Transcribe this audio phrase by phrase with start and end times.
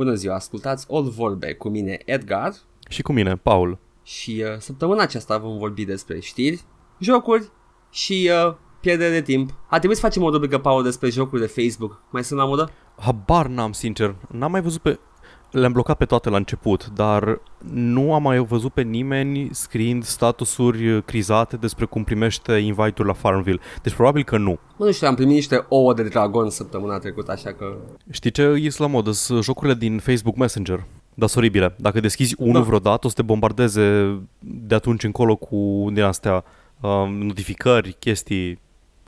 [0.00, 2.52] Bună ziua, ascultați All Vorbe cu mine Edgar
[2.88, 3.78] Și cu mine, Paul.
[4.02, 6.62] și uh, săptămâna aceasta vom vorbi despre știri,
[6.98, 7.50] jocuri
[7.90, 9.54] și uh, pierdere de timp.
[9.68, 12.02] A trebuit să facem o rubrică, Paul, despre jocuri de Facebook.
[12.10, 12.70] Mai sunt la modă?
[12.98, 14.16] Habar n-am, sincer.
[14.30, 14.98] N-am mai văzut pe...
[15.50, 17.40] Le-am blocat pe toate la început, dar
[17.72, 23.60] nu am mai văzut pe nimeni scriind statusuri crizate despre cum primește invite-uri la Farmville.
[23.82, 24.58] Deci probabil că nu.
[24.76, 27.76] Mă, nu știu, am primit niște ouă de dragon săptămâna trecută, așa că...
[28.10, 29.10] Știi ce e la modă?
[29.10, 30.84] Sunt jocurile din Facebook Messenger.
[31.14, 31.74] Dar sunt oribile.
[31.78, 32.60] Dacă deschizi unul Da.
[32.60, 36.44] vreodată, o să te bombardeze de atunci încolo cu din astea
[36.80, 38.60] um, notificări, chestii.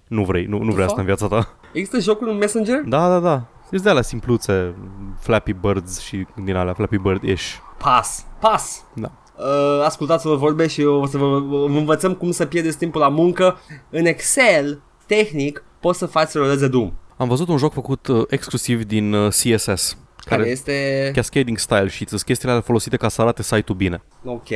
[0.08, 1.56] Nu vrei, nu, nu vrei asta în viața ta.
[1.72, 2.80] Există jocuri în Messenger?
[2.86, 3.46] Da, da, da.
[3.72, 4.74] Sunt de alea simpluțe,
[5.20, 7.56] Flappy Birds și din alea, Flappy Bird-ish.
[7.78, 8.84] Pas, pas!
[8.94, 9.10] Da.
[9.36, 13.58] Uh, ascultați-vă vorbe și o să vă, vă învățăm cum să pierdeți timpul la muncă.
[13.90, 18.24] În Excel, tehnic, poți să faci rolezi de Doom, Am văzut un joc făcut uh,
[18.28, 19.96] exclusiv din uh, CSS.
[20.24, 21.10] care este...
[21.14, 24.02] Cascading style sheets, sunt chestiile alea folosite ca să arate site-ul bine.
[24.24, 24.48] Ok.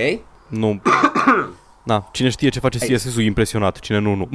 [0.49, 0.83] Nu...
[1.85, 4.29] Na, cine știe ce face CSS-ul e impresionat, cine nu, nu.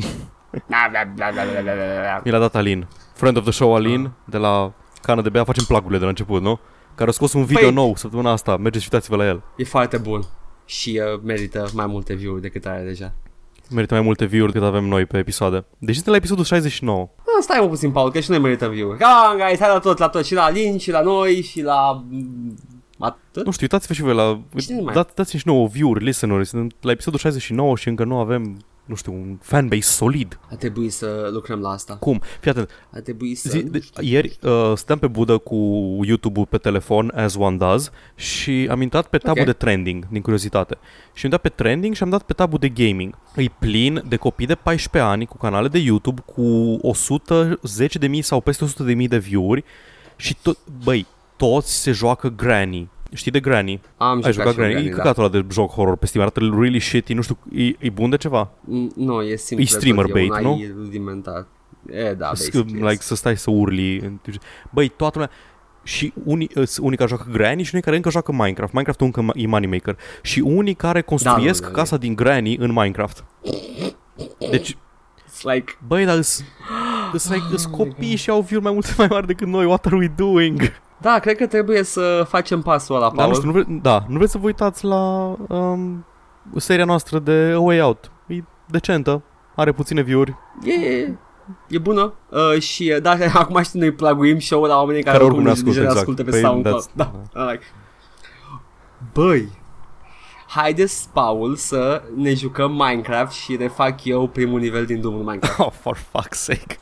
[0.68, 2.22] Bla, bla, bla, bla, bla, bla, bla, bla.
[2.24, 2.88] Mi l-a dat Alin.
[3.14, 6.42] Friend of the show Alin, de la Cană de Bea, facem plagurile de la început,
[6.42, 6.60] nu?
[6.96, 9.44] Care a scos un video Păi- nou săptămâna asta, mergeți și uitați-vă la el.
[9.56, 10.22] E foarte bun
[10.66, 13.14] și uh, merită mai multe view-uri decât are deja.
[13.70, 15.66] Merită mai multe view-uri decât avem noi pe episoade.
[15.78, 17.10] Deci suntem la episodul 69.
[17.18, 18.98] Ah, stai mă puțin, Paul, că și noi merităm view-uri.
[19.00, 21.62] Come on, guys, hai la tot, la tot, și la Lin, și la noi, și
[21.62, 22.04] la...
[22.10, 22.56] mm,
[23.00, 23.46] Atât?
[23.46, 24.42] Nu știu, uitați-vă și voi la...
[24.58, 26.50] Cine mai- Da, dați-mi și nouă view-uri, listeners.
[26.50, 28.58] Suntem la episodul 69 și încă nu avem,
[28.92, 30.40] nu știu, un fanbase solid.
[30.52, 31.96] A trebuit să lucrăm la asta.
[31.96, 32.22] Cum?
[32.40, 33.50] Fii atent, A trebuit să...
[33.50, 35.56] Zi, de, ieri uh, stăm pe budă cu
[36.04, 39.46] YouTube-ul pe telefon, as one does, și am intrat pe tabul Ok.
[39.46, 40.78] de trending, din curiozitate.
[41.14, 43.18] Și am dat pe trending și am dat pe tabul de gaming.
[43.36, 46.80] E plin de copii de 14 ani cu canale de YouTube cu
[48.10, 49.64] 110.000 sau peste 100.000 de view-uri
[50.16, 51.06] și tot, băi,
[51.38, 52.90] toți se joacă Granny.
[53.14, 53.82] Știi de Granny?
[53.98, 54.72] Am Ai jucat jucat și eu Granny?
[54.74, 54.96] E Granny, da.
[54.96, 58.10] căcatul ăla de joc horror pe Steam, arată really shitty, nu știu, e, e bun
[58.10, 58.50] de ceva?
[58.62, 59.66] Mm, Nu, e simplu.
[59.66, 60.52] E streamer tot, bait, un nu?
[60.52, 61.46] AI rudimentar.
[61.92, 62.72] E, da, Sc- basically.
[62.74, 63.02] like yes.
[63.06, 64.20] să stai să urli.
[64.70, 65.34] Băi, toată lumea
[65.84, 68.72] și unii, îs- unii care joacă Granny și unii care încă joacă Minecraft.
[68.74, 69.98] Minecraft încă e moneymaker.
[70.22, 73.24] Și unii care construiesc Da, nu, casa din Granny în Minecraft.
[74.52, 75.74] Deci, It's like...
[75.88, 76.44] băi, dar îs,
[77.14, 79.66] îs, like, îs copii și au view mai multe mai mari decât noi.
[79.66, 80.62] What are we doing?
[81.02, 83.28] Da, cred că trebuie să facem pasul ăla, Da, Paul.
[83.30, 86.06] nu știu, nu, vre, da, nu vreți să vă uitați la um,
[86.56, 88.12] seria noastră de A Way Out.
[88.28, 89.22] E decentă,
[89.56, 91.14] are puține view-uri, E,
[91.68, 92.14] e bună.
[92.30, 95.50] Uh, și, uh, da, acum știi, noi plaguim show-ul la oamenii care, care oricum ne
[95.52, 96.00] nici- nici ascultă, nu exact.
[96.00, 96.82] ascultă pe Păi, SoundCloud.
[96.84, 97.12] that's- Da,
[97.52, 97.64] like.
[99.14, 99.50] Băi,
[100.48, 105.60] haideți, Paul, să ne jucăm Minecraft și refac eu primul nivel din Doom în Minecraft.
[105.66, 106.78] Oh, for fuck's sake.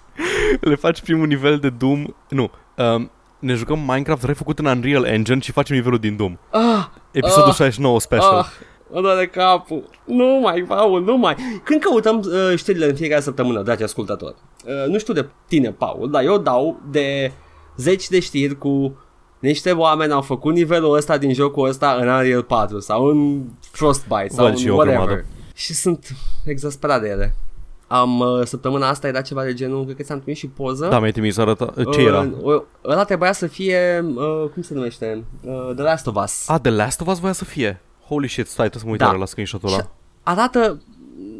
[0.60, 2.06] Le faci primul nivel de Doom.
[2.30, 2.52] Nu.
[2.78, 6.38] Um, ne jucăm Minecraft refăcut în Unreal Engine și facem nivelul din Doom.
[6.52, 7.56] Ah, Episodul Ah.
[7.56, 8.38] 69 special.
[8.38, 8.46] ah,
[8.92, 9.90] mă doare capul.
[10.06, 11.36] Nu mai, Paul, nu mai.
[11.64, 14.36] Când căutăm uh, știrile în fiecare săptămână, dragi ascultători,
[14.66, 17.32] uh, nu știu de tine, Paul, dar eu dau de
[17.78, 18.98] zeci de știri cu
[19.40, 24.28] niște oameni au făcut nivelul ăsta din jocul ăsta în Unreal 4 sau în Frostbite
[24.30, 25.06] sau Văd în și eu o whatever.
[25.06, 25.26] grămadă.
[25.56, 26.08] Și sunt
[26.46, 27.36] exasperat de ele.
[27.92, 30.88] Am, uh, săptămâna asta era ceva de genul, cred că ți-am trimis și poză.
[30.88, 31.74] Da, mi-ai trimis, arăta...
[31.92, 32.30] Ce era?
[32.42, 36.48] Uh, ăla trebuia să fie, uh, cum se numește, uh, The Last of Us.
[36.50, 37.82] A, The Last of Us voia să fie.
[38.08, 39.06] Holy shit, stai, trebuie să mă uit Da.
[39.06, 39.92] iară la screenshot-ul Și ăla.
[40.24, 40.82] arată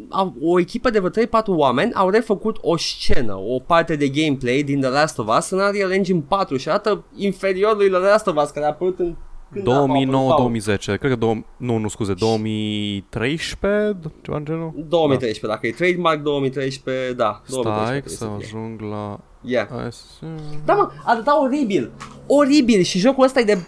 [0.08, 4.62] au, o echipă de vreo 3-4 oameni au refăcut o scenă, o parte de gameplay
[4.62, 8.26] din The Last of Us în Unreal Engine 4 și arată inferior lui The Last
[8.26, 9.16] of Us care a apărut în
[9.52, 14.72] când a apărut, 2009-2010, cred că, două, nu, nu scuze, 2013, ceva în genul?
[14.88, 18.58] 2013, dacă e trademark 2013, da, 2013 Stai să trebuie să fie.
[18.58, 19.18] ajung la...
[19.42, 19.66] Yeah.
[19.70, 20.24] Hai să-
[20.64, 21.90] Da, mă, arăta oribil.
[22.26, 23.58] Oribil și jocul ăsta e de,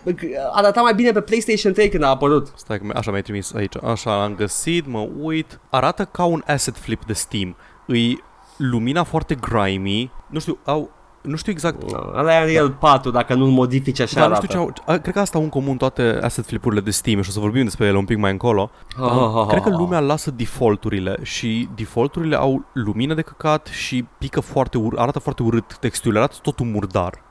[0.53, 2.53] arăta mai bine pe PlayStation 3 când a apărut.
[2.57, 3.75] Stai că mi- așa mi-ai trimis aici.
[3.85, 5.61] Așa, am găsit, mă uit.
[5.71, 7.57] Arată ca un asset flip de Steam.
[7.87, 8.23] Îi
[8.57, 10.11] lumina foarte grimy.
[10.29, 10.91] Nu știu, au...
[11.23, 11.83] Nu știu exact
[12.15, 14.47] Ăla e Unreal 4, dacă nu-l modifici așa Dar nu arată.
[14.47, 17.23] știu ce au, a, cred că asta au în comun toate asset flipurile de Steam
[17.23, 18.71] și o să vorbim despre ele un pic mai încolo.
[19.01, 19.75] Ah, ah, ah, cred că ah.
[19.79, 25.43] lumea lasă defaulturile și defaulturile au lumină de căcat și pică foarte ur- arată foarte
[25.43, 27.23] urât texturile, arată totul murdar.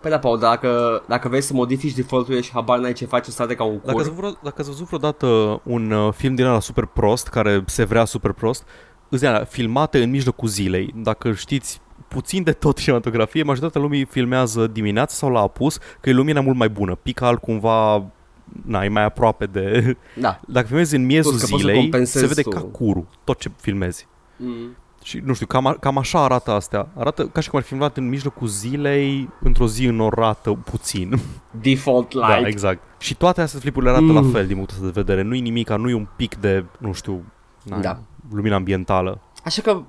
[0.00, 3.30] Păi da, Paul, dacă, dacă vrei să modifici default-urile și habar n-ai ce faci, o
[3.30, 4.00] să arate ca un Dacă cur.
[4.00, 5.26] ați, vreo, dacă ați văzut vreodată
[5.64, 8.66] un uh, film din ăla super prost, care se vrea super prost,
[9.08, 10.94] îți alea, filmate în mijlocul zilei.
[10.96, 16.12] Dacă știți puțin de tot cinematografie, majoritatea lumii filmează dimineața sau la apus, că e
[16.12, 16.94] lumina mult mai bună.
[16.94, 18.04] Pică alt cumva,
[18.64, 19.96] na, e mai aproape de...
[20.20, 20.40] Da.
[20.48, 22.48] Dacă filmezi în miezul Plus că poți să zilei, compensezi se vede tu.
[22.50, 24.06] ca curul tot ce filmezi.
[24.36, 24.76] Mm.
[25.02, 26.88] Și nu știu, cam, a- cam așa arată astea.
[26.96, 31.20] Arată ca și cum ar fi filmat în mijlocul zilei, într-o zi înorată puțin.
[31.62, 32.26] Default light.
[32.28, 32.82] Da, exact.
[32.98, 34.30] Și toate astea flipurile arată la Mm.
[34.30, 35.22] fel din punctul ăsta de vedere.
[35.22, 37.24] Nu-i nimic, nu-i un pic de, nu știu,
[37.64, 37.98] na, Da.
[38.32, 39.20] lumina ambientală.
[39.44, 39.82] Așa că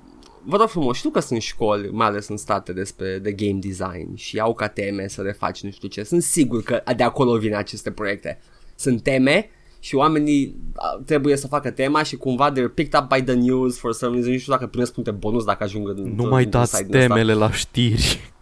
[0.44, 4.14] vă rog frumos, știu că sunt școli, mai ales în state despre de game design
[4.14, 6.02] și au ca teme să le faci nu știu ce.
[6.02, 8.38] Sunt sigur că de acolo vin aceste proiecte.
[8.74, 13.22] Sunt teme și oamenii a, trebuie să facă tema și cumva they're picked up by
[13.22, 14.32] the news for some reason.
[14.32, 16.96] Nu știu dacă primesc puncte bonus dacă ajung în Nu mai într-un dați site din
[17.00, 17.14] ăsta.
[17.14, 18.32] temele la știri.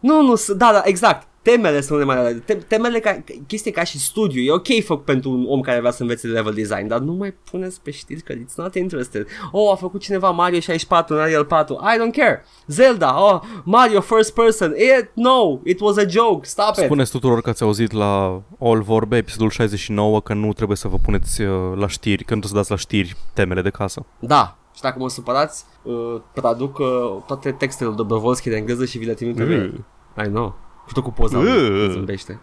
[0.00, 1.28] Nu, nu, s- da, da, exact.
[1.42, 4.42] Temele sunt mai te- temele ca chestii ca și studiu.
[4.42, 7.34] E ok făcut pentru un om care vrea să învețe level design, dar nu mai
[7.50, 9.26] puneți pe știri că it's not interested.
[9.52, 11.74] Oh, a făcut cineva Mario 64 în Unreal 4.
[11.82, 12.44] I don't care.
[12.66, 14.74] Zelda, oh, Mario first person.
[14.76, 16.46] It, no, it was a joke.
[16.46, 16.84] Stop it.
[16.84, 20.96] Spuneți tuturor că ați auzit la All Vorbe, episodul 69, că nu trebuie să vă
[21.04, 24.06] puneți uh, la știri, că nu trebuie să dați la știri temele de casă.
[24.18, 24.56] Da.
[24.74, 26.86] Și dacă mă supărați, uh, traduc uh,
[27.26, 29.84] toate textele lui Dobrovolski de engleză și vi le trimit Mm.
[30.24, 30.54] I know.
[30.90, 31.90] Și tot cu poza lui, Uh.
[31.90, 32.40] zâmbește.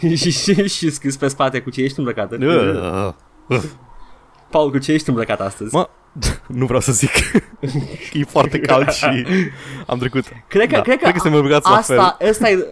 [0.00, 0.10] Uh.
[0.16, 2.36] și, și, și scris pe spate cu ce ești îmbrăcată.
[3.48, 3.62] Uh.
[4.50, 5.74] Paul, cu ce ești îmbrăcat astăzi?
[5.74, 5.88] Mă,
[6.60, 7.38] nu vreau să zic că
[8.18, 9.26] e foarte cald și
[9.86, 10.24] am trecut.
[10.48, 12.28] cred că, da, cred că, cred că suntem îmbrăcați la asta, fel.
[12.30, 12.66] ăsta e,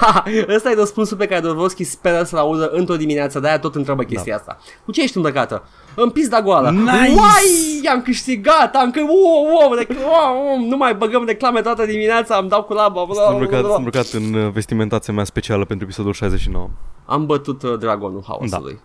[0.00, 0.24] da,
[0.54, 4.32] ăsta e răspunsul pe care Dobrovski speră să-l audă într-o dimineață, de-aia tot întreabă chestia
[4.34, 4.38] Da.
[4.38, 4.58] asta.
[4.84, 5.68] Cu ce ești îmbrăcată?
[6.00, 6.70] În pizda goală.
[6.70, 6.90] Nice!
[6.92, 11.86] Uai, am câștigat, am că, wow, wow, rec- wow, wow, nu mai băgăm reclame toată
[11.86, 13.04] dimineața, am dau cu laba.
[13.04, 14.00] bla, Sunt bla, îmbrăcat, bla, sunt bla.
[14.00, 16.70] îmbrăcat în uh, vestimentația mea specială pentru episodul 69.
[17.06, 18.80] Am bătut uh, dragonul haosului.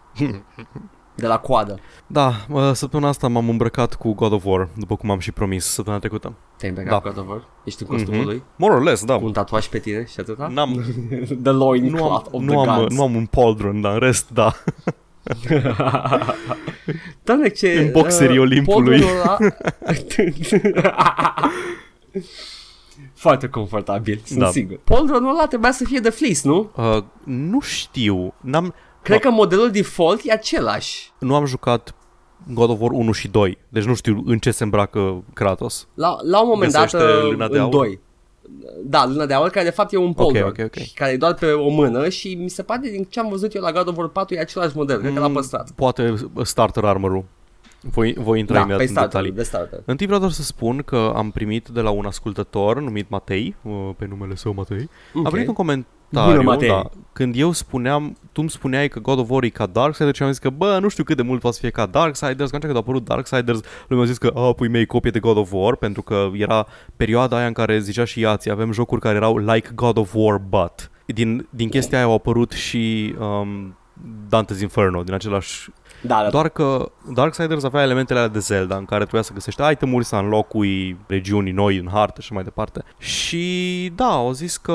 [1.15, 1.80] De la coadă.
[2.07, 5.66] Da, uh, săptămâna asta m-am îmbrăcat cu God of War, după cum am și promis
[5.66, 6.33] săptămâna trecută.
[6.57, 7.09] Te-ai îmbrăcat Da.
[7.09, 7.44] cu adevăr?
[7.63, 8.27] Ești în costumul Mhm.
[8.27, 8.44] lui?
[8.56, 9.18] More or less, da.
[9.18, 10.48] Cu un tatuaj pe tine și atâta?
[10.54, 10.83] N-am,
[11.44, 12.95] The loin nu, am, cloth of nu, the am, gods.
[12.95, 14.51] nu am un pauldron, dar în rest, da.
[17.24, 17.80] Doamne, ce...
[17.80, 19.00] În boxerii Olimpului.
[19.00, 19.38] podul ăla-
[23.14, 24.50] Foarte confortabil, sunt Da.
[24.50, 24.80] sigur.
[24.84, 26.72] Poldronul ăla trebuia să fie de fleece, nu?
[26.75, 31.12] Uh, nu știu, n-am, Cred că modelul default e același.
[31.20, 31.96] nu am jucat
[32.54, 35.88] God of War 1 și 2, deci nu știu în ce se îmbracă Kratos.
[35.94, 37.72] La, la un moment dat Găsește uh, lâna de în aur?
[37.72, 38.00] 2.
[38.84, 40.75] Da, luna de aur, care de fapt e un poldron, ok, ok.
[40.95, 43.62] care e doar pe o mână și mi se pare din ce am văzut eu
[43.62, 45.72] la God of War 4 e același model, cred că l-a Mm, păstrat.
[45.72, 46.13] Poate
[46.44, 47.24] starter armor-ul.
[47.91, 49.31] Voi, voi intra Da, imediat pe în starter, detalii.
[49.31, 49.80] de starter.
[49.85, 53.89] Întâi vreau doar să spun că am primit de la un ascultător numit Matei, uh,
[53.97, 55.25] pe numele său Matei, Ok.
[55.25, 55.68] a venit un Bună,
[56.12, 56.68] comentariu, Matei.
[56.68, 60.24] da, când eu spuneam, tu îmi spuneai că God of War e ca Darksiders și
[60.24, 62.56] am zis că, bă, nu știu cât de mult poate să fie ca Darksiders, că
[62.56, 65.38] atunci când a apărut Darksiders, lumea a zis că, a, pui mei copie de God
[65.38, 69.15] of War, pentru că era perioada aia în care zicea și Iații, avem jocuri care
[69.15, 70.91] erau like God of War, but.
[71.06, 73.77] Din, din chestia aia au apărut și um,
[74.27, 75.69] Dante's Inferno, din același
[76.06, 79.62] Da, da, doar că Darksiders avea elementele alea de Zelda în care trebuia să găsești
[79.72, 82.84] itemuri, să înlocui regiuni noi în hartă și mai departe.
[82.98, 84.72] Și da, au zis că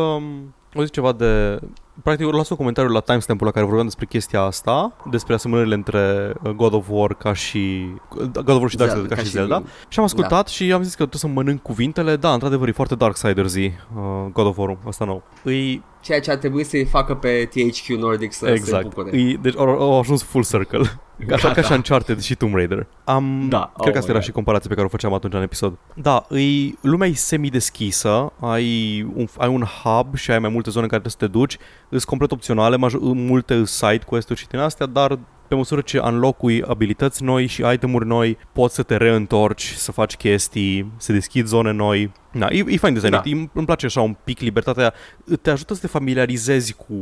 [0.75, 1.59] au zis ceva de
[2.03, 5.75] Practic, o las un comentariu la timestamp-ul la care vorbeam despre chestia asta, despre asemănările
[5.75, 7.85] între uh, God of War ca și
[8.33, 9.63] God of War și Zelda, Darksiders ca, ca și și- Zelda.
[9.89, 10.51] Și am ascultat da.
[10.51, 12.17] și am zis că trebuie să mănânc cuvintele.
[12.17, 14.03] Da, într-adevăr, e foarte Darksiders-y uh,
[14.33, 15.23] God of War-ul, asta nou.
[15.43, 18.83] Îi, ceea ce ar trebui să-i facă pe THQ Nordic să se exact.
[18.83, 19.11] bucure.
[19.13, 21.01] Îi, deci au, au ajuns full circle.
[21.33, 22.87] Așa ca și Uncharted și Tomb Raider.
[23.05, 24.23] Am, Da, cred oh că asta my era God.
[24.23, 25.79] și comparația pe care o făceam atunci în episod.
[25.95, 30.85] Da, îi, lumea e semi-deschisă, ai un, ai un hub și ai mai multe zone
[30.85, 31.59] în care trebuie să te duci,
[31.91, 36.63] sunt complet opționale, maj- multe side quest-uri și din astea, dar pe măsură ce unlock-ui
[36.63, 41.73] abilități noi și itemuri noi, poți să te reîntorci, să faci chestii, să deschizi zone
[41.73, 42.13] noi.
[42.33, 43.31] Da, e, e fain designat, Da.
[43.37, 43.47] da.
[43.53, 44.95] îmi place așa un pic libertatea,
[45.43, 46.95] te ajută să te familiarizezi cu,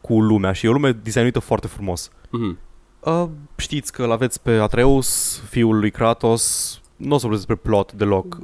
[0.00, 2.10] cu lumea și e o lume designuită foarte frumos.
[2.30, 2.58] Mhm.
[3.00, 3.24] Uh,
[3.56, 6.74] știți că l-aveți pe Atreus, fiul lui Kratos.
[6.96, 8.38] Nu o să vorbesc despre plot deloc.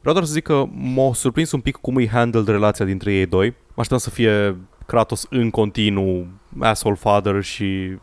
[0.00, 3.26] Vreau doar să zic că m-a surprins un pic cum îi handled relația dintre ei
[3.26, 3.48] doi.
[3.48, 4.56] Mă așteptam să fie
[4.86, 6.26] Kratos în continuu
[6.60, 7.98] asshole father și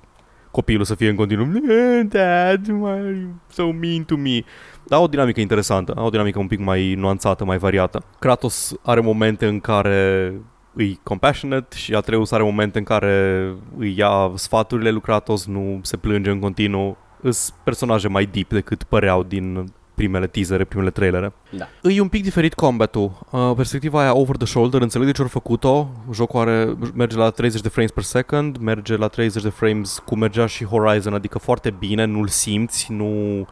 [0.51, 4.43] copilul să fie în continuu "Eh, Dad, why are you so mean to me?
[4.87, 8.03] Dar au o dinamică interesantă, au o dinamică un pic mai nuanțată, mai variată.
[8.19, 10.33] Kratos are momente în care
[10.73, 13.45] îi compassionate și Atreus are momente în care
[13.77, 16.97] îi ia sfaturile lui Kratos, nu se plânge în continuu.
[17.21, 21.33] Sunt personaje mai deep decât păreau din primele teasere, primele trailere.
[21.57, 21.67] Da.
[21.89, 23.11] E un pic diferit combatul.
[23.29, 25.87] Uh, perspectiva aia over the shoulder, înțeleg de ce au făcut-o.
[26.13, 30.19] Jocul are, merge la 30 de frames per second, merge la 30 de frames cum
[30.19, 33.45] mergea și Horizon, adică foarte bine, nu-l simți, nu,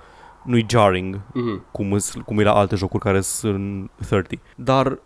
[0.43, 1.63] nu-i jarring Mhm.
[1.71, 4.39] cum, îs- cum e la alte jocuri care sunt 30.
[4.55, 4.99] Dar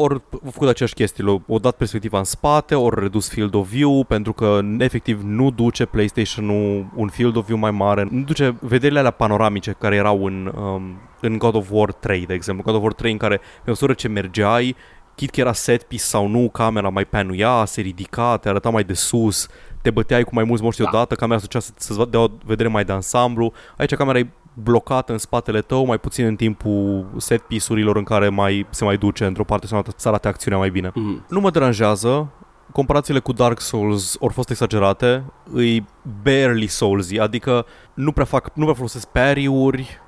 [0.00, 4.32] ori făcut aceeași chestii, o dat perspectiva în spate, ori redus field of view, pentru
[4.32, 9.10] că efectiv nu duce PlayStation-ul un field of view mai mare, nu duce vederile alea
[9.10, 10.82] panoramice care erau în, um,
[11.20, 12.62] în God of War 3, de exemplu.
[12.62, 14.76] God of War 3 în care, pe măsură ce mergeai,
[15.14, 18.84] chit că era set piece sau nu, camera mai penuia, se ridica, te arăta mai
[18.84, 19.48] de sus,
[19.82, 20.88] te băteai cu mai mulți moști da.
[20.88, 23.52] odată, camera să, să-ți dea o vedere mai de ansamblu.
[23.76, 24.26] Aici camera e
[24.62, 28.96] blocată în spatele tău, mai puțin în timpul set piece-urilor în care mai se mai
[28.96, 30.90] duce într-o parte sau altă să arate acțiunea mai bine.
[30.94, 31.24] Mm.
[31.28, 32.28] Nu mă deranjează,
[32.72, 35.86] comparațiile cu Dark Souls au fost exagerate, îi
[36.22, 40.00] barely souls adică nu prea, fac, nu prea folosesc parry-uri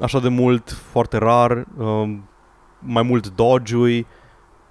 [0.00, 2.28] așa de mult, foarte rar, um,
[2.78, 4.06] mai mult dodge-ui,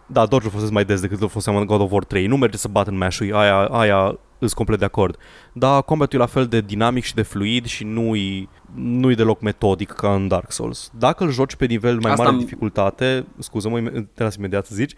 [0.06, 2.28] da, dodge-ul folosesc mai des decât îl foloseam în God of War 3.
[2.28, 5.18] Nu merge să bat în mash aia, aia îs complet de acord.
[5.54, 9.92] Dar combatul e la fel de dinamic și de fluid și nu-i, nu-i deloc metodic
[9.92, 10.92] ca în Dark Souls.
[10.98, 13.80] Dacă îl joci pe nivel mai Asta mare de dificultate, scuză-mă,
[14.14, 14.94] te las imediat să zici,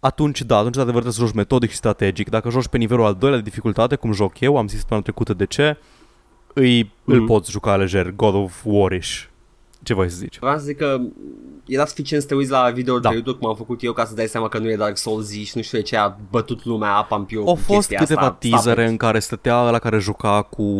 [0.00, 2.28] atunci da, atunci de adevăr să joci metodic și strategic.
[2.28, 5.34] Dacă joci pe nivelul al doilea de dificultate, cum joc eu, am zis săptămâna trecută
[5.34, 5.78] de ce,
[6.54, 7.04] îi, mm-hmm.
[7.04, 9.31] îl poți juca lejer, God of War-ish.
[9.82, 10.38] Ce voi să zici?
[10.38, 11.00] Vreau să zic că
[11.66, 13.08] era suficient să te uiți la video da.
[13.08, 15.30] pe YouTube cum am făcut eu ca să dai seama că nu e Dark Souls
[15.30, 18.36] și nu știu de ce a bătut lumea apa în piu Au fost câteva asta,
[18.38, 20.76] teasere în care stătea la care juca cu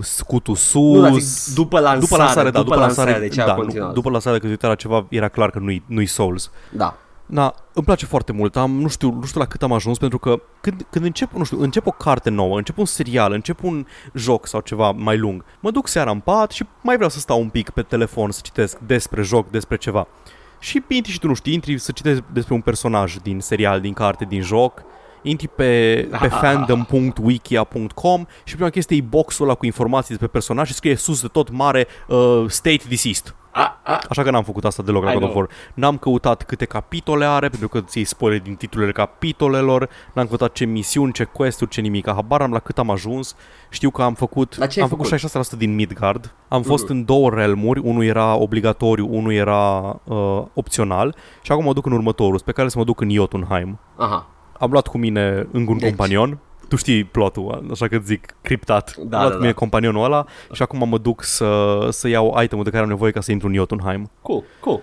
[0.00, 1.08] scutul sus.
[1.08, 3.54] Nu, zic, după lansare, după lansare, da, după, după lansare, lansare de ce da, a
[3.54, 3.92] continuat.
[3.92, 6.50] După lansare, că uita la ceva, era clar că nu-i, nu-i Souls.
[6.70, 6.96] Da.
[7.26, 8.56] Da, îmi place foarte mult.
[8.56, 11.44] Am, nu știu, nu știu la cât am ajuns pentru că când, când încep, nu
[11.44, 15.44] știu, încep o carte nouă, încep un serial, încep un joc sau ceva mai lung,
[15.60, 18.40] mă duc seara în pat și mai vreau să stau un pic pe telefon să
[18.42, 20.06] citesc despre joc, despre ceva.
[20.58, 23.92] Și intri și tu, nu știi, intri să citești despre un personaj din serial, din
[23.92, 24.82] carte, din joc,
[25.22, 30.74] intri pe, pe fandom.wikia.com și prima chestie e boxul ăla cu informații despre personaj și
[30.74, 33.34] scrie sus de tot mare uh, state deceased.
[34.08, 35.48] Așa că n-am făcut asta deloc la God of War.
[35.74, 40.64] N-am căutat câte capitole are, pentru că ți-i spoiler din titlurile capitolelor, n-am căutat ce
[40.64, 42.10] misiuni, ce quest-uri, ce nimic.
[42.10, 43.36] Habar am la cât am ajuns.
[43.68, 46.34] Știu că am făcut, am făcut, făcut 66% din Midgard.
[46.48, 46.90] Am fost uh-huh.
[46.90, 51.92] în două realmuri, unul era obligatoriu, unul era uh, opțional și acum mă duc în
[51.92, 53.78] următorul, pe care să mă duc în Jotunheim.
[53.96, 54.26] Aha.
[54.58, 58.96] Am luat cu mine încă un deci, companion tu știi plotul, așa că zic criptat.
[58.96, 59.54] Da, Am da, mie da.
[59.54, 63.20] companionul ăla și acum mă duc să, să iau itemul de care am nevoie ca
[63.20, 64.10] să intru în Jotunheim.
[64.22, 64.80] Cool, cool.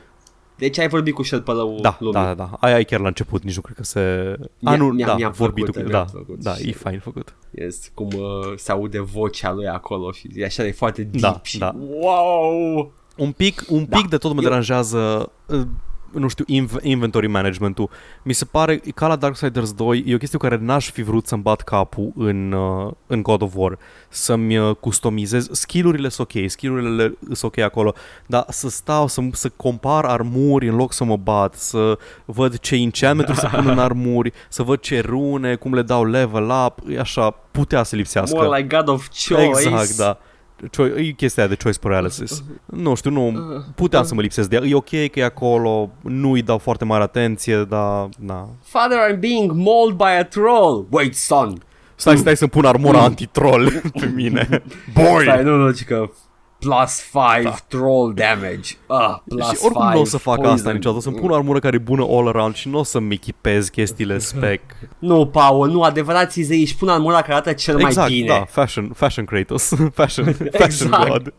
[0.58, 2.14] Deci ai vorbit cu șerpălăul da, lumii.
[2.14, 2.58] Da, da, da.
[2.60, 4.36] Aia e chiar la început, nici nu cred că se...
[4.64, 5.90] A, nu, mi-a, da, mi-a vorbit făcut, cu...
[5.90, 7.36] Da, făcut da, e fain făcut.
[7.52, 11.34] Este cum uh, se aude vocea lui acolo și e așa de foarte da, deep
[11.34, 11.76] da, și da.
[11.90, 12.92] wow!
[13.18, 13.98] Un pic, un da.
[13.98, 14.48] pic de tot mă Eu...
[14.48, 15.62] deranjează uh,
[16.14, 17.90] nu știu, inv- inventory management-ul.
[18.24, 21.28] Mi se pare, ca la Darksiders 2, e o chestie cu care n-aș fi vrut
[21.28, 23.78] să-mi bat capul în, uh, în God of War.
[24.10, 25.48] Să-mi uh, customizez.
[25.52, 27.94] Skill-urile sunt ok, skill-urile sunt ok acolo,
[28.26, 32.76] dar să stau, să, să compar armuri în loc să mă bat, să văd ce
[32.76, 37.00] enchantment să pun în armuri, să văd ce rune, cum le dau level up, e
[37.00, 38.36] așa, putea să lipsească.
[38.44, 39.68] More like God of Choice.
[39.70, 40.32] Exact, da choi-
[40.96, 42.44] e chestia de choice paralysis.
[42.66, 43.34] Nu știu, nu,
[43.76, 44.62] puteam să mă lipsesc de ea.
[44.66, 48.50] E ok că e acolo, nu îi dau foarte mare atenție, dar, na.
[48.64, 50.88] Father, I'm being mauled by a troll.
[50.90, 51.62] Wait, son.
[51.96, 53.04] Stai, stai să-mi pun armura mm.
[53.04, 54.48] anti-troll pe mine.
[54.94, 55.24] Boy!
[55.24, 56.10] Stai, nu, nu, că
[56.64, 57.56] plus 5 da.
[57.68, 58.78] troll damage.
[58.88, 60.54] Ah, plus și oricum nu o să fac poison.
[60.54, 60.98] asta niciodată.
[60.98, 63.70] O să-mi pun o armură care e bună all around și nu o să-mi echipez
[63.70, 64.62] chestiile spec.
[65.00, 68.28] Nu, Paul, nu, adevărații zei își pun armura care arată cel exact, mai bine.
[68.28, 70.26] da, fashion, fashion Kratos, fashion,
[70.60, 71.08] fashion exact.
[71.08, 71.34] God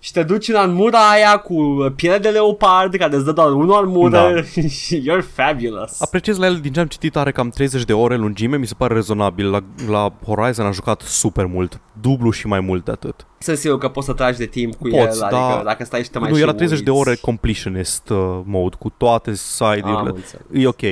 [0.00, 1.54] și te duci în armura aia cu
[1.96, 4.42] piele de leopard care îți dă doar unul armură da.
[4.82, 6.00] și you're fabulous.
[6.00, 8.74] Apreciez la el, din ce am citit, are cam 30 de ore lungime, mi se
[8.76, 9.50] pare rezonabil.
[9.50, 13.26] La, la Horizon a jucat super mult, dublu și mai mult de atât.
[13.38, 15.46] Să sigur că poți să tragi de timp cu Poți, el, da.
[15.46, 16.84] adică dacă stai și te mai Nu, era 30 uiți.
[16.84, 20.14] de ore completionist uh, mode, cu toate side-urile.
[20.52, 20.82] E ok.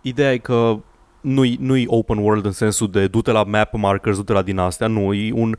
[0.00, 0.76] Ideea e că
[1.20, 4.86] nu-i, nu-i open world în sensul de du-te la map markers, du-te la din astea,
[4.86, 5.56] nu, e un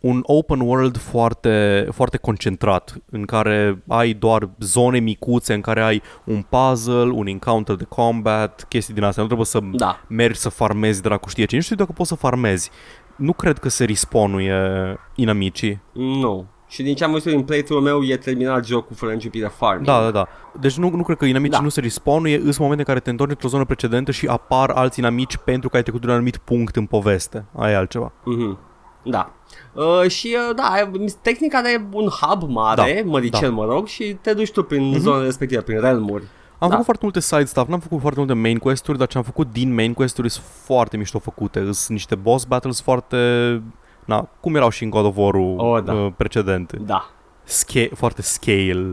[0.00, 6.02] un open world foarte, foarte concentrat, în care ai doar zone micuțe, în care ai
[6.24, 9.22] un puzzle, un encounter de combat, chestii din astea.
[9.22, 10.00] Nu trebuie să da.
[10.08, 11.56] mergi să farmezi dracu știe ce.
[11.56, 12.70] Nu știu dacă poți să farmezi.
[13.16, 15.80] Nu cred că se respawn-uie inamicii.
[15.92, 16.46] Nu.
[16.68, 19.46] Și din ce am văzut din playthrough meu e terminat jocul fără niciun pic de
[19.46, 19.86] farming.
[19.86, 20.28] Da, da, da.
[20.60, 21.62] Deci nu, nu cred că inamicii da.
[21.62, 24.98] nu se respawn-uie, sunt momente în care te întorci într-o zonă precedentă și apar alți
[24.98, 27.44] inamici pentru că ai trecut de un anumit punct în poveste.
[27.56, 28.12] Aia e altceva.
[28.24, 28.58] Mhm.
[29.04, 29.32] Da.
[29.72, 30.90] Uh, și uh, da,
[31.22, 33.54] tehnica are un hub mare, da, măricel da.
[33.54, 34.98] mă rog, și te duci tu prin mm-hmm.
[34.98, 36.24] zona respectivă, prin realmuri.
[36.58, 36.68] Am da.
[36.68, 39.52] făcut foarte multe side stuff, n-am făcut foarte multe main quest-uri, dar ce am făcut
[39.52, 41.58] din main quest-uri sunt foarte mișto făcute.
[41.60, 43.62] Sunt niște boss battles foarte...
[44.04, 45.92] Na, cum erau și în God of War-ul oh, da.
[45.92, 46.72] uh, precedent.
[46.72, 47.10] Da.
[47.50, 48.86] Sca- foarte scale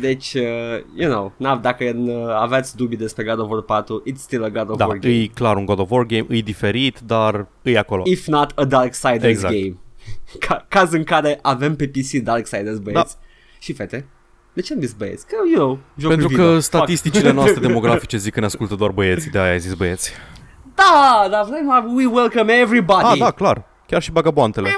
[0.00, 0.42] Deci, uh,
[0.96, 4.48] you know, na, dacă uh, aveți dubii despre God of War 4, it's still a
[4.48, 5.14] God of Da, War game.
[5.14, 8.02] e clar un God of War game, e diferit, dar e acolo.
[8.06, 9.54] If not a Darksiders Exact.
[9.54, 9.76] game.
[10.46, 13.16] Ca- caz în care avem pe PC Darksiders, băieți.
[13.58, 14.06] Și fete.
[14.52, 15.26] De ce am zis băieți?
[15.26, 16.44] Că, you know, jocuri Pentru video.
[16.44, 16.62] că Fuck.
[16.64, 20.12] statisticile noastre demografice zic că ne ascultă doar băieți, de aia ai zis băieți.
[20.74, 23.04] Da, dar vrem, we welcome everybody.
[23.04, 23.64] Ah, da, clar.
[23.86, 24.68] Chiar și bagaboantele.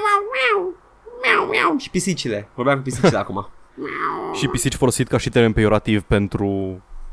[1.77, 2.49] Și pisicile.
[2.55, 3.47] Vorbeam cu pisicile acum.
[4.33, 6.47] Și pisici folosit ca și termen peiorativ pentru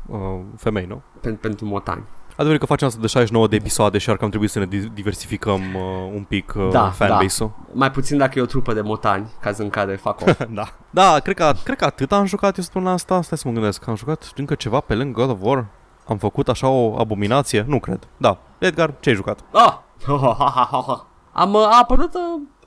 [0.05, 0.17] uh,
[0.57, 1.01] femei, nu?
[1.19, 2.03] Pen- pentru motani.
[2.31, 4.89] Adevărul că facem asta de 69 de episoade și ar cam trebui să ne di-
[4.93, 7.51] diversificăm uh, un pic uh, Da, fanbase-ul.
[7.71, 10.41] Mai puțin dacă e o trupă de motani, caz în care fac off.
[10.49, 10.63] Da.
[10.89, 13.21] Da, cred că, cred că atât am jucat eu săptămâna asta.
[13.21, 13.87] Stai să mă gândesc.
[13.87, 15.65] Am jucat încă ceva pe lângă God of War?
[16.07, 17.65] Am făcut așa o abominație?
[17.67, 18.07] Nu cred.
[18.17, 18.37] Da.
[18.57, 19.39] Edgar, ce ai jucat?
[19.51, 19.73] Ah!
[21.31, 22.11] Am uh, a apărut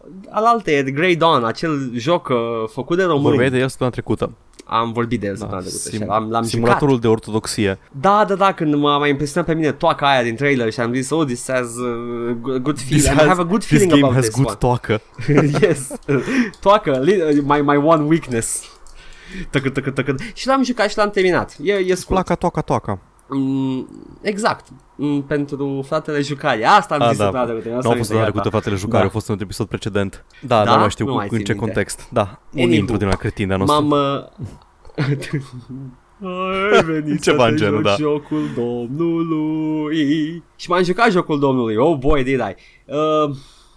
[0.01, 2.37] uh, alaltă, The Grey Dawn, acel joc uh,
[2.73, 3.23] făcut de români.
[3.29, 4.33] Vorbeai de el săptămâna trecută.
[4.71, 6.45] Am vorbit de el Da, săptămâna trecută sim- și l-am, l-am jucat.
[6.45, 7.79] simulatorul de ortodoxie.
[8.01, 10.93] Da, da, da, când m-a mai impresionat pe mine toaca aia din trailer și am
[10.95, 14.03] zis, oh, this has uh, good- good feeling, I have a good this feeling game
[14.03, 14.57] about has this good one.
[14.59, 15.01] toacă.
[15.67, 15.89] yes,
[16.61, 18.63] toacă, li- my, my one weakness.
[19.51, 20.15] Tăcă, tăcă, tăcă.
[20.35, 21.57] Și l-am jucat și l-am terminat.
[21.63, 22.15] E, e scurt.
[22.15, 22.99] Placa, toaca, toaca.
[23.31, 23.89] Mm,
[24.23, 24.67] exact.
[24.97, 26.65] Mm, pentru fratele jucare.
[26.65, 27.25] Asta am Ah, zis da.
[27.25, 27.69] săptămâna trecută.
[27.73, 28.33] Nu asta a mi fost se data gata.
[28.41, 29.09] trecută fratele jucare, Da.
[29.09, 30.25] a fost un episod precedent.
[30.43, 30.73] Da, Da?
[30.75, 31.67] nu mai știu Nu cu, mai în țin ce minte.
[31.67, 32.09] context.
[32.11, 32.75] Da, un Anywho.
[32.79, 33.85] intru din la cretin de-a nostru.
[33.87, 33.91] M-am...
[33.91, 34.25] uh,
[36.73, 37.95] Ai venit Ceva să în te genul, joci da.
[37.99, 42.55] jocul domnului Și m-am jucat jocul domnului Oh boy did I
[42.87, 43.31] uh,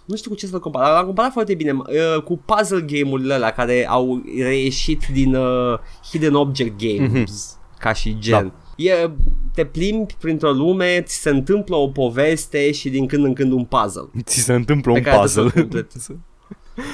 [0.04, 3.50] Nu știu cu ce să-l compar L-am comparat foarte bine uh, Cu puzzle game-urile alea
[3.50, 5.78] Care au reieșit din uh,
[6.10, 8.52] Hidden Object Games Ca și gen Da.
[8.84, 9.10] E,
[9.54, 13.64] te plimbi printr-o lume, ți se întâmplă o poveste și din când în când un
[13.64, 14.10] puzzle.
[14.22, 15.60] Ți se întâmplă Pe un care trebuie să-l puzzle.
[15.60, 15.98] completi.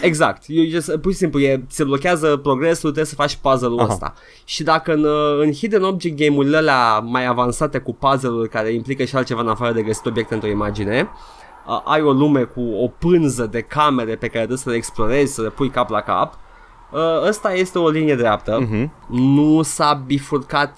[0.03, 3.89] Exact, you just, pur și simplu e, se blochează progresul, trebuie să faci puzzle-ul Aha.
[3.93, 4.15] ăsta.
[4.45, 9.05] Și dacă în, uh, în Hidden Object game-urile alea mai avansate cu puzzle-uri care implică
[9.05, 11.09] și altceva în afară de găsit obiecte într-o imagine,
[11.69, 15.35] uh, ai o lume cu o pânză de camere pe care trebuie să le explorezi,
[15.35, 16.39] să le pui cap la cap,
[16.93, 18.59] uh, ăsta este o linie dreaptă.
[18.61, 18.93] Mhm.
[19.09, 20.77] Nu s-a bifurcat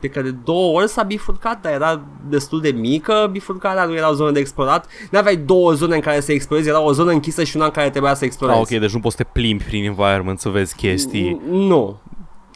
[0.00, 4.12] pe care de două ori s-a bifurcat, dar era destul de mică bifurcarea, nu erau
[4.12, 4.86] zone de explorat.
[5.10, 7.70] Nu aveai două zone în care să explorezi, era o zonă închisă și una în
[7.70, 8.58] care trebuia să explorezi.
[8.58, 11.36] Ah, ok, deci nu poți să te plimbi prin environment să vezi chestii.
[11.40, 11.98] N- Nu.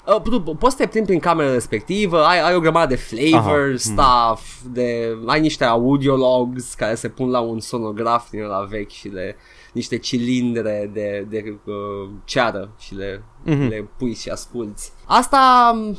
[0.06, 3.58] Uh, tu poți să te plimbi prin camera respectivă, ai, ai o grămadă de flavor,
[3.68, 8.66] Aha, stuff, de, ai niște audio logs care se pun la un sonograf din la
[8.70, 9.36] vechi și le
[9.72, 13.68] niște cilindre de, de uh, ceară și le, Mhm.
[13.68, 14.82] le pui și asculti.
[15.06, 15.96] Asta, m,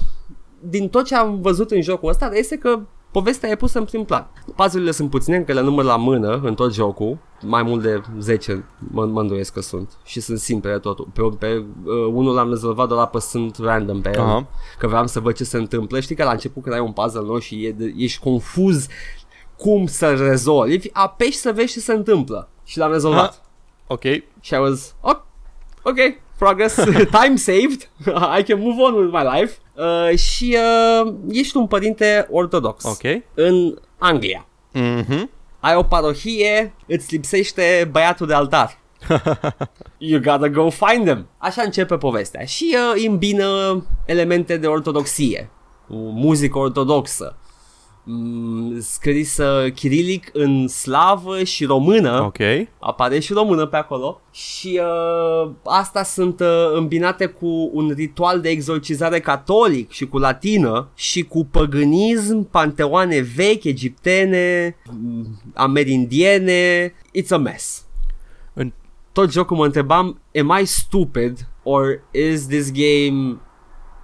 [0.69, 2.79] din tot ce am văzut în jocul ăsta, este că
[3.11, 4.27] povestea e pusă în prim plan.
[4.55, 8.65] Puzzle-urile sunt puține, încă le număr la mână în tot jocul, mai mult de 10
[8.91, 11.07] mă, mă îndoiesc că sunt și sunt simple totul.
[11.13, 14.47] Pe, pe uh, unul l-am rezolvat doar apăsând random pe el, Aha.
[14.77, 15.99] că vreau să văd ce se întâmplă.
[15.99, 18.87] Știi că la început când ai un puzzle nou și e, de- ești confuz
[19.57, 22.49] cum să-l rezolvi, apeși să vezi ce se întâmplă.
[22.63, 23.29] Și l-am rezolvat.
[23.33, 23.39] Ah.
[23.87, 24.01] Ok,
[24.39, 25.15] Și I was, oh,
[25.83, 25.97] ok,
[26.37, 26.75] progress,
[27.21, 27.89] time saved,
[28.39, 29.57] I can move on with my life.
[29.73, 30.57] Uh, și
[31.05, 33.21] uh, ești un părinte ortodox ok.
[33.33, 34.47] în Anglia.
[34.71, 35.29] Mhm.
[35.59, 38.77] Ai o parohie, îți lipsește băiatul de altar.
[39.97, 41.27] You gotta go find them.
[41.37, 42.45] Așa începe povestea.
[42.45, 45.49] Și uh, îmbină elemente de ortodoxie,
[45.87, 47.37] cu muzică ortodoxă,
[48.05, 52.37] mm, scrisă chirilic în slavă și română Ok.
[52.79, 54.79] apare și română pe acolo și
[55.43, 61.23] uh, asta sunt uh, îmbinate cu un ritual de exorcizare catolic și cu latină și
[61.23, 67.85] cu păgânism, panteoane vechi, egiptene, m, amerindiene, it's a mess.
[68.53, 68.73] În-
[69.11, 73.37] Tot jocul mă întrebam, am I stupid or is this game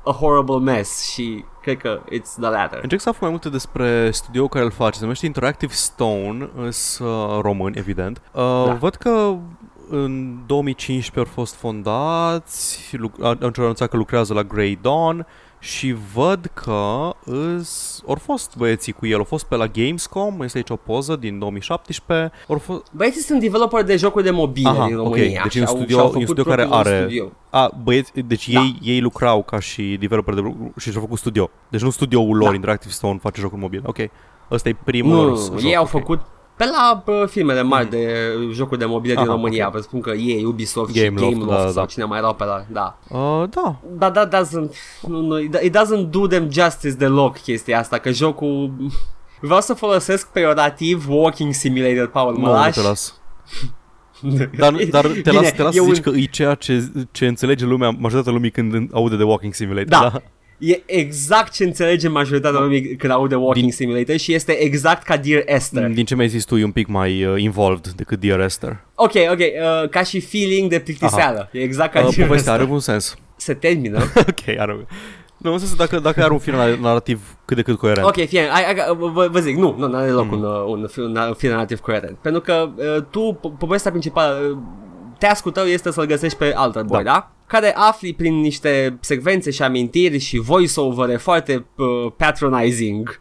[0.05, 1.11] a horrible mess?
[1.11, 2.80] Și cred că it's the latter.
[2.82, 4.95] Încerc să aflu mai multe despre studioul care îl face.
[4.97, 8.21] Se numește Interactive Stone, îs uh, români, evident.
[8.32, 8.74] Uh, Da.
[8.74, 9.36] Văd că
[9.89, 15.26] în 2015 au fost fondați, luc- au au anunțat că lucrează la Grey Dawn
[15.63, 20.58] și văd că îs, au fost băieții cu el, au fost pe la Gamescom, este
[20.58, 22.84] aici o poză din 2017, au fost...
[22.91, 25.04] Băieții sunt developer de jocuri de mobile Aha, din ok.
[25.04, 25.41] România.
[25.43, 27.02] Deci e un și au- studio- și-au e un făcut studio care propriul lor are-
[27.06, 27.32] Studio.
[27.50, 28.60] A, băieți, deci Da.
[28.60, 31.50] ei, ei lucrau ca și developer de, și și-au făcut studio.
[31.69, 32.54] Deci nu studioul lor, Da.
[32.56, 33.82] Interactive Stone, face jocuri mobile.
[33.86, 33.97] Ok.
[34.52, 35.89] Ăsta e primul Nu, lor nu, joc, nu, ei au ok.
[35.89, 36.19] făcut
[36.63, 38.13] pe la bă, filmele mari de
[38.52, 39.74] jocuri de mobile din Aha, România, ok.
[39.74, 41.86] vă spun că ei, Ubisoft Gameloft, și Gameloft da, sau da.
[41.86, 42.97] cine mai erau pe la, da.
[43.10, 44.71] Uh, da, Dar that doesn't,
[45.08, 48.71] nu, nu, it doesn't do them justice deloc chestia asta, că jocul,
[49.39, 52.80] vreau să folosesc peorativ walking simulator, Paul, mă nu, nu lași?
[52.82, 53.13] te las.
[54.58, 56.91] Dar, dar te Bine, las, te las e să zici un- că e ceea ce,
[57.12, 59.88] ce înțelege lumea, majoritatea lumii când aude de Walking Simulator.
[60.12, 60.21] Da.
[60.63, 65.17] E exact ce înțelege majoritatea lumii când aude Walking Din- Simulator și este exact ca
[65.17, 65.88] Dear Esther.
[65.88, 68.80] Din ce mi-ai zis tu, e un pic mai uh, involved decât Dear Esther.
[68.95, 71.50] Ok, ok, uh, ca și feeling de plictiseală.
[71.52, 72.76] E exact ca Uh, Dear povestea are Esther.
[72.76, 73.15] un sens.
[73.36, 73.97] Se termină.
[74.30, 74.86] ok, are un...
[75.38, 78.06] Nu, în sensul dacă, dacă are un film narrativ cât de cât coerent.
[78.08, 80.32] Ok, fie, ai, ai, vă, vă zic, nu, nu are loc Mm.
[80.32, 82.17] un, uh, un, film, un film narrativ coerent.
[82.21, 84.58] Pentru că uh, tu, po- povestea principală, uh,
[85.17, 87.12] task-ul tău este să-l găsești pe Alter Boy, da?
[87.12, 87.32] da?
[87.51, 93.19] Care afli prin niște secvențe și amintiri și voice-over foarte uh, patronizing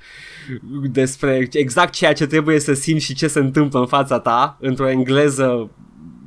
[0.92, 4.88] despre exact ceea ce trebuie să simți și ce se întâmplă în fața ta într-o
[4.88, 5.70] engleză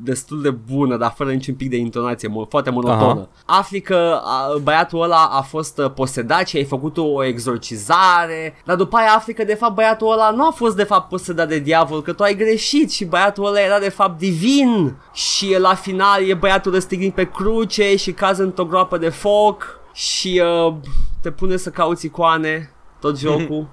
[0.03, 3.29] destul de bună, dar fără niciun pic de intonație, mo- foarte monotonă.
[3.45, 3.59] Aha.
[3.59, 8.75] Afli că a, băiatul ăla a fost uh, posedat și ai făcut o exorcizare, dar
[8.75, 11.59] după aia afli că de fapt băiatul ăla nu a fost de fapt posedat de
[11.59, 16.23] diavol, că tu ai greșit și băiatul ăla era de fapt divin și la final
[16.29, 20.73] e băiatul răstignit pe cruce și cază într-o groapă de foc și uh,
[21.21, 23.67] te pune să cauți icoane tot jocul.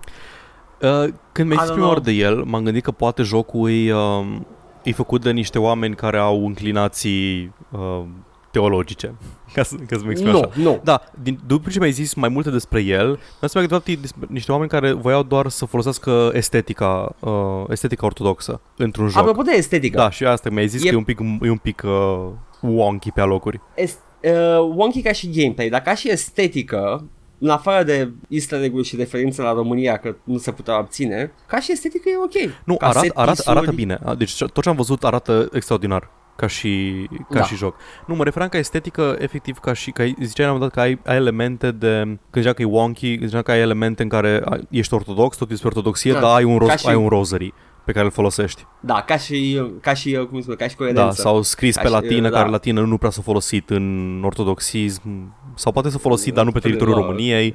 [0.80, 2.14] Uh, când mi-ai I zis don't prima oară know.
[2.14, 4.46] de el, m-am gândit că poate jocul e, um,
[4.82, 8.02] e făcut de niște oameni care au înclinații uh,
[8.50, 9.14] teologice.
[9.54, 10.50] Ca să, ca să mă exprim nu, așa.
[10.54, 10.80] nu.
[10.84, 13.86] Da, din, după ce mi-ai zis mai multe despre el, mi-am seama că de fapt
[13.86, 19.18] e despre niște oameni care voiau doar să folosească estetica, uh, estetica ortodoxă într-un joc.
[19.20, 21.56] Apropo de estetică, Da, și asta mi-ai zis E- că e un pic, e un
[21.56, 22.28] pic uh,
[22.60, 23.60] wonky pe alocuri.
[23.74, 27.04] est, uh, wonky ca și gameplay, dar ca și estetică,
[27.40, 31.60] în afară de easter egg și referințe la România, că nu se putea abține, ca
[31.60, 32.52] și estetică e ok.
[32.64, 33.58] Nu, ca arată, set arată, piece-uri.
[33.58, 33.98] arată bine.
[34.04, 36.92] A, Deci tot ce am văzut arată extraordinar ca și,
[37.30, 37.42] ca Da.
[37.44, 37.76] și joc.
[38.06, 40.80] Nu, mă referam ca estetică, efectiv, ca și, ca, ziceai la un moment dat că
[40.80, 44.42] ai, ai elemente de, când zicea că e wonky, zicea că ai elemente în care
[44.44, 47.08] ai- ești ortodox, tot despre ortodoxie, Da, dar ai un, ca roz, și- ai un
[47.08, 47.54] rosary
[47.90, 48.64] pe care îl folosești.
[48.80, 51.02] Da, ca și, ca și, cum îi spune, ca și coerență.
[51.02, 52.36] Da, sau scris Ca pe și- latină, da.
[52.38, 56.58] care latină nu prea s-a folosit în ortodoxism, sau poate s-a folosit, dar nu pe
[56.58, 57.02] teritoriul Da.
[57.02, 57.54] României.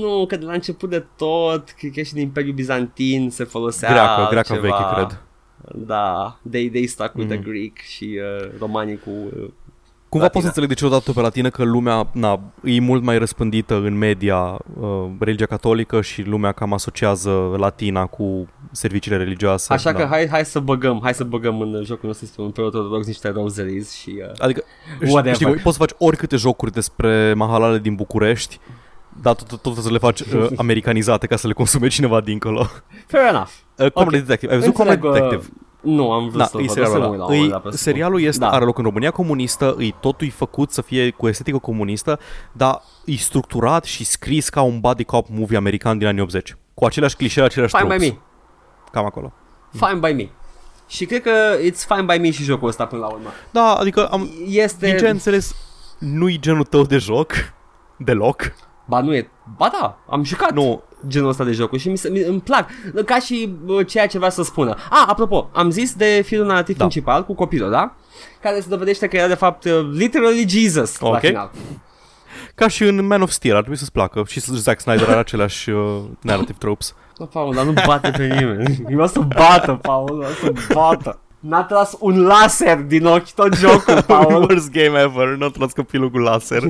[0.00, 3.90] Nu, că de la început de tot, cred că și din Imperiul Bizantin se folosea
[3.90, 4.60] Greacă, greacă ceva.
[4.76, 5.22] veche, cred.
[5.74, 7.40] Da, they, they stuck with Mhm.
[7.40, 9.10] the Greek și uh, romanii cu...
[9.10, 9.48] Uh,
[10.10, 10.48] Cumva pot să Latina.
[10.48, 14.58] înțeleg de ce odată pe latină că lumea na, e mult mai răspândită în media
[14.80, 19.72] uh, religia catolică și lumea cam asociază latina cu serviciile religioase.
[19.72, 19.98] așa da.
[19.98, 23.06] că hai, hai să băgăm, hai să băgăm în jocul nostru este un preot ortodox
[23.06, 24.22] niște rosaries și...
[24.22, 24.64] Uh, Adică,
[25.00, 25.34] Whatever.
[25.34, 28.58] știi, poți să faci oricâte jocuri despre mahalale din București,
[29.22, 32.66] dar tot, tot, tot să le faci uh, americanizate ca să le consume cineva dincolo.
[33.06, 33.50] fair enough.
[33.76, 34.52] Uh, Comedy Detective.
[34.52, 35.60] Ai văzut Comedy Înțeleg, uh, Detective?
[35.82, 37.32] Nu, am vrut Da, să-l e văd, o să serialul mă uit la ăla.
[37.32, 37.82] un moment Îi- dat pe scurt.
[37.82, 38.50] Serialul este, Da.
[38.50, 42.18] are loc în România comunistă, îi totul e făcut să fie cu estetică comunistă,
[42.52, 46.56] dar e structurat și scris ca un body cop movie american din anii 80.
[46.74, 48.10] Cu aceleași clișee, aceleași Fine by tropes.
[48.12, 48.18] me.
[48.92, 49.32] Cam acolo.
[49.72, 50.28] Fine by me.
[50.86, 51.30] Și cred că
[51.70, 53.28] it's fine by me și jocul ăsta până la urmă.
[53.50, 54.86] Da, adică am, Este...
[54.86, 55.54] din ce am înțeles,
[55.98, 57.32] nu-i genul tău de joc,
[57.96, 58.52] deloc.
[58.90, 59.30] Ba nu e...
[59.56, 62.68] Ba da, am jucat Nu, genul ăsta de jocuri și mi se, mi, îmi plac.
[63.04, 64.74] Ca și uh, ceea ce vrea să spună.
[64.90, 66.84] Ah, apropo, am zis de filmul narrativ Da.
[66.84, 67.94] principal cu copilul, da?
[68.42, 71.18] Care se dovedește că era de fapt uh, literally Jesus la Ok.
[71.18, 71.50] final.
[72.54, 74.22] ca și în Man of Steel, ar trebui să-ți placă.
[74.26, 76.94] Și Zack Snyder are aceleași uh, narrative tropes.
[77.18, 78.84] Nu, Paul, dar nu bate pe nimeni.
[78.90, 81.18] Eu o să bată, Paul, o să bată.
[81.40, 84.34] N-a tras un laser din ochi tot jocul, Paul.
[84.42, 86.62] Worst game ever, nu tras copilul cu laser.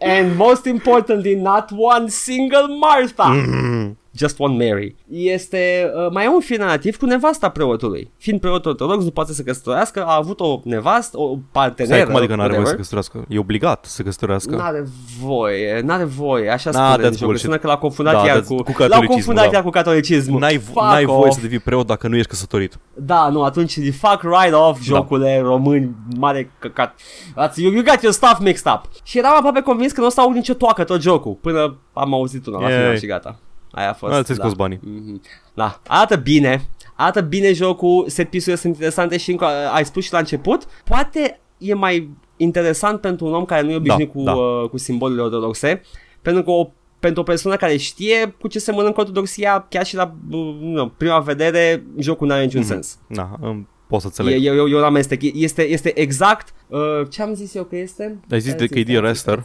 [0.00, 3.22] And most importantly, not one single Martha.
[3.24, 3.96] Mm.
[4.20, 4.94] Just one Mary.
[5.10, 8.10] Este, uh, mai e un film narrativ cu nevasta preotului.
[8.18, 11.94] Fiind preot ortodox, nu poate să căsătorească, a avut o nevastă, o parteneră.
[11.96, 12.84] Stai, cum adică n-are voie să whatever.
[12.84, 13.24] se căsătorească?
[13.34, 14.56] E obligat să se căsătorească.
[14.56, 14.84] N-are
[15.20, 17.26] voie, n-are voie, așa Nah, spune în that's jocul.
[17.26, 17.44] bullshit.
[17.46, 19.52] Sună că l-a confundat Da, iar that's- cu, cu l-au catolicismul, confundat da.
[19.54, 20.40] iar cu catolicismul.
[20.40, 21.34] N-ai, Fuck n-ai voie off.
[21.34, 22.78] să devii preot dacă nu ești căsătorit.
[22.94, 26.94] Da, nu, atunci fuck right off jocule români, mare căcat.
[27.30, 28.82] That's, you, you got your stuff mixed up.
[29.02, 32.14] Și eram aproape convins că nu o să aud nicio toacă tot jocul, până am
[32.14, 32.78] auzit una la Yay.
[32.78, 33.38] final și gata.
[33.70, 34.12] Aia a fost.
[34.12, 34.42] Ah, ți-ai da.
[34.42, 34.80] scos banii.
[34.82, 35.20] Mhm.
[35.54, 40.12] Da, arată bine, arată bine jocul, set piece sunt interesante și încă ai spus și
[40.12, 44.32] la început, poate e mai interesant pentru un om care nu e obișnuit cu, da.
[44.34, 45.82] Uh, cu simbolurile ortodoxe,
[46.22, 49.94] pentru că o pentru o persoană care știe cu ce se mănâncă ortodoxia, chiar și
[49.94, 52.68] la uh, nu, prima vedere, jocul nu are niciun Mhm.
[52.68, 52.98] sens.
[53.06, 54.44] Na, îmi- pot să E, înțeleg.
[54.44, 55.20] e, e, e un amestec.
[55.34, 56.78] Este, este exact uh,
[57.10, 58.20] ce am zis eu că este?
[58.30, 59.44] Ai zis de că e Dear Esther.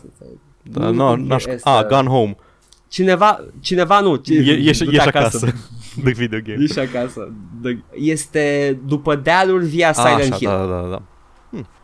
[0.64, 1.46] Da, Nu, no, nu, n-aș...
[1.46, 2.36] este- Ah, Gone Home.
[2.96, 4.16] Cineva, cineva nu.
[4.16, 5.54] ci- E, ești, du-te ești acasă.
[6.04, 6.58] The video game.
[6.64, 7.32] Ești acasă.
[7.64, 10.50] The- Este după dealuri via Ah, Silent așa, Hill.
[10.52, 11.02] da, da, da, da.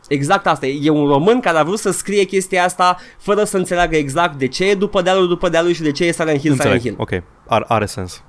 [0.08, 0.66] Exact asta.
[0.66, 4.48] E un român care a vrut să scrie chestia asta fără să înțeleagă exact de
[4.48, 6.82] ce e după dealuri după dealuri și de ce e Silent Hill Silent Înțeleg.
[6.82, 6.96] Hill.
[6.98, 8.24] Ok, are, are sens.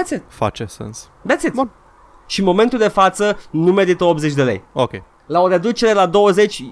[0.00, 0.22] That's it.
[0.28, 1.10] Face sens.
[1.32, 1.52] That's it.
[1.52, 1.70] Bun.
[2.26, 4.62] Și în momentul de față nu merită 80 de lei.
[4.72, 4.92] Ok.
[5.26, 6.62] La o reducere la 20,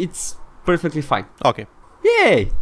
[0.00, 1.28] it's perfectly fine.
[1.40, 1.56] Ok.
[2.24, 2.52] Yay!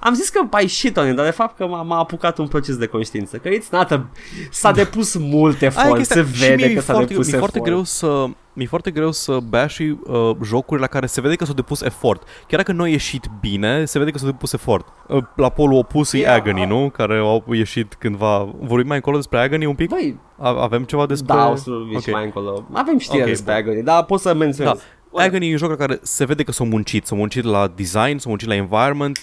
[0.00, 2.46] Am zis că ai shit on it, dar de fapt că m-a, m-a apucat un
[2.46, 3.36] proces de conștiință.
[3.36, 4.06] Că it's not a...
[4.50, 6.22] S-a depus mult Aia e efort, chestia.
[6.24, 7.52] se Și vede mie că e s-a foarte, depus mi-e efort.
[7.52, 11.44] foarte greu să mi-e foarte greu să bash uh, jocuri la care se vede că
[11.44, 12.22] s-au depus efort.
[12.46, 14.86] Chiar dacă nu a ieșit bine, se vede că s-au depus efort.
[15.08, 16.34] Uh, la polul opus e Yeah.
[16.36, 16.90] Agony, nu?
[16.90, 18.48] Care au ieșit cândva...
[18.60, 19.88] Vorbim mai încolo despre Agony un pic?
[19.88, 21.34] Băi, A- avem ceva despre...
[21.34, 21.94] da, o să okay.
[21.96, 22.10] Ok.
[22.12, 22.66] mai încolo.
[22.72, 23.62] Avem știri Ok, despre bun.
[23.62, 24.82] Agony, dar pot să menționez.
[25.12, 25.22] Da.
[25.22, 27.06] Agony e un joc la care se vede că s-au muncit.
[27.06, 29.20] S-au muncit la design, s-au muncit la environment.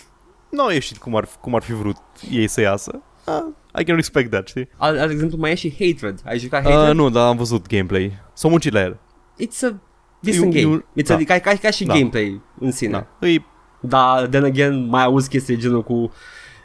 [0.50, 1.98] Nu a ieșit cum ar, cum ar fi vrut
[2.32, 3.02] ei să iasă.
[3.26, 4.70] Uh, I can respect that, știi?
[4.78, 6.20] Al, al exemplu mai e și Hatred.
[6.26, 6.90] Ai jucat Hatred?
[6.90, 8.12] Uh, nu, dar am văzut gameplay.
[8.34, 8.98] S-au muncit la el.
[9.44, 9.76] It's a
[10.20, 10.74] decent E un- e game.
[10.74, 11.16] un- It's da.
[11.16, 11.94] a, ca, ca, ca și Da.
[11.94, 13.08] gameplay în sine.
[13.20, 13.28] Da.
[13.28, 13.42] E
[13.80, 16.12] Dar, then again, mai auzi chestii de genul cu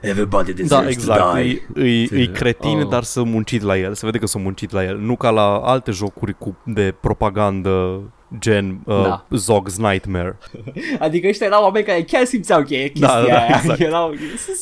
[0.03, 1.35] Everybody deserves Da, to exact.
[1.35, 1.63] die.
[1.77, 2.89] E, e, e To- cretin, oh.
[2.89, 3.95] dar să muncit la el.
[3.95, 4.99] Se vede că s-a muncit la el.
[4.99, 8.01] Nu ca la alte jocuri cu, de propagandă
[8.39, 9.27] gen uh, Da.
[9.37, 10.39] Zog's Nightmare.
[10.99, 13.57] Adică ăștia erau oameni care chiar simțeau că e chestia Da, da, da, aia.
[13.63, 13.81] exact.
[13.81, 14.09] Erau,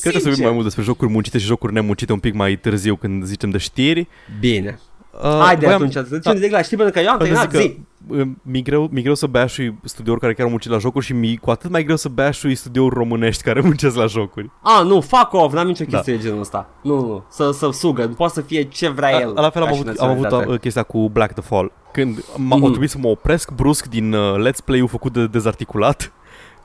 [0.01, 2.55] Cred că să vorbim mai mult despre jocuri muncite și jocuri nemuncite un pic mai
[2.55, 4.07] târziu când zicem de știri.
[4.39, 4.79] Bine.
[5.13, 6.47] Uh, Hai de voiam- atunci, atunci da.
[6.57, 7.79] la știi pentru că eu am Vreau să terminat zic zi.
[8.09, 11.05] că uh, mi-e greu, mi greu să bash studiouri care chiar au muncit la jocuri
[11.05, 14.49] și mi cu atât mai greu să bash studiouri românești care muncesc la jocuri.
[14.61, 15.95] Ah, nu, fuck off, n-am nicio Da.
[15.97, 16.69] chestie de genul ăsta.
[16.83, 19.37] Nu, nu, să, să sugă, poate să fie ce vrea el.
[19.37, 20.51] A, la fel am ca și avut, am avut naționalitate.
[20.53, 21.71] uh, chestia cu Black the Fall.
[21.91, 22.55] Când m- Mhm.
[22.57, 22.69] mm-hmm.
[22.69, 26.11] trebuit să mă opresc brusc din uh, let's play-ul făcut de dezarticulat,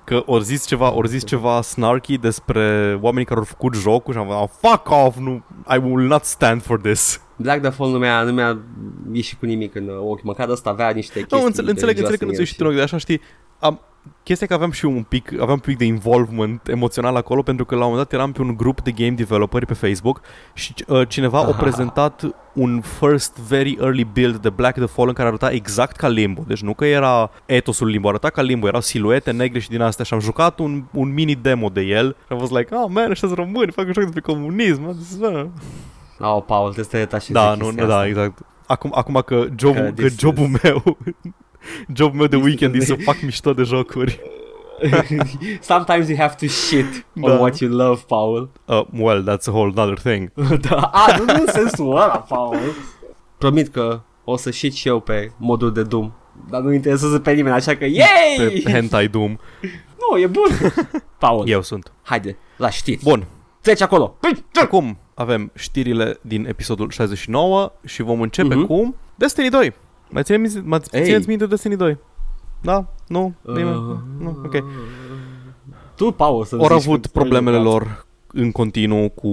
[0.05, 4.19] că ori zis ceva, ori zis ceva snarky despre oamenii care au făcut jocul și
[4.19, 5.43] am zis, oh, fuck off, nu,
[5.75, 7.21] I will not stand for this.
[7.37, 8.59] Black the Fall nu mi-a, nu mi-a
[9.13, 12.19] ieșit cu nimic în ochi, măcar ăsta avea niște chestii Nu, înțeleg, înțeleg, religioase înțeleg
[12.19, 13.21] că nu în ți-a el ieșit în ochi, dar așa știi,
[13.59, 13.81] am,
[14.23, 17.65] chestia că aveam și eu un pic, aveam un pic de involvement emoțional acolo pentru
[17.65, 20.21] că la un moment dat eram pe un grup de game developeri pe Facebook
[20.55, 21.61] și uh, cineva a Aha.
[21.61, 22.23] prezentat
[22.53, 26.45] un first very early build de Black the Fall în care arăta exact ca Limbo.
[26.47, 30.05] Deci nu că era etosul Limbo, arăta ca Limbo, erau siluete negre și din astea
[30.05, 33.11] și am jucat un, un mini demo de el și am fost like, oh man,
[33.11, 34.97] ăștia sunt români, fac un joc despre comunism.
[36.19, 37.95] Am zis, "Ah." Oh, Paul, trebuie să te detașezi Da, de nu, chestia nu, da,
[37.97, 38.07] asta.
[38.09, 38.39] exact.
[38.67, 40.83] Acum, acum că jobul, Că că this jobul meu
[41.97, 44.21] jobul meu de This weekend e is- să fac mișto de jocuri.
[45.61, 47.39] Sometimes you have to shit on Da.
[47.39, 48.51] what you love, Paul.
[48.67, 50.33] Uh, well, that's a whole other thing.
[50.69, 52.57] da, a, nu, nu în sensul ăla, Paul.
[53.39, 56.13] Promit că o să shit și eu pe modul de Doom.
[56.51, 58.61] Dar nu interesează pe nimeni, așa că yay!
[58.65, 59.37] Pe Hentai Doom.
[60.11, 60.49] Nu, e bun.
[61.19, 61.93] Paul, Eu sunt.
[62.03, 63.01] haide, la știri.
[63.03, 63.27] Bun.
[63.61, 64.17] Treci acolo.
[64.63, 68.67] Acum avem știrile din episodul 69 și vom începe Mhm.
[68.67, 69.75] cu Destiny 2.
[70.09, 71.05] Mai țineți, mai Ei.
[71.05, 71.99] țineți minte Destiny 2?
[72.63, 72.87] Da?
[73.09, 73.35] Nu?
[73.43, 73.77] Nimeni?
[73.77, 74.39] Uh, Nu?
[74.45, 74.65] Ok.
[75.97, 79.31] Tu, Paul, să Au zici avut cum- problemele lor în continuu cu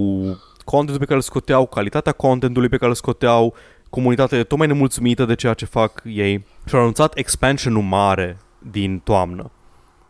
[0.65, 3.53] contentul pe care îl scoteau, calitatea contentului pe care îl scoteau,
[3.89, 8.37] comunitatea e tot mai nemulțumită de ceea ce fac ei și au anunțat expansion-ul mare
[8.71, 9.51] din toamnă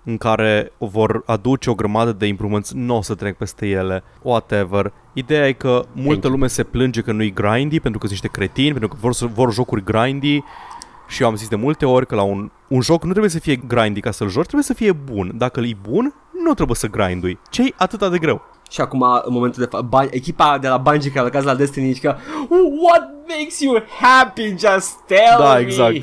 [0.06, 4.92] în care vor aduce o grămadă de improvements, nu o să trec peste ele, whatever.
[5.13, 8.70] Ideea e că multă lume se plânge că nu-i grindy pentru că sunt niște cretini,
[8.72, 10.44] pentru că vor, să- vor jocuri grindy
[11.08, 13.39] și eu am zis de multe ori că la un, un joc nu trebuie să
[13.39, 15.32] fie grindy ca să-l joci, trebuie să fie bun.
[15.36, 16.13] Dacă e bun,
[16.44, 17.39] nu trebuie să grindui.
[17.50, 18.42] Ce-i atâta de greu?
[18.70, 22.08] Și acum, în momentul de față, echipa de la Bungie care lucrează la Destiny zice
[22.08, 22.16] că
[22.84, 24.48] What makes you happy?
[24.50, 25.60] Just tell Da, me!
[25.60, 25.96] exact.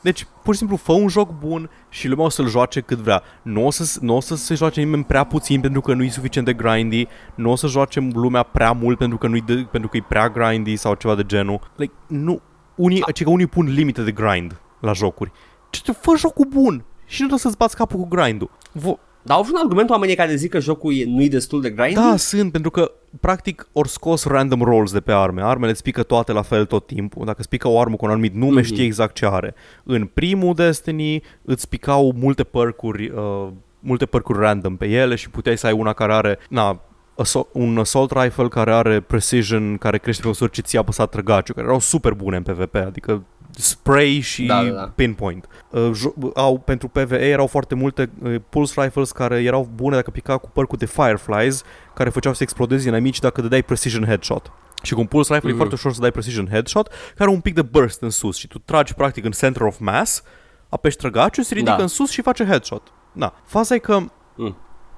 [0.00, 3.22] Deci, pur și simplu, fă un joc bun și lumea o să-l joace cât vrea.
[3.42, 6.08] Nu o să, nu o să se joace nimeni prea puțin pentru că nu e
[6.08, 9.88] suficient de grindy, nu o să joace lumea prea mult pentru că, nu de, pentru
[9.88, 11.70] că e prea grindy sau ceva de genul.
[11.76, 12.40] Like, nu,
[12.74, 15.32] unii, ci că unii pun limite de grind la jocuri.
[15.70, 18.50] Ce fă jocul bun și nu trebuie să-ți bați capul cu grindul.
[18.78, 21.70] Vo- Dar au un argument oamenii care zic că jocul e, nu e destul de
[21.70, 21.94] grindy?
[21.94, 25.42] Da, sunt, pentru că practic ori scos random rolls de pe arme.
[25.42, 27.24] Armele îți pică toate la fel tot timpul.
[27.24, 28.60] Dacă îți pică o armă cu un anumit nume, Mhm.
[28.60, 28.64] mm-hmm.
[28.64, 29.54] știi exact ce are.
[29.84, 33.48] În primul Destiny îți picau multe percuri, uh,
[33.80, 36.80] multe percuri random pe ele și puteai să ai una care are, na,
[37.22, 41.52] asso- un assault rifle care are precision, care crește pe măsură ce ți-a apăsat trăgaciu,
[41.52, 43.22] care erau super bune în PvP, adică
[43.56, 44.92] spray și Da, da, da.
[44.94, 45.46] pinpoint.
[45.70, 50.10] Uh, jo- au, pentru PvE erau foarte multe uh, pulse rifles care erau bune dacă
[50.10, 51.62] pica cu părcul de fireflies,
[51.94, 54.52] care făceau să explodeze inamici dacă dădeai precision headshot.
[54.82, 55.54] Și cu un pulse rifle Mhm.
[55.56, 58.36] e foarte ușor să dai precision headshot, care are un pic de burst în sus
[58.36, 60.22] și tu tragi practic în center of mass,
[60.68, 61.82] apeși trăgaciu, se ridică Da.
[61.82, 62.92] în sus și face headshot.
[63.12, 63.34] Da.
[63.44, 63.98] Faza e că
[64.36, 64.56] Mm.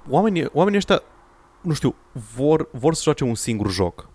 [0.08, 1.02] oamenii, oamenii ăștia,
[1.60, 1.94] nu știu,
[2.36, 4.08] vor, vor să joace un singur joc.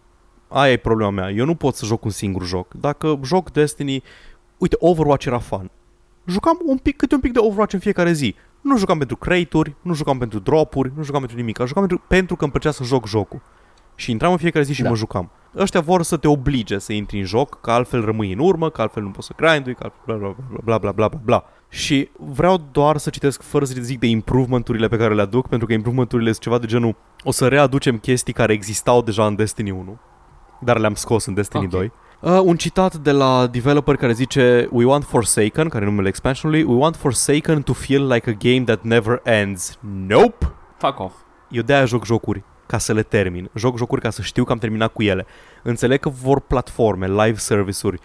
[0.48, 1.30] Aia e problema mea.
[1.32, 2.74] Eu nu pot să joc un singur joc.
[2.74, 4.04] Dacă joc Destiny,
[4.58, 5.72] uite, Overwatch era fun.
[6.26, 8.36] Jucam un pic, câte un pic de Overwatch în fiecare zi.
[8.62, 11.58] Nu jucam pentru crate-uri, nu jucam pentru dropuri, nu jucam pentru nimic.
[11.66, 13.42] Jucam pentru, pentru că îmi plăcea să joc jocul.
[13.96, 14.90] Și intram în fiecare zi și Da.
[14.90, 15.30] mă jucam.
[15.58, 18.82] Ăștia vor să te oblige să intri în joc, că altfel rămâi în urmă, că
[18.82, 21.44] altfel nu poți să grindui, că altfel bla bla bla bla bla bla bla.
[21.70, 25.68] Și vreau doar să citesc fără să zic de improvementurile pe care le aduc, pentru
[25.68, 29.72] că improvementurile sunt ceva de genul o să readucem chestii care existau deja în Destiny
[29.72, 29.98] 1,
[30.62, 31.70] dar le-am scos în Destiny Ok.
[31.70, 31.92] 2.
[32.24, 36.64] Uh, un citat de la developer care zice We want Forsaken, care e numele expansionului
[36.64, 40.54] We want Forsaken to feel like a game that never ends Nope!
[40.78, 41.14] Fuck off.
[41.50, 43.50] Eu de-aia joc jocuri ca să le termin.
[43.54, 45.26] Joc jocuri ca să știu că am terminat cu ele.
[45.64, 48.00] Înțeleg că vor platforme, live service-uri,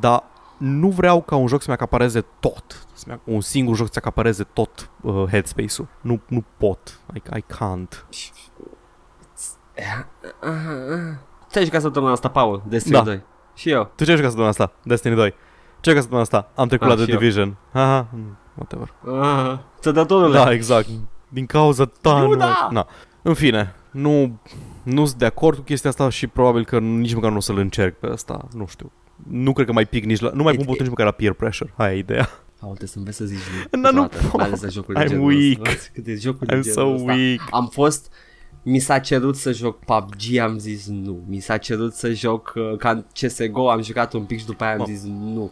[0.00, 0.24] dar
[0.58, 2.86] nu vreau ca un joc să-mi acapareze tot.
[2.92, 5.88] Să-mi, un singur joc să acapareze tot uh, headspace-ul.
[6.00, 7.00] Nu, nu pot.
[7.14, 8.04] I, I can't.
[11.50, 12.62] Ce ai jucat săptămâna asta, Paul?
[12.68, 13.02] Destiny Da.
[13.02, 13.22] 2.
[13.58, 13.92] Și eu.
[13.96, 14.72] Tu ce ai jucat săptămâna asta?
[14.82, 15.28] Destiny 2.
[15.80, 16.50] Ce ai jucat săptămâna asta?
[16.54, 17.18] Am trecut Ah, la The și eu.
[17.18, 17.56] Division.
[17.72, 18.92] Aha, mm, whatever.
[19.22, 20.32] Ah, Țădătorule.
[20.38, 20.86] Da, exact.
[21.28, 22.20] Din cauza ta.
[22.20, 22.68] Nu, nu- da!
[22.70, 22.86] Na.
[23.22, 24.40] În fine, nu
[24.82, 27.58] nu sunt de acord cu chestia asta și probabil că nici măcar nu o să-l
[27.58, 28.48] încerc pe asta.
[28.54, 28.92] Nu știu.
[29.30, 30.30] Nu cred că mai pic nici la...
[30.34, 31.72] Nu mai It- pun putere nici măcar la peer pressure.
[31.76, 32.28] Aia e ideea.
[32.60, 33.38] Paul, trebuie să înveți să zici
[33.72, 33.80] nu.
[33.80, 34.36] Dar nu Câteodată, pot.
[34.40, 35.66] Mai ales la jocuri de I'm genul weak.
[35.66, 35.88] ăsta.
[35.92, 37.12] Câte jocuri I'm de so genul ăsta.
[37.12, 37.40] weak.
[37.50, 38.12] Am fost...
[38.70, 41.22] Mi s-a cerut să joc PUBG, am zis nu.
[41.28, 44.72] Mi s-a cerut să joc uh, ca CSGO, am jucat un pic și după aia
[44.72, 44.84] am Mă.
[44.88, 45.50] zis nu.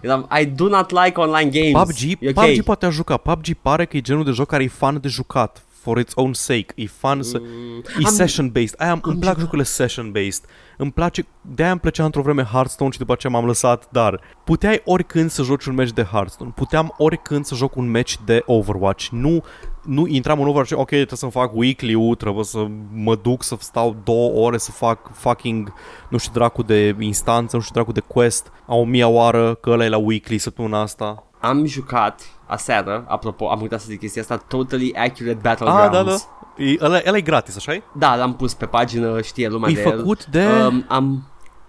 [0.00, 1.72] Eram, I do not like online games.
[1.86, 2.34] PUBG, E ok.
[2.44, 3.16] PUBG poate a juca.
[3.16, 5.62] PUBG pare că e genul de joc care e fun de jucat.
[5.80, 6.66] For its own sake.
[6.74, 7.38] E fun să...
[7.40, 8.74] Mm, E am- session-based.
[8.78, 9.38] Aia am, am îmi plac jucat.
[9.38, 10.44] jocurile session-based.
[10.76, 14.80] Îmi place, de-aia îmi plăcea într-o vreme Hearthstone și după aceea m-am lăsat, dar puteai
[14.84, 16.52] oricând să joci un match de Hearthstone.
[16.54, 19.06] Puteam oricând să joc un match de Overwatch.
[19.10, 19.42] Nu,
[19.88, 23.96] nu intram în Overwatch, ok, trebuie să-mi fac weekly-ul, trebuie să mă duc să stau
[24.04, 25.72] două ore să fac fucking,
[26.08, 29.70] nu știu dracu de instanță, nu știu dracu de quest, a o mia oară, că
[29.70, 31.22] ăla e la weekly săptămâna asta.
[31.40, 35.92] Am jucat aseară, apropo, am uitat să zic chestia asta, Totally Accurate Ah, Battlegrounds.
[35.92, 36.16] da, da.
[36.64, 37.82] E, ăla, ăla e gratis, așa e?
[37.94, 40.66] Da, l-am pus pe pagină, știe lumea E de făcut de el.
[40.66, 41.22] um, Um, am...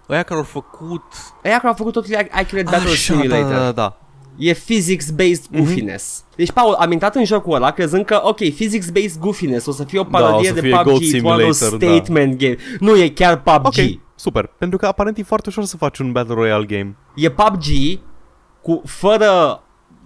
[0.09, 1.03] ăia care au făcut...
[1.43, 3.51] Aia care au făcut Totally Accurate Battle Așa, Simulator.
[3.51, 3.97] da, da, da.
[4.39, 6.23] E physics-based goofiness.
[6.35, 9.99] Deci, Paul, am intrat în jocul ăla crezând că, ok, physics-based goofiness o să fie
[9.99, 11.85] o parodie o să de fie PUBG, Goat it's one of those Simulator, da.
[11.95, 12.55] statement game.
[12.79, 13.65] Nu, e chiar PUBG.
[13.65, 14.45] Ok, super.
[14.57, 16.95] Pentru că aparent e foarte ușor să faci un Battle Royale game.
[17.15, 17.65] E PUBG
[18.61, 19.63] cu, fără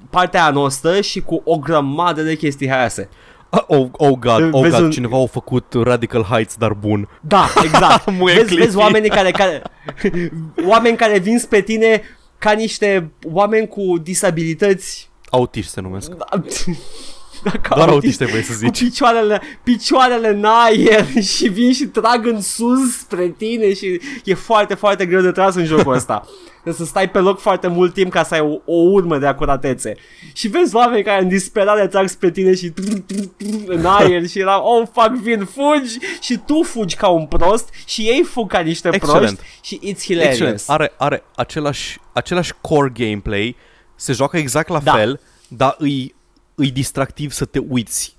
[0.10, 3.10] partea noastră și cu o grămadă de chestii haioase.
[3.50, 7.10] Oh, oh, oh god, oh Vezi god, un- cineva a făcut Radical Heights, dar bun.
[7.22, 8.12] Da, exact.
[8.20, 8.64] Muie vezi, Cliffy.
[8.64, 9.62] vezi oamenii care, care
[10.72, 12.02] oameni care vin spre tine
[12.44, 16.12] ca niște oameni cu disabilități Autiști se numesc.
[16.12, 16.26] Da,
[17.44, 18.84] Dacă Doar autiști, autiște voi să cu zici.
[18.84, 24.74] picioarele, picioarele în aer și vin și trag în sus spre tine și e foarte,
[24.74, 26.28] foarte greu de tras în jocul ăsta.
[26.64, 29.26] Trebuie să stai pe loc foarte mult timp ca să ai o, o urmă de
[29.26, 29.96] acuratețe.
[30.34, 32.74] Și vezi oameni care în disperare trag spre tine și
[33.66, 38.02] în aer și era, oh fuck, vin, fugi și tu fugi ca un prost și
[38.02, 39.38] ei fug ca niște Excelent.
[39.40, 40.32] proști și it's hilarious.
[40.40, 40.64] Excelent.
[40.68, 43.56] Are, are același, același core gameplay,
[43.96, 44.94] se joacă exact la Da.
[44.94, 46.16] fel, dar îi,
[46.56, 48.16] îi distractiv să te uiți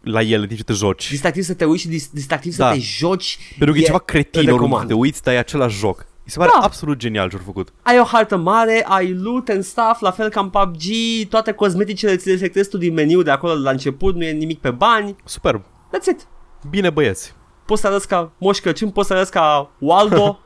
[0.00, 1.08] la el în timp ce te joci.
[1.10, 2.68] Distractiv să te uiți și dis- distractiv Da.
[2.68, 3.38] să te joci.
[3.58, 4.88] Pentru că e, ceva cretin oriunde recomand.
[4.88, 6.06] te uiți, dar e același joc.
[6.28, 6.64] Mi se pare Da.
[6.64, 7.68] absolut genial ce-au făcut.
[7.82, 10.82] ai o hartă mare, ai loot and stuff, la fel ca în PUBG,
[11.28, 14.60] toate cosmeticele ți le selectezi tu din meniu de acolo la început, nu e nimic
[14.60, 15.16] pe bani.
[15.24, 15.62] Superb.
[15.62, 16.26] That's it.
[16.70, 17.34] Bine băieți.
[17.66, 20.38] Poți să arăți ca Moș Crăciun, poți să arăți ca Waldo.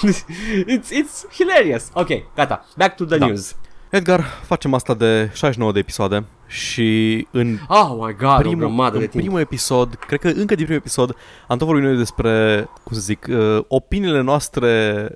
[0.74, 1.90] it's, it's hilarious.
[1.94, 2.64] Ok, gata.
[2.76, 3.26] Back to the Da.
[3.26, 3.56] news.
[3.96, 8.98] Edgar, facem asta de 69 de episoade și în Oh my god, o primul, grămadă
[8.98, 9.22] de în timp.
[9.22, 11.16] primul episod, cred că încă din primul episod,
[11.48, 15.08] am tot vorbit noi despre, cum să zic, uh, opiniile noastre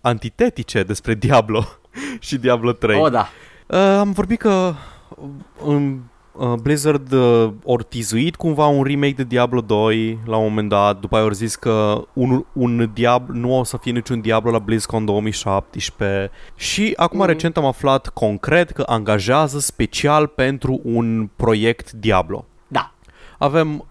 [0.00, 1.64] antitetice despre Diablo
[2.26, 3.00] și Diablo 3.
[3.00, 3.28] Oh, da.
[3.66, 4.74] Uh, am vorbit că
[5.64, 5.94] um, uh,
[6.62, 11.14] Blizzard uh, ori tizuit cumva un remake de Diablo 2 la un moment dat, după
[11.16, 15.04] aia au zis că un, un Diablo, nu o să fie niciun Diablo la BlizzCon
[15.04, 17.26] 2017 și acum Mhm.
[17.26, 22.44] recent am aflat concret că angajează special pentru un proiect Diablo.
[22.68, 22.92] Da.
[23.38, 23.84] Avem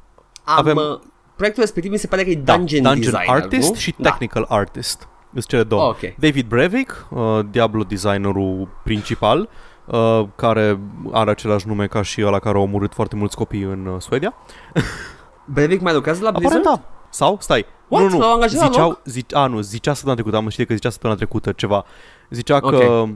[0.44, 1.00] Am, Avem- uh,
[1.36, 3.76] Proiectul respectiv mi se pare că e da, Dungeon, Dungeon Designer, Artist nu?
[3.76, 4.10] și Da.
[4.10, 5.08] Technical Artist.
[5.32, 5.82] Sunt cele două.
[5.82, 6.16] Oh, ok.
[6.20, 9.50] David Brevik, uh, Diablo designerul principal,
[9.92, 10.80] uh, care
[11.12, 14.34] are același nume ca și ăla care a omorât foarte mulți copii în uh, Suedia.
[15.54, 16.66] Brevic mai lucrează la Blizzard?
[16.66, 16.90] Aparent da.
[17.10, 17.38] Sau?
[17.40, 17.66] Stai.
[17.88, 18.04] What?
[18.04, 18.20] Nu, nu.
[18.20, 19.02] L-au angajat la Ziceau, loc?
[19.06, 21.86] zice, a, nu, zicea săptămâna trecută, am știe că zicea săptămâna trecută ceva.
[22.30, 23.10] Zicea că Ok.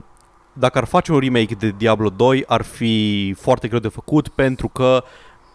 [0.53, 4.67] dacă ar face un remake de Diablo 2 ar fi foarte greu de făcut pentru
[4.67, 5.03] că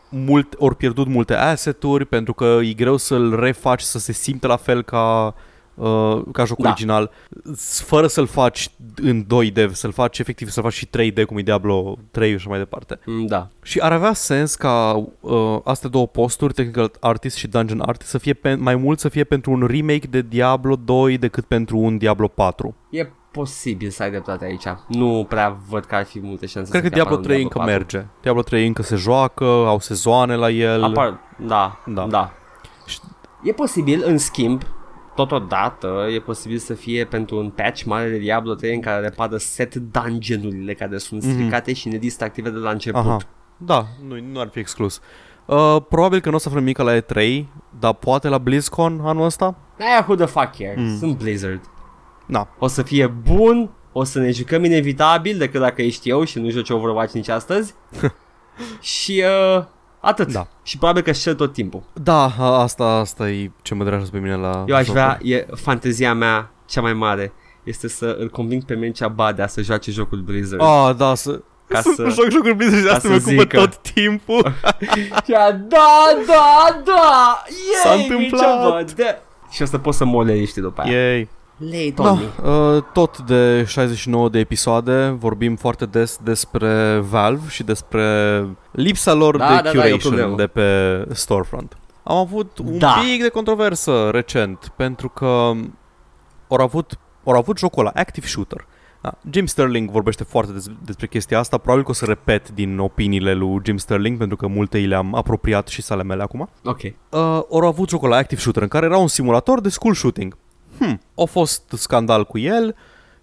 [0.09, 4.57] mult, ori pierdut multe asset-uri, pentru că e greu să-l refaci să se simtă la
[4.57, 5.35] fel ca
[5.81, 6.69] uh, ca joc Da.
[6.69, 7.11] original,
[7.55, 8.71] s- fără să-l faci
[9.03, 12.49] în 2D, să-l faci efectiv, să-l faci și 3D, cum e Diablo 3 și așa
[12.49, 12.99] mai departe.
[13.07, 13.49] Mm, Da.
[13.63, 18.19] Și ar avea sens ca uh, astea două posturi, Technical Artist și Dungeon Artist, să
[18.19, 21.99] fie pe, mai mult să fie pentru un remake de Diablo 2 decât pentru un
[21.99, 22.75] Diablo 4.
[22.91, 24.65] E posibil să ai dreptate aici.
[24.89, 27.37] Nu prea văd că ar fi multe șanse Cred să că fie Diablo apar 3
[27.37, 27.97] în încă Diablo 4.
[27.97, 28.11] merge.
[28.23, 30.83] Diablo 3 încă se joacă, au sezoane la el.
[30.85, 31.93] Apar, da, Da.
[31.95, 32.33] da, da.
[32.87, 32.99] Și-
[33.43, 34.63] E posibil, în schimb,
[35.27, 39.37] totodată, e posibil să fie pentru un patch mare de Diablo 3 în care repară
[39.37, 43.01] set dungeonurile care sunt stricate și nedistractive de la început.
[43.01, 43.09] Mhm.
[43.09, 43.19] Aha.
[43.57, 45.01] Da, nu, nu ar fi exclus.
[45.47, 47.45] Uh, probabil că nu o să aflăm nimic la E3,
[47.79, 49.55] dar poate la BlizzCon anul ăsta?
[49.79, 50.77] Aia, who the fuck cares?
[50.77, 50.99] Mm.
[50.99, 51.61] Sunt Blizzard.
[52.27, 52.49] Da.
[52.59, 56.51] O să fie bun, o să ne jucăm inevitabil decât dacă ești eu și nu
[56.51, 57.75] joci Overwatch nici astăzi.
[58.81, 59.25] și
[59.57, 59.65] uh,
[60.01, 60.33] atât.
[60.33, 60.47] Da.
[60.63, 61.83] Și probabil că și tot timpul.
[61.93, 65.05] Da, a- asta, asta e ce mă deranjează pe mine la Eu aș jocuri.
[65.05, 67.33] vrea, e fantezia mea cea mai mare
[67.65, 70.63] este să îl conving pe Mircea Badea să joace jocul Blizzard.
[70.63, 71.41] Ah, da, să...
[71.69, 73.57] Ca să, să- joc jocuri Blizzard și ca asta să mă ocupă zică.
[73.57, 74.53] tot timpul.
[75.33, 77.43] Ia, da, da, da!
[77.83, 78.31] S-a Yay, întâmplat.
[78.31, 79.23] Mircea Badea!
[79.51, 81.09] Și o să poți să molești după aia.
[81.11, 81.29] Yay.
[81.69, 82.23] Lei, Da, Tony.
[82.77, 89.37] uh, tot de 69 de episoade vorbim foarte des despre Valve și despre lipsa lor
[89.37, 90.37] Da, de da, da, e o curation problemă.
[90.37, 91.77] de pe storefront.
[92.03, 92.95] Am avut un Da.
[93.11, 98.67] pic de controversă recent pentru că au avut, au avut jocul ăla, Active Shooter.
[99.01, 99.15] Da.
[99.31, 103.35] Jim Sterling vorbește foarte des, despre chestia asta, probabil că o să repet din opiniile
[103.35, 106.81] lui Jim Sterling pentru că multe i le-am apropiat și sale mele acum Ok.
[106.83, 106.93] uh,
[107.51, 110.37] au avut jocul la Active Shooter în care era un simulator de school shooting.
[110.81, 111.01] Hmm.
[111.17, 112.77] A fost scandal cu el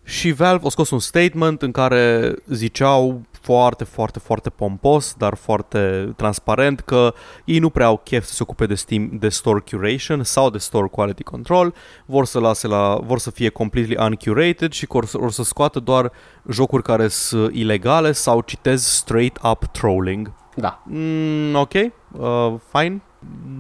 [0.04, 6.14] și Valve a scos un statement în care ziceau foarte, foarte, foarte pompos, dar foarte
[6.16, 7.14] transparent că
[7.46, 10.58] ei nu prea au chef să se ocupe de, Steam, de store curation sau de
[10.58, 11.74] store quality control,
[12.06, 15.44] vor să lase la, vor să fie completely uncurated și că or, să- or să
[15.44, 16.12] scoată doar
[16.50, 20.32] jocuri care sunt ilegale sau citez straight up trolling.
[20.56, 20.84] Da.
[20.86, 23.02] Mm, ok, uh, fine.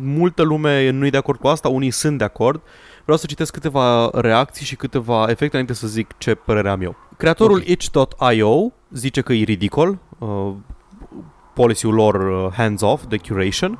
[0.02, 2.62] Multă lume nu e de acord cu asta, unii sunt de acord.
[3.08, 6.96] Vreau să citesc câteva reacții și câteva efecte înainte să zic ce părere am eu.
[7.18, 7.68] Creatorul Ok.
[7.68, 10.52] itch.io zice că e ridicol uh,
[11.54, 13.80] policy-ul lor uh, hands-off de curation.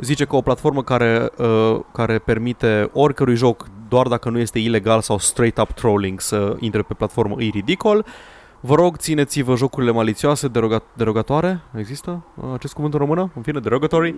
[0.00, 5.00] Zice că o platformă care, uh, care permite oricărui joc, doar dacă nu este ilegal
[5.00, 8.04] sau straight-up trolling, să intre pe platformă, e ridicol.
[8.60, 13.30] Vă rog, țineți-vă jocurile malițioase, deroga- derogatoare, există uh, acest cuvânt în română?
[13.34, 14.14] În fine, derogatory,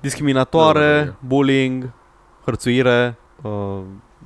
[0.00, 1.16] discriminatoare, Derogatory.
[1.26, 1.90] bullying,
[2.44, 3.80] hărțuire, uh,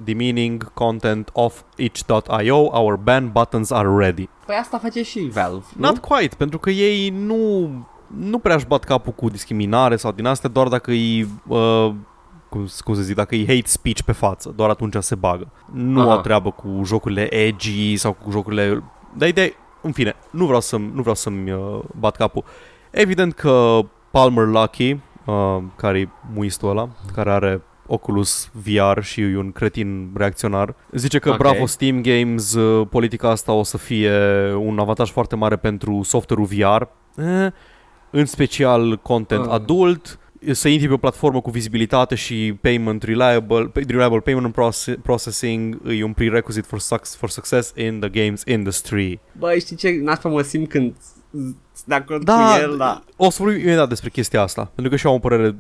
[0.05, 4.29] demeaning content of itch.io, our ban buttons are ready.
[4.47, 5.87] Păi asta face și Valve, nu?
[5.87, 7.69] Not quite, pentru că ei nu,
[8.07, 11.93] nu prea își bat capul cu discriminare sau din astea, doar dacă e, uh,
[12.49, 15.49] cum, cum să zic, dacă e hate speech pe față, doar atunci se bagă.
[15.73, 16.13] Nu Aha.
[16.13, 18.83] au treabă cu jocurile edgy sau cu jocurile...
[19.17, 22.45] Dar ideea e- în fine, nu vreau, să, nu vreau să-mi uh, bat capul.
[22.91, 23.79] Evident că
[24.11, 24.91] Palmer Lucky,
[25.25, 30.75] uh, care e muistul ăla, care are Oculus VR și e un cretin reacționar.
[30.93, 31.37] Zice că Ok.
[31.37, 34.13] bravo Steam Games, uh, politica asta o să fie
[34.55, 36.83] un avantaj foarte mare pentru software-ul VR,
[37.23, 37.53] eh,
[38.11, 39.53] în special content Uh.
[39.53, 40.17] adult,
[40.51, 46.05] să intri pe o platformă cu vizibilitate și payment reliable, reliable payment proce- processing e
[46.05, 49.21] un prerequisite for, suc- for success in the games industry.
[49.39, 51.22] Băi, știi ce nașpa mă simt când sunt
[51.85, 53.03] de acord Da, cu el, da.
[53.17, 55.55] o să vorbim imediat despre chestia asta, pentru că și eu am o părere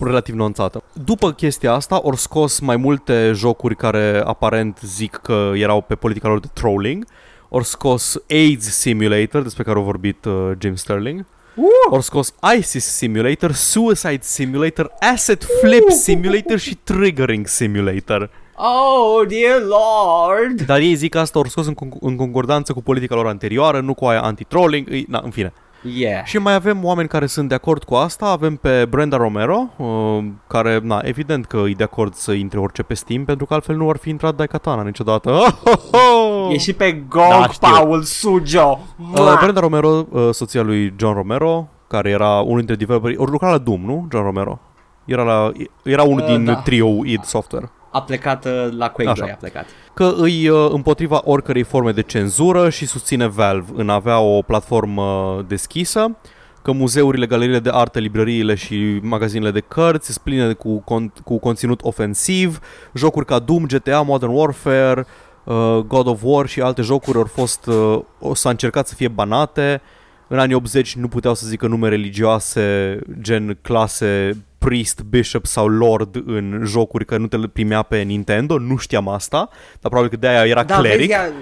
[0.00, 0.82] relativ nuanțată.
[1.04, 6.28] După chestia asta, au scos mai multe jocuri care aparent zic că erau pe politica
[6.28, 7.06] lor de trolling.
[7.50, 11.24] Au scos AIDS Simulator, despre care a vorbit uh, Jim Sterling.
[11.54, 11.64] Uh!
[11.90, 18.30] Au scos ISIS Simulator, Suicide Simulator, Asset Flip Simulator și Triggering Simulator.
[18.60, 20.60] Oh, dear lord!
[20.66, 23.80] Dar ei zic că asta au scos în, con- în concordanță cu politica lor anterioară,
[23.80, 25.52] nu cu aia anti-trolling, îi- na, în fine.
[25.96, 26.24] Yeah.
[26.24, 28.26] Și mai avem oameni care sunt de acord cu asta.
[28.26, 32.82] Avem pe Brenda Romero, uh, care, na, evident că e de acord să intre orice
[32.82, 35.30] pe Steam, pentru că altfel nu ar fi intrat Daikatana niciodată.
[35.30, 36.54] Oh, oh, oh!
[36.54, 37.68] E și pe GOG, Da, da, știu.
[37.68, 38.78] Paul Sujo.
[39.12, 43.50] Uh, Brenda Romero, uh, soția lui John Romero, care era unul dintre developeri, ori lucra
[43.50, 44.06] la Doom, nu?
[44.10, 44.58] John Romero.
[45.04, 45.52] Era, la,
[45.84, 46.54] era unul Uh, din da.
[46.54, 47.70] trio id Software.
[47.90, 49.20] A plecat uh, la Quake Așa.
[49.22, 49.66] 2, a plecat.
[49.94, 54.42] că îi uh, împotriva oricărei forme de cenzură și susține Valve în a avea o
[54.42, 56.16] platformă deschisă,
[56.62, 61.38] că muzeurile, galeriile de artă, librăriile și magazinele de cărți sunt pline cu, con- cu
[61.38, 62.58] conținut ofensiv,
[62.94, 65.06] jocuri ca Doom, GTA, Modern Warfare,
[65.44, 65.54] uh,
[65.86, 69.80] God of War și alte jocuri au fost, uh, o- s-a încercat să fie banate.
[70.28, 76.22] În anii 80 nu puteau să zică nume religioase, gen clase priest, bishop sau lord
[76.26, 79.48] în jocuri că nu te primea pe Nintendo, nu știam asta,
[79.80, 80.98] dar probabil că de-aia era Da, cleric.
[80.98, 81.32] vezi, ea,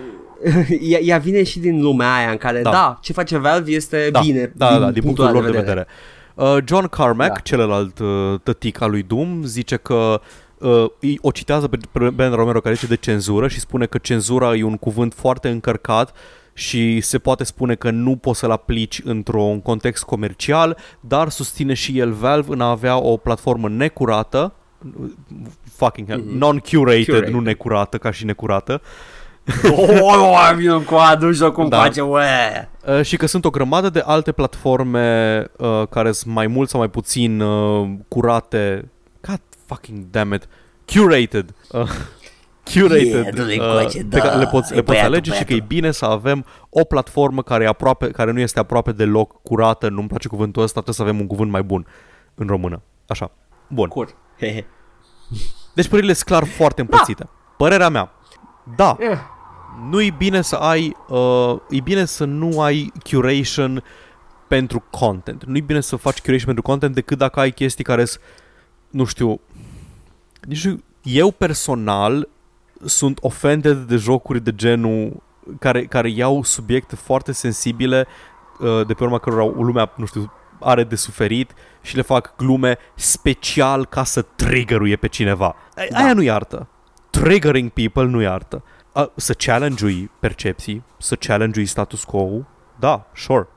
[0.91, 2.71] ea, ea vine și din lumea aia în care, Da.
[2.71, 5.45] da, da ce face Valve este da, bine da, da, da, din punctul ăla lor
[5.51, 5.87] de vedere.
[6.35, 7.39] Uh, John Carmack, Da.
[7.43, 10.21] celălalt uh, tătic al lui Doom, zice că
[10.59, 13.99] uh, îi- o citează pe pe Ben Romero care zice de cenzură și spune că
[13.99, 16.13] cenzura e un cuvânt foarte încărcat
[16.59, 21.99] și se poate spune că nu poți să-l aplici într-un context comercial, dar susține și
[21.99, 24.53] el Valve în a avea o platformă necurată,
[25.73, 26.37] fucking hell, Mhm.
[26.39, 27.33] non-curated, Curated.
[27.33, 28.81] nu necurată, ca și necurată,
[29.71, 31.77] Oh, vine cu adu jocul Da.
[31.77, 31.83] da.
[31.83, 32.23] face, ue.
[32.87, 36.79] Uh, și că sunt o grămadă de alte platforme uh, care sunt mai mult sau
[36.81, 38.89] mai puțin uh, curate.
[39.29, 40.49] God fucking damn it.
[40.93, 41.55] Curated.
[41.71, 41.91] Uh,
[42.73, 43.07] curated.
[43.07, 44.19] Yeah, du-le uh, încoace, pe da.
[44.21, 45.67] care le poți, E le poți băiatul, alege și că e băiatul.
[45.69, 49.89] bine să avem o platformă care, e aproape, care nu este aproape deloc curată.
[49.89, 51.87] Nu-mi place cuvântul ăsta, trebuie să avem un cuvânt mai bun
[52.35, 52.83] în română.
[53.07, 53.31] Așa.
[53.69, 53.89] Bun.
[53.89, 54.15] Cur.
[54.39, 54.67] Hehe.
[55.75, 57.29] Deci părerile sunt clar foarte împărțite.
[57.57, 58.11] Părerea mea.
[58.77, 59.19] Da, Eh.
[59.91, 63.83] nu e bine să ai uh, e bine să nu ai curation
[64.49, 65.45] pentru content.
[65.45, 68.23] Nu e bine să faci curation pentru content decât dacă ai chestii care sunt
[68.91, 69.41] nu știu
[70.43, 72.29] nici nu- eu personal
[72.85, 75.23] sunt offended de jocuri de genul
[75.59, 78.07] care, care iau subiecte foarte sensibile
[78.61, 81.53] uh, de pe urma cărora lumea, nu știu, are de suferit
[81.83, 85.47] și le fac glume special ca să triggeruie pe cineva.
[85.47, 85.99] A- Da.
[85.99, 86.69] Aia nu iartă.
[87.11, 88.63] Triggering people nu iartă.
[88.93, 92.29] A, să challenge-ui percepții, să challenge-ui status quo,
[92.79, 93.49] da, sure.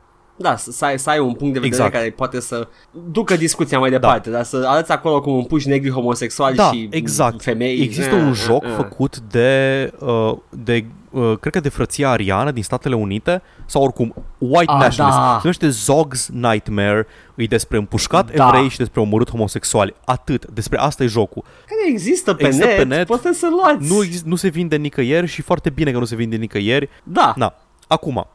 [0.42, 1.92] Da, să, să, ai, să ai un punct de vedere Exact.
[1.92, 2.68] care poate să
[3.12, 4.36] ducă discuția mai departe, da.
[4.36, 7.42] dar să arăți acolo cum împuși negri homosexuali Da, și exact.
[7.42, 7.82] femei.
[7.82, 8.70] Există Eh, un eh, joc eh.
[8.76, 14.14] făcut de, uh, de uh, cred că de frăția ariană din Statele Unite sau oricum
[14.38, 15.20] white Ah, nationalist.
[15.20, 15.40] da.
[15.42, 17.08] Se numește Zog's Nightmare.
[17.36, 18.48] E despre împușcat Da.
[18.48, 19.94] evrei și despre omorât homosexuali.
[20.06, 20.46] Atât.
[20.46, 21.44] Despre asta e jocul.
[21.66, 23.06] Care există pe, Există net, pe net.
[23.08, 23.94] puteți să luați.
[23.94, 26.90] Nu, exist- nu se vinde nicăieri și foarte bine că nu se vinde nicăieri.
[27.04, 27.54] Da, Na,
[27.88, 28.28] acum,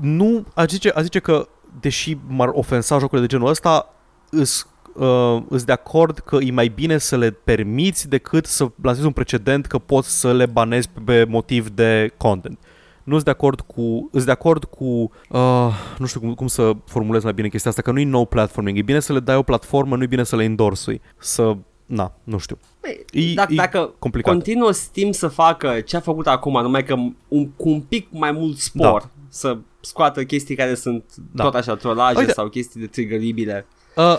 [0.00, 1.48] nu, a zice, a zice că,
[1.80, 3.94] deși m-ar ofensa jocurile de genul ăsta,
[4.30, 9.06] îs, uh, îs de acord că e mai bine să le permiți decât să lansezi
[9.06, 12.58] un precedent că poți să le banezi pe motiv de content.
[13.04, 16.72] Nu sunt de acord cu, sunt de acord cu uh, nu știu cum, cum să
[16.86, 19.36] formulez mai bine chestia asta, că nu e no platforming, e bine să le dai
[19.36, 21.00] o platformă, nu e bine să le endorsui.
[21.18, 21.56] Să,
[21.86, 22.58] na, nu știu.
[22.80, 24.32] Băi, E- dacă, e dacă complicat.
[24.32, 26.94] continuă Steam să facă ce a făcut acum, numai că
[27.28, 29.08] un, cu un pic mai mult spor, Da.
[29.28, 31.42] să scoată chestii care sunt Da.
[31.42, 32.32] tot așa trolaje Uite.
[32.32, 33.66] sau chestii de triggeribile.
[33.96, 34.16] Uh,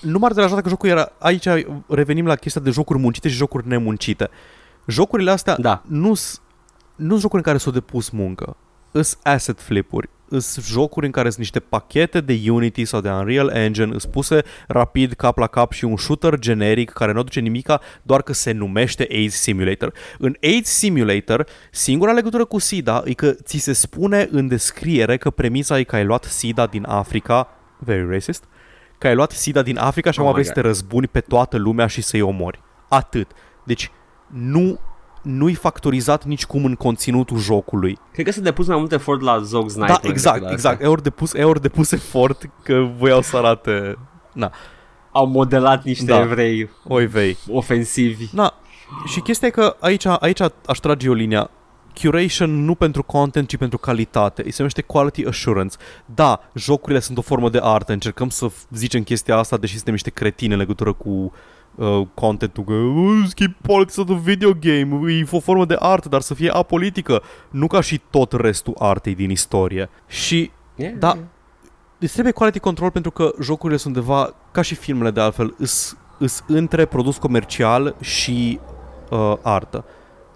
[0.00, 1.12] nu m-ar deranja dacă jocul era...
[1.18, 1.46] Aici
[1.88, 4.30] revenim la chestia de jocuri muncite și jocuri nemuncite.
[4.86, 5.82] Jocurile astea Da.
[5.86, 6.40] nu sunt
[6.94, 8.56] nu jocuri în care s-au depus muncă.
[8.90, 10.08] Îs asset flipuri.
[10.28, 14.42] Îs jocuri în care sunt niște pachete de Unity sau de Unreal Engine îs puse
[14.66, 18.52] rapid cap la cap și un shooter generic care nu aduce nimica, doar că se
[18.52, 19.92] numește AIDS Simulator.
[20.18, 25.30] În AIDS Simulator, singura legătură cu SIDA e că ți se spune în descriere că
[25.30, 27.48] premisa e că ai luat SIDA din Africa,
[27.78, 28.44] very racist,
[28.98, 31.20] că ai luat SIDA din Africa și Oh acum my vrei să te răzbuni pe
[31.20, 32.62] toată lumea și să-i omori.
[32.88, 33.30] Atât.
[33.64, 33.90] Deci
[34.26, 34.78] nu
[35.24, 37.98] nu-i factorizat nicicum în conținutul jocului.
[38.12, 39.88] Cred că s-a depus mai mult efort la Zog Sniper.
[39.88, 40.74] da, decât exact, la exact.
[40.74, 40.84] asta.
[40.86, 43.98] E ori depus, e ori depus efort că voiau să arate...
[44.32, 44.52] Na,
[45.12, 46.20] Au modelat niște Da.
[46.20, 47.36] evrei oi vei.
[47.50, 48.28] ofensivi.
[48.32, 48.54] Na,
[49.06, 51.50] și chestia e că aici, aici aș trage eu linia.
[52.00, 54.42] Curation nu pentru content, ci pentru calitate.
[54.44, 55.76] Îi se numește quality assurance.
[56.14, 57.92] Da, jocurile sunt o formă de artă.
[57.92, 61.32] Încercăm să f- zicem chestia asta, deși suntem niște cretini în legătură cu
[61.74, 62.64] uh, contentul.
[62.64, 65.12] Că uh, schimb politics of the video game.
[65.12, 67.22] E o formă de artă, dar să fie apolitică.
[67.50, 69.90] Nu ca și tot restul artei din istorie.
[70.06, 70.94] Și Yeah.
[70.98, 71.18] da,
[71.98, 75.96] îți trebuie quality control pentru că jocurile sunt undeva, ca și filmele de altfel, îs,
[76.18, 78.60] îs între produs comercial și
[79.10, 79.84] uh, artă.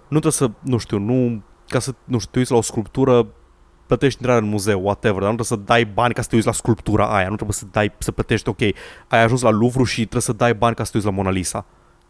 [0.07, 3.27] Nu trebuie să, nu știu, nu, ca să, nu știu, te uiți la o sculptură,
[3.89, 6.47] plătești intrarea în muzeu, whatever, dar nu trebuie să dai bani ca să te uiți
[6.47, 8.61] la sculptura aia, nu trebuie să dai, să plătești, ok,
[9.07, 11.29] ai ajuns la Louvre și trebuie să dai bani ca să te uiți la Mona
[11.29, 11.65] Lisa.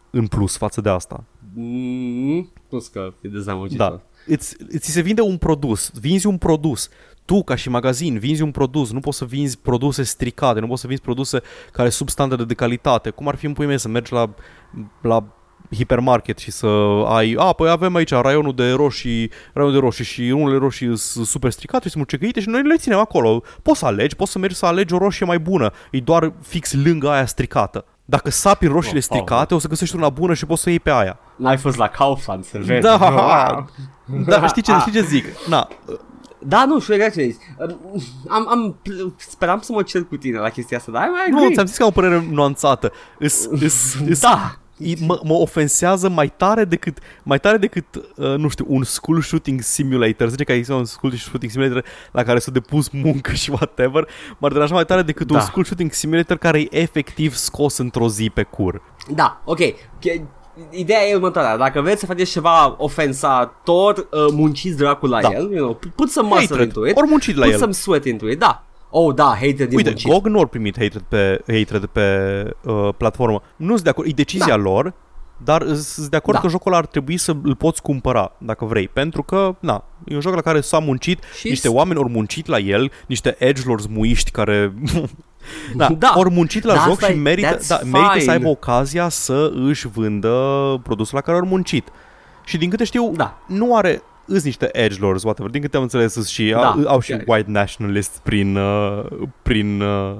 [0.09, 1.23] În plus față de asta.
[1.53, 3.89] Mm, plus că e dezamăgitor.
[3.89, 4.01] Da.
[4.27, 6.89] Îți, ți se vinde un produs, vinzi un produs.
[7.25, 10.81] Tu, ca și magazin, vinzi un produs, nu poți să vinzi produse stricate, nu poți
[10.81, 13.09] să vinzi produse care sub standarde de calitate.
[13.09, 14.33] Cum ar fi în pui mei să mergi la,
[15.01, 15.38] la
[15.75, 16.67] hipermarket și să
[17.07, 21.25] ai, a, păi avem aici raionul de roșii, raionul de roșii și unele roșii sunt
[21.25, 23.43] super stricate și sunt mucegăite și noi le ținem acolo.
[23.61, 25.71] Poți să alegi, poți să mergi să alegi o roșie mai bună.
[25.91, 27.85] E doar fix lângă aia stricată.
[28.05, 29.15] Dacă sapi în roșiile Oh, oh.
[29.15, 31.19] stricate, o să găsești una bună și poți să iei pe aia.
[31.35, 32.81] N-ai fost la Kaufland să vezi.
[32.81, 33.69] Da, Wow.
[34.25, 35.25] da, știi ce, știi ce zic?
[35.47, 35.67] Na,
[36.39, 37.41] Da, nu, știu exact ce zici.
[38.27, 38.75] Am, am,
[39.17, 41.77] speram să mă cer cu tine la chestia asta, dar ai mai Nu, ți-am zis
[41.77, 42.91] că am o părere nuanțată.
[43.19, 44.55] Is, is, is, Da.
[44.79, 49.21] I- mă, mă ofensează mai tare decât mai tare decât uh, nu știu, un school
[49.21, 50.27] shooting simulator.
[50.29, 54.07] Zice că există un school shooting simulator la care s-a depus muncă și whatever.
[54.37, 55.41] M-ar deranja mai tare decât un Da.
[55.43, 58.81] school shooting simulator care e efectiv scos într-o zi pe cur.
[59.09, 59.59] Da, ok.
[59.99, 60.23] Che-
[60.69, 61.57] Ideea e următoarea.
[61.57, 65.29] Dacă vreți să faceți ceva ofensator, uh, munciți dracu la Da.
[65.33, 65.41] el.
[65.51, 66.65] You know, put some muscle Hatred.
[66.67, 66.97] into it.
[66.97, 67.59] Ori muncit la put el.
[67.59, 68.39] some sweat into it.
[68.39, 68.63] Da.
[68.89, 70.11] Oh, da, hatred din Uite, muncit.
[70.11, 72.07] GOG nu au primit hatred pe, hatred pe
[72.63, 73.41] uh, platformă.
[73.55, 74.55] Nu sunt de acord, e decizia Da.
[74.55, 74.93] lor,
[75.43, 76.43] dar sunt de acord Da.
[76.43, 80.15] că jocul ăla ar trebui să îl poți cumpăra dacă vrei, pentru că, na, e
[80.15, 83.35] un joc la care s-a muncit, Și niște s- oameni ori muncit la el, niște
[83.39, 84.73] edgelords muiști care...
[85.75, 86.13] da, Da.
[86.17, 88.31] ori muncit la Da, joc asta și e- merită, that's da, merită să fine.
[88.31, 90.33] aibă ocazia să își vândă
[90.83, 91.87] produsul la care au muncit.
[92.45, 93.37] Și din câte știu, Da.
[93.47, 96.99] nu are îs niște edgelords, whatever, din câte am înțeles îs și Da, au, au
[96.99, 97.23] și chiar.
[97.27, 99.03] white nationalists prin, uh,
[99.41, 100.17] prin uh,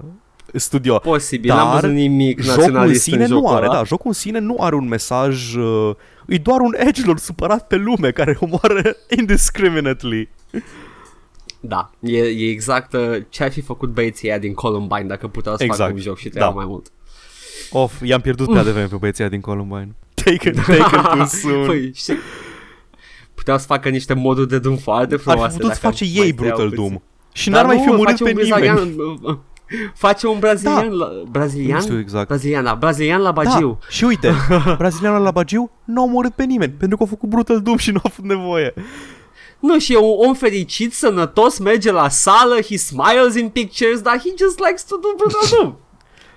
[0.54, 0.98] studio.
[1.00, 3.74] Posibil, n-am Dar văzut nimic Jocul în naționalist sine în nu jocul are, ăla.
[3.76, 5.96] da, jocul în sine nu are un mesaj, uh,
[6.28, 10.30] e doar un edgelord supărat pe lume care omoară indiscriminately.
[11.60, 15.56] Da, e, e exact uh, ce ar fi făcut băieții ăia din Columbine dacă puteau
[15.56, 15.82] să Exact.
[15.82, 16.56] facă un joc și trebuia Da.
[16.56, 16.92] mai mult.
[17.72, 19.96] Of, i-am pierdut pe ADV pe băieții ăia din Columbine.
[20.14, 21.66] Take it, take it too soon.
[21.66, 22.16] Păi, știi,
[23.40, 25.50] puteau să facă niște moduri de Doom foarte Ar frumoase.
[25.52, 26.84] fi putut dacă face mai ei tăiau Brutal puțin.
[26.90, 27.02] Doom.
[27.34, 28.62] Și Dar n-ar mai nu, fi murit face pe un nimeni.
[28.62, 29.40] brazilian,
[29.96, 31.78] face un brazilian, la, brazilian?
[31.78, 32.28] Nu știu exact.
[32.28, 33.80] Brazilian, da, brazilian la Da, Bagiu.
[33.90, 34.32] și uite,
[34.78, 37.92] brazilianul la Bagiu nu a omorât pe nimeni, pentru că a făcut Brutal Doom și
[37.92, 38.74] nu a avut nevoie.
[39.60, 44.14] Nu, și e un om fericit, sănătos, merge la sală, he smiles in pictures, dar
[44.18, 45.76] he just likes to do Brutal Doom.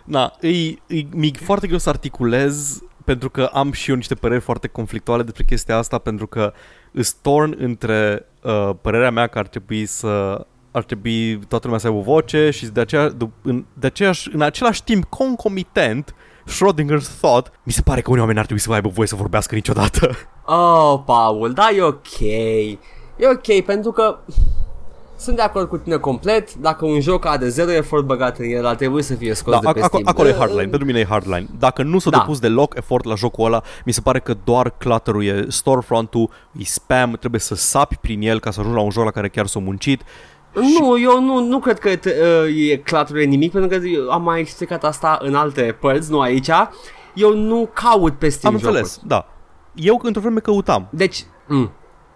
[0.05, 4.41] Na, e, e, mi foarte greu să articulez pentru că am și eu niște păreri
[4.41, 6.53] foarte conflictuale despre chestia asta pentru că
[6.93, 11.87] îs torn între uh, părerea mea că ar trebui să ar trebui toată lumea să
[11.87, 16.15] aibă o voce și de aceea, de, în, de aceeași, în același timp concomitent
[16.47, 19.55] Schrödinger's thought, mi se pare că unii oameni ar trebui să aibă voie să vorbească
[19.55, 20.11] niciodată.
[20.45, 22.21] Oh, Paul, da, e ok.
[23.17, 24.19] E ok, pentru că
[25.23, 26.55] sunt de acord cu tine complet.
[26.55, 29.61] Dacă un joc are zero efort băgat în el, ar trebui să fie scos Da,
[29.73, 30.03] de pe ac- Steam.
[30.07, 31.47] acolo e Uh, hardline, pentru mine e hardline.
[31.59, 32.19] Dacă nu s-a Da.
[32.19, 36.65] depus deloc efort la jocul ăla, mi se pare că doar clutter e storefront-ul, e
[36.65, 39.47] spam, trebuie să sapi prin el ca să ajungi la un joc la care chiar
[39.47, 40.03] s-a muncit.
[40.55, 42.15] Nu, eu nu, nu cred că te,
[42.47, 46.21] uh, e claturie nimic, pentru că eu am mai explicat asta în alte părți, nu
[46.21, 46.51] aici.
[47.15, 49.27] Eu nu caut pe Steam Am înțeles, da.
[49.75, 50.89] Eu într-o vreme căutam.
[50.91, 51.25] Deci...
[51.49, 51.71] Mm.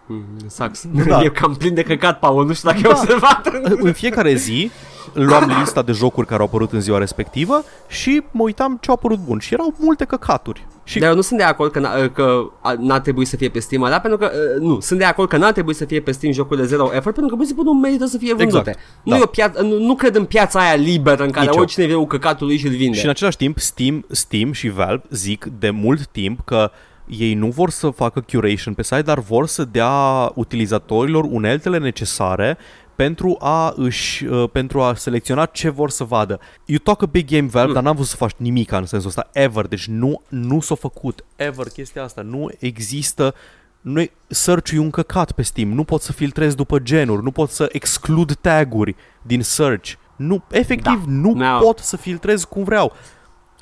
[0.07, 0.84] Mm, sucks.
[1.07, 1.22] Da.
[1.22, 2.88] E cam plin de căcat, Paul, nu știu dacă Da.
[2.88, 3.50] ai observat.
[3.82, 4.70] În fiecare zi
[5.12, 8.94] luam lista de jocuri care au apărut în ziua respectivă și mă uitam ce au
[8.94, 9.38] apărut bun.
[9.38, 10.66] Și erau multe căcaturi.
[10.84, 13.48] Și Dar eu nu sunt de acord că, n- că a- n-ar trebui să fie
[13.48, 16.00] pe Steam ăla, pentru că, uh, nu, sunt de acord că n-ar trebui să fie
[16.00, 18.34] pe Steam jocul de zero effort, pentru că, pur și simplu, nu merită să fie
[18.34, 18.59] vândute.
[18.70, 19.18] Exact, Nu, da.
[19.18, 21.61] e o piață, nu, nu cred în piața aia liberă în care Nici eu.
[21.62, 22.96] oricine vrea cu căcatul lui și îl vinde.
[22.96, 26.70] Și în același timp, Steam, Steam și Valve zic de mult timp că
[27.07, 32.59] ei nu vor să facă curation pe site, dar vor să dea utilizatorilor uneltele necesare
[32.94, 36.40] pentru a își, uh, pentru a selecționa ce vor să vadă.
[36.64, 37.74] You talk a big game Valve, mm.
[37.74, 39.66] dar n-am văzut să faci nimic în sensul ăsta, ever.
[39.66, 42.22] Deci nu, nu s-a făcut, ever, chestia asta.
[42.22, 43.34] Nu există
[43.80, 47.30] nu e, search e un căcat pe Steam, nu pot să filtrez după genuri, nu
[47.30, 49.92] pot să exclud taguri din search.
[50.16, 51.11] Nu, efectiv, Da.
[51.12, 51.59] nu No.
[51.59, 52.92] pot să filtrez cum vreau.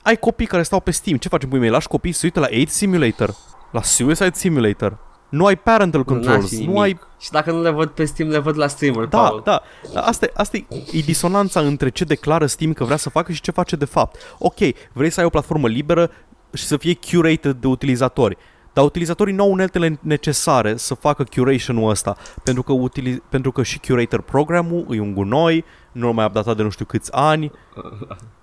[0.04, 1.68] Ai copii care stau pe Steam, ce facem pui mei?
[1.70, 3.34] Lași copii să se uite la 8 Simulator,
[3.72, 4.98] la Suicide Simulator.
[5.28, 6.78] Nu ai parental N-ar controls, fi nu nimic.
[6.82, 6.98] ai...
[7.20, 9.40] Și dacă nu le văd pe Steam, le văd la streamer, Da, Paul.
[9.44, 9.62] da.
[9.94, 13.40] Asta, e- asta e, e disonanța între ce declară Steam că vrea să facă și
[13.40, 14.36] ce face de fapt.
[14.38, 14.54] Ok,
[14.92, 16.10] vrei să ai o platformă liberă
[16.52, 18.36] și să fie curated de utilizatori.
[18.72, 23.62] Dar utilizatorii nu au uneltele necesare să facă curation-ul ăsta, pentru că, utili- pentru că
[23.62, 27.50] și curator programul e un gunoi, nu mai updatat de nu știu câți ani.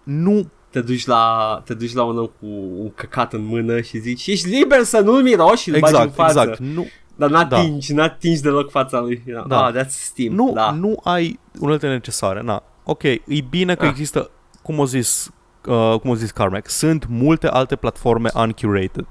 [0.04, 2.46] Nu Te duci la, te duci la un om cu
[2.78, 6.02] un căcat în mână și zici, ești liber să nu-l miroși și îl bagi în
[6.02, 6.40] Exact, față.
[6.40, 6.60] exact.
[6.60, 8.02] Nu, Dar n-atingi, da.
[8.02, 9.24] n-atingi deloc fața lui.
[9.26, 9.44] Da.
[9.48, 9.66] Da.
[9.66, 10.34] Ah, that's Steam.
[10.34, 10.72] nu, da.
[10.72, 12.42] nu ai unelte necesare.
[12.42, 12.64] Na.
[12.84, 13.90] Ok, e bine că Ah.
[13.90, 14.30] există,
[14.62, 15.32] cum a zis,
[15.66, 19.06] uh, cum a zis Carmack, sunt multe alte platforme uncurated.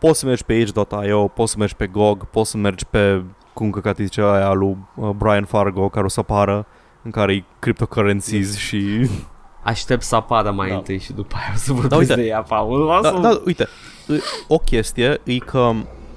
[0.00, 3.70] Poți să mergi pe Age.io, poți să mergi pe GOG, poți să mergi pe, cum
[3.70, 6.66] că zice aia lui uh, Brian Fargo, care o să apară,
[7.02, 8.82] în care e cryptocurrencies și...
[9.64, 10.74] Aștept să apară mai Da.
[10.74, 12.14] întâi și după aia o să vorbesc Da, uite.
[12.14, 12.80] de ea, Paul.
[12.80, 13.68] O Da, să- da, uite,
[14.08, 15.70] e- o chestie e că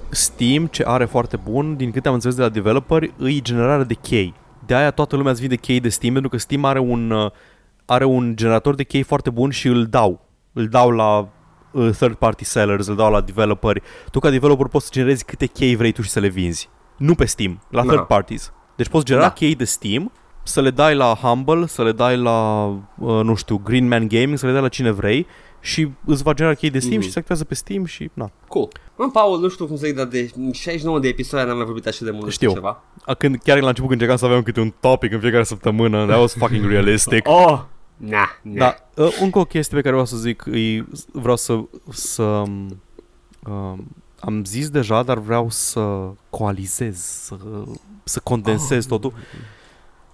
[0.10, 3.94] Steam, ce are foarte bun, din câte am înțeles de la developeri, e generarea de
[3.94, 4.34] chei.
[4.66, 7.32] De aia toată lumea îți vinde chei de Steam, pentru că Steam are un, uh,
[7.86, 10.26] are un generator de chei foarte bun și îl dau.
[10.54, 11.28] Îl dau la
[11.72, 13.82] uh, third party sellers, îl dau la developeri.
[14.12, 16.70] Tu ca developer poți să generezi câte chei vrei tu și să le vinzi.
[16.98, 17.88] Nu pe Steam, la Da.
[17.92, 18.52] third parties.
[18.76, 19.32] Deci poți genera Da.
[19.32, 20.12] chei de Steam,
[20.48, 22.66] să le dai la Humble, să le dai la,
[23.00, 25.28] uh, nu știu, Green Man Gaming, să le dai la cine vrei
[25.60, 27.06] și îți va genera chei de Steam Mhm.
[27.06, 28.32] și se activează pe Steam și na.
[28.48, 28.68] Cool.
[28.98, 31.88] Mă, Paul, nu știu cum să zic, dar de 69 de episoade n-am mai vorbit
[31.88, 32.48] așa de mult Știu.
[32.52, 32.84] despre ceva.
[33.06, 36.06] A, Când, chiar la început când încercam să avem câte un topic în fiecare săptămână,
[36.06, 37.28] that was fucking realistic.
[37.46, 37.60] Oh!
[37.98, 38.54] Na, na.
[38.94, 43.88] Da, uh, încă o chestie pe care vreau să zic, e, vreau să, să um,
[44.20, 47.36] am zis deja, dar vreau să coalizez, să,
[48.04, 48.90] să condensez Oh.
[48.90, 49.14] totul.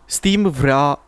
[0.06, 1.00] Steam vrea,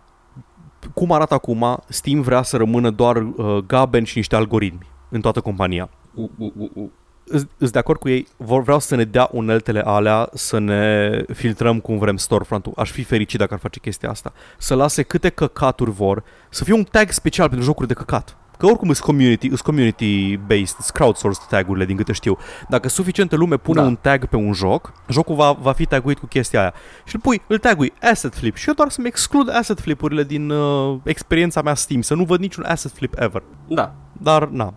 [0.93, 5.41] cum arată acum, Steam vrea să rămână doar uh, gaben și niște algoritmi în toată
[5.41, 5.89] compania.
[6.13, 6.89] Uh, uh, uh, uh.
[7.27, 11.09] Îs îs de acord cu ei, vor vreau să ne dea uneltele alea, să ne
[11.33, 12.73] filtrăm cum vrem storefront-ul.
[12.75, 14.33] Aș fi fericit dacă ar face chestia asta.
[14.57, 18.37] Să lase câte căcaturi vor, să fie un tag special pentru jocuri de căcat.
[18.57, 22.37] Că oricum sunt community, sunt community-based, sunt crowdsourced tagurile din câte știu.
[22.69, 23.87] Dacă suficientă lume pune Da.
[23.87, 26.73] un tag pe un joc, jocul va, va fi taguit cu chestia aia.
[27.03, 30.49] Și îl pui, îl tagui asset flip și eu doar să-mi exclud asset flip-urile din
[30.49, 33.43] uh, experiența mea Steam, să nu văd niciun asset flip ever.
[33.67, 33.93] Da.
[34.11, 34.73] Dar, na,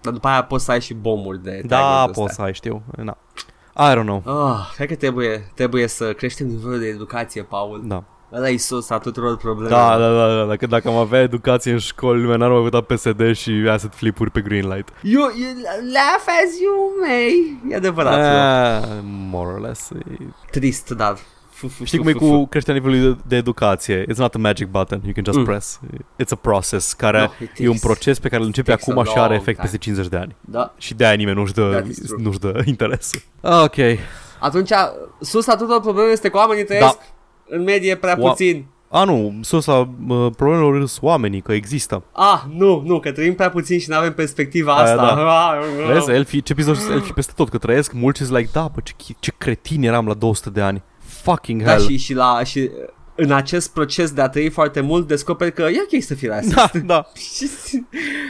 [0.00, 2.44] Dar după aia poți să ai și bomburi de da, tag-uri de poți să astea.
[2.44, 2.82] ai, știu.
[2.96, 3.16] Na.
[3.78, 4.22] I don't know.
[4.48, 7.82] Ah, cred că trebuie, trebuie să creștem nivelul de educație, Paul.
[7.84, 8.04] Da.
[8.32, 9.78] Ăla e sus a tuturor problemelor.
[9.78, 10.44] Da, da, da, da.
[10.44, 14.30] Dacă, dacă am avea educație în școli, lumea n-ar mai putea PSD și asset flip-uri
[14.30, 14.88] pe Greenlight.
[15.02, 15.48] You, you
[15.92, 17.58] laugh as you may.
[17.70, 18.14] E adevărat.
[18.18, 18.88] Uh.
[18.88, 18.98] Uh,
[19.30, 19.90] more or less.
[19.90, 19.96] E-
[20.50, 21.16] Trist, dar...
[21.50, 22.38] Fu, fu, Știi fu, cum e fu, fu.
[22.38, 24.02] cu creșterea nivelului de, de educație?
[24.12, 25.44] It's not a magic button, you can just Mm.
[25.44, 25.80] press.
[26.22, 27.80] It's a process care No, it e un is.
[27.80, 29.62] proces pe care îl începe Takes a acum și are long efect time.
[29.62, 30.36] peste 50 de ani.
[30.40, 30.72] Da.
[30.78, 32.22] Și de aia nimeni nu-și dă, That is true.
[32.22, 33.20] nu-și dă interesul.
[33.42, 33.74] Ok.
[34.38, 34.70] Atunci,
[35.20, 36.98] sus a tuturor problemelor este că oamenii trăiesc
[37.48, 38.22] în medie prea Da.
[38.22, 38.66] Oa- puțin.
[38.90, 39.72] A, nu, sursa
[40.08, 42.02] uh, problemelor sunt oamenii, că există.
[42.12, 45.14] Ah, nu, nu, că trăim prea puțin și nu avem perspectiva Aia, asta.
[45.14, 45.48] da.
[45.48, 45.58] Ah,
[45.92, 48.92] Vezi, elfii, ce episod elfii peste tot, că trăiesc mulți și like, da, bă, ce,
[48.92, 50.82] chi- ce cretin eram la 200 de ani.
[51.22, 51.82] Fucking Da, hell.
[51.88, 52.70] și, și, la, și
[53.14, 56.54] în acest proces de a trăi foarte mult descoperi că e ok să fii rasist.
[56.54, 57.06] Da, da.
[57.36, 57.48] Și-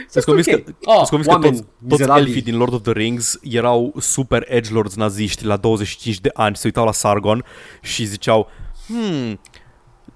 [0.09, 0.53] Sunt convins ok.
[0.63, 2.27] că, Oh, sunt convins că oameni toți, toți mizerabili.
[2.27, 6.61] elfii din Lord of the Rings erau super edgelords naziști la 25 de ani, se
[6.65, 7.43] uitau la Sargon
[7.81, 8.49] și ziceau,
[8.87, 9.39] hmm,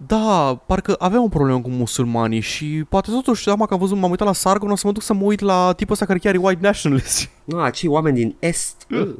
[0.08, 4.10] da, parcă aveam o problemă cu musulmanii și poate totuși, acum că am văzut, m-am
[4.10, 6.34] uitat la Sargon, o să mă duc să mă uit la tipul ăsta care chiar
[6.34, 7.30] e white nationalist.
[7.44, 8.88] Nu, acei oameni din Est.
[8.90, 9.16] uh,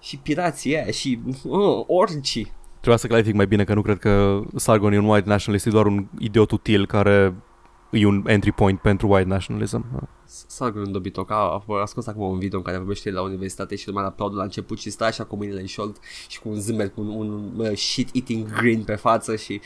[0.00, 2.52] și pirații aia, și uh, orcii.
[2.70, 5.70] Trebuia să clarific mai bine că nu cred că Sargon e un white nationalist, e
[5.70, 7.34] doar un idiot util care
[7.90, 10.08] e un entry point pentru white nationalism.
[10.24, 13.76] Sargon Dobitoc a, a, a scos acum un video în care vorbește el la universitate
[13.76, 15.96] și lumea la aplaudă la început și stă așa cu mâinile în șold
[16.28, 19.60] și cu un zâmbet, cu un, un uh, shit-eating grin pe față și...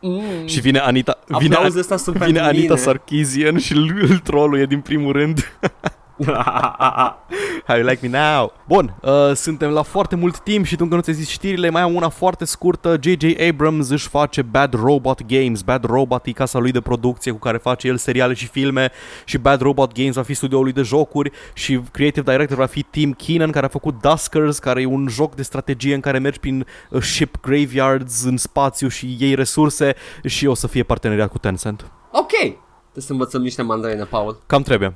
[0.00, 0.46] Mm.
[0.46, 2.76] Și vine Anita, vine, Aplauzele astea sunt vine pentru Anita mine.
[2.76, 5.38] Sarkeesian și îl, îl troluie din primul rând.
[7.66, 8.52] How you like me now?
[8.68, 11.82] Bun, uh, suntem la foarte mult timp și tu încă nu ți-ai zis știrile, mai
[11.82, 12.98] am una foarte scurtă.
[13.00, 13.24] J.J.
[13.48, 15.62] Abrams își face Bad Robot Games.
[15.62, 18.90] Bad Robot e casa lui de producție cu care face el seriale și filme
[19.24, 22.82] și Bad Robot Games va fi studioul lui de jocuri și creative director va fi
[22.82, 26.40] Tim Keenan care a făcut Duskers, care e un joc de strategie în care mergi
[26.40, 29.94] prin uh, ship graveyards în spațiu și iei resurse
[30.24, 31.90] și o să fie parteneriat cu Tencent.
[32.12, 32.56] ok, trebuie
[32.94, 34.42] să învățăm niște mandarine, Paul.
[34.46, 34.94] Cam trebuie.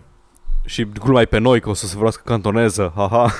[0.65, 3.31] Și gluma e pe noi că o să se vorbească cantoneză, haha.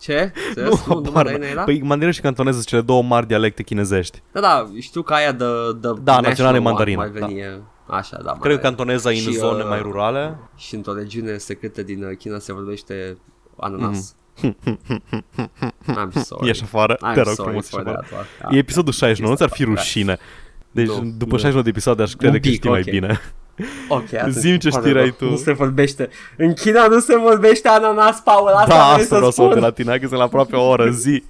[0.00, 0.32] Ce?
[0.34, 0.86] Nu, Serios?
[0.86, 1.62] Nu, nu habar mandarine n- era?
[1.64, 4.22] Păi mandarină și cantoneză sunt cele două mari dialecte chinezești.
[4.32, 5.44] Da, da, știu că aia de,
[5.80, 7.42] de Da, national națională e one mandarină, Mai veni,
[7.86, 8.30] Așa, da.
[8.32, 10.38] Cred că mai- cantoneza e în Și, zone uh, mai rurale.
[10.56, 13.18] Și într-o regiune secretă din uh, China se vorbește
[13.56, 14.14] ananas.
[15.88, 16.46] I'm sorry.
[16.46, 18.06] Ieși afară, I'm te rog sorry frumos, for ieși afară.
[18.06, 18.56] that one.
[18.56, 19.70] E episodul 69, nu ți-ar fi Da.
[19.70, 20.18] rușine.
[20.70, 21.38] Deci Nu, după nu.
[21.38, 22.90] 69 de episoade aș crede Un că pic, știi mai ok.
[22.90, 23.20] bine.
[23.88, 25.14] Ok, atunci, Zi-mi ce pare știri ai rău.
[25.28, 25.30] tu.
[25.30, 26.08] Nu se vorbește.
[26.36, 28.48] În China nu se vorbește ananas, Paul.
[28.48, 29.60] Asta Da, vrei asta să vreau să aud spun.
[29.60, 31.24] de la tine, hai că sunt la aproape o oră, zi.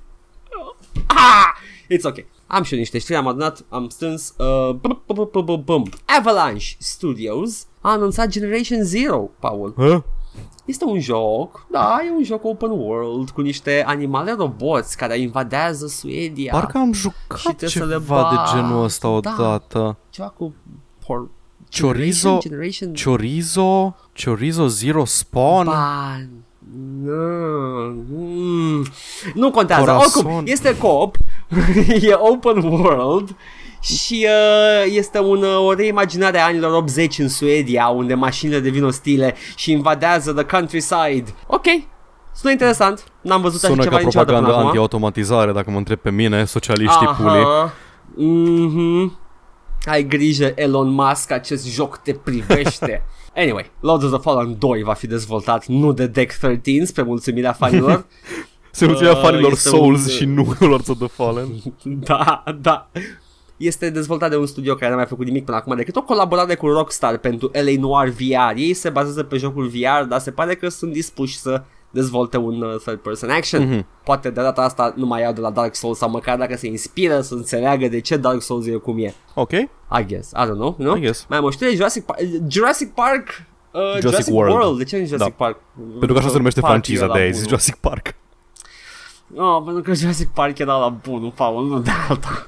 [1.06, 1.54] Ah!
[1.96, 2.24] It's ok.
[2.46, 5.88] Am și eu niște știri, am adunat, am strâns uh, bum, bum, bum, bum, bum.
[6.18, 9.74] Avalanche Studios a anunțat Generation Zero, Paul.
[9.76, 10.02] Hă?
[10.64, 15.86] Este un joc, da, e un joc open world cu niște animale roboți care invadează
[15.86, 16.52] Suedia.
[16.52, 18.52] Parcă am Și jucat trebuie să le ceva de bat.
[18.54, 19.14] genul ăsta Da.
[19.14, 19.96] odată.
[20.10, 20.54] Ceva cu
[21.06, 21.28] por...
[21.80, 22.92] Chorizo, Generation...
[23.04, 23.94] Chorizo,
[24.24, 25.64] Chorizo Zero Spawn.
[25.64, 26.16] Ba,
[27.02, 28.86] nu, mm,
[29.34, 30.24] nu contează, Corazon.
[30.26, 31.16] oricum, este coop,
[32.10, 33.36] e open world
[33.80, 38.84] și uh, este un, uh, o reimaginare a anilor 80 în Suedia, unde mașinile devin
[38.84, 41.24] ostile și invadează the countryside.
[41.46, 41.64] Ok,
[42.34, 44.66] sună interesant, n-am văzut așa Sună ceva ca niciodată până propaganda acum.
[44.66, 47.42] anti-automatizare, dacă mă întreb pe mine, socialiștii pulii.
[47.42, 47.72] Aha.
[48.16, 49.22] Mhm.
[49.84, 53.02] Ai grijă, Elon Musk, acest joc te privește.
[53.36, 57.52] Anyway, Lords of the Fallen 2 va fi dezvoltat nu de Deck 13 spre mulțumirea
[57.52, 58.06] fanilor.
[58.70, 61.48] Se mulțumea Uh, fanilor este Souls un- și nu Lords of the Fallen.
[61.82, 62.90] da, da.
[63.56, 66.54] este dezvoltat de un studio care n-a mai făcut nimic până acum decât o colaborare
[66.54, 68.56] cu Rockstar pentru LA Noir VR.
[68.56, 71.62] Ei se bazează pe jocul VR, dar se pare că sunt dispuși să
[71.94, 73.68] dezvolte un uh, third person action.
[73.68, 73.86] Mhm.
[74.04, 76.66] Poate de data asta nu mai iau de la Dark Souls sau măcar dacă se
[76.66, 79.14] inspiră să înțeleagă de ce Dark Souls e cum e.
[79.34, 80.96] Ok, I guess, I don't know, no?
[80.96, 81.26] I guess.
[81.28, 83.28] Mai am o știre, Jurassic, Park, Jurassic Park
[83.74, 84.54] Uh, Jurassic, World.
[84.54, 84.78] World.
[84.78, 85.44] De ce nu Jurassic Da.
[85.44, 85.58] Park?
[85.98, 87.40] Pentru că așa se numește Park franciza era de aia, bunul.
[87.40, 88.14] zis Jurassic Park.
[89.36, 92.46] Oh, pentru că Jurassic Park era la bunul, Paul, nu de alta.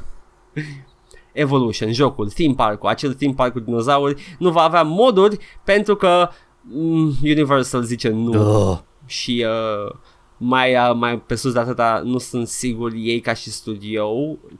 [1.32, 6.28] Evolution, jocul, theme park-ul, acel theme park cu dinozauri nu va avea moduri pentru că
[6.62, 8.30] mm, Universal zice nu
[8.68, 8.78] Ugh.
[9.06, 9.94] Și uh,
[10.36, 14.08] mai, uh, mai pe sus de atâta nu sunt sigur ei ca și studio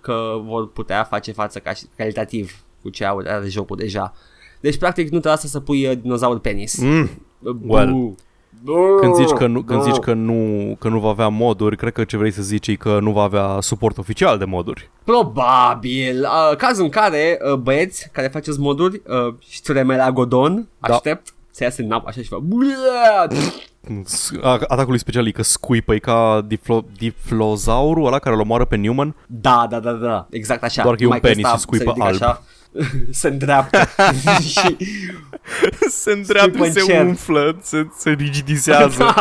[0.01, 4.13] că vor putea face față ca și, calitativ cu ce au are jocul deja.
[4.61, 6.81] Deci practic nu te lasă să pui uh, dinozaur penis.
[6.81, 7.11] Mm.
[7.39, 7.73] Bu.
[7.75, 8.15] well.
[8.63, 8.97] Bu.
[9.01, 9.85] Când zici, că nu, când Bu.
[9.85, 12.75] zici că, nu, că nu va avea moduri, cred că ce vrei să zici e
[12.75, 14.91] că nu va avea suport oficial de moduri.
[15.05, 16.23] Probabil.
[16.23, 20.95] Uh, cazul în care uh, băieți care faceți moduri uh, și tremelea Godon, Da.
[20.95, 22.41] aștept să iasă în apă așa și fac
[23.89, 24.01] Bleh!
[24.05, 28.65] S- a- Atacul special e că scuipă, e ca diflo, diflozaurul ăla care îl omoară
[28.65, 29.15] pe Newman.
[29.27, 30.83] Da, da, da, da, exact așa.
[30.83, 32.23] Doar că e un Numai penis ăsta și scuipă se ridică alb.
[32.23, 32.43] Așa,
[33.21, 33.79] se îndreaptă
[34.49, 34.77] și
[35.89, 37.05] se îndreaptă, Scuipă în se cer.
[37.07, 39.05] umflă, se, se rigidizează.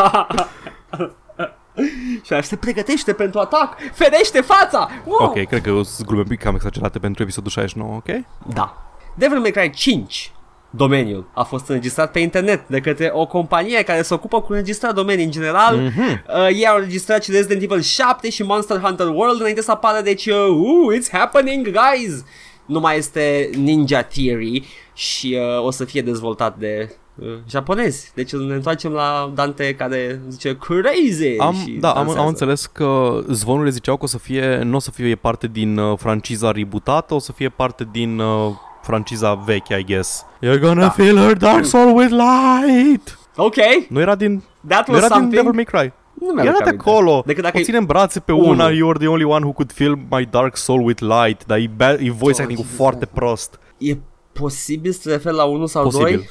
[2.25, 3.75] și așa se pregătește pentru atac.
[3.93, 4.89] Ferește fața!
[5.05, 5.23] Wow!
[5.27, 8.07] ok, cred că o să glume un pic cam exagerate pentru episodul 69, ok?
[8.53, 8.77] Da.
[9.15, 10.31] Devil May Cry 5
[10.75, 14.95] Domeniul a fost înregistrat pe internet de către o companie care se ocupă cu înregistrarea
[14.95, 15.79] domenii în general.
[15.79, 16.23] Mm-hmm.
[16.27, 20.01] Uh, ei au înregistrat și Resident Evil 7 și Monster Hunter World înainte să apară,
[20.01, 22.23] deci, uh, uh, it's happening, guys!
[22.65, 24.63] Nu mai este Ninja Theory
[24.93, 28.11] și uh, o să fie dezvoltat de uh, japonezi.
[28.15, 32.19] Deci ne întoarcem la Dante care zice crazy Am, și da, am, dansează.
[32.19, 35.77] am înțeles că zvonurile ziceau că o să fie, nu o să fie parte din
[35.77, 38.51] uh, franciza rebootată, o să fie parte din uh,
[38.85, 40.25] franciza veche, I guess.
[40.41, 40.89] You're gonna Da.
[40.89, 43.17] fill her dark soul with light!
[43.35, 43.55] Ok,
[43.89, 45.33] Nu era din, that nu was era din something.
[45.35, 45.93] Devil May Cry.
[46.19, 46.89] Nu mi-aduc Era de aminte.
[46.89, 47.23] acolo.
[47.25, 48.49] Decât dacă o e- ține în brațe pe Unul.
[48.49, 51.71] una, you're the only one who could fill my dark soul with light, dar e,
[51.75, 53.11] ba- e voice acting Jesus, foarte da.
[53.19, 53.59] prost.
[53.77, 53.97] E
[54.33, 56.05] posibil să te referi la unul sau Posibil.
[56.15, 56.29] doi?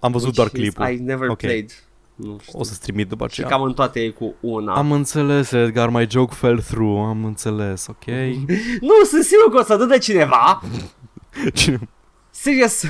[0.00, 0.86] Am văzut Which doar is- clipul.
[0.94, 1.36] I never Ok.
[1.36, 1.70] played.
[2.14, 2.58] Nu știu.
[2.58, 3.48] O să-ți trimit după Și aceea.
[3.48, 4.74] cam în toate e cu una.
[4.74, 7.06] Am înțeles, Edgar, my joke fell through.
[7.08, 8.04] Am înțeles, ok?
[8.88, 10.62] Nu, sunt sigur că o să dă de cineva.
[11.54, 11.78] Cine?
[12.30, 12.84] Serious.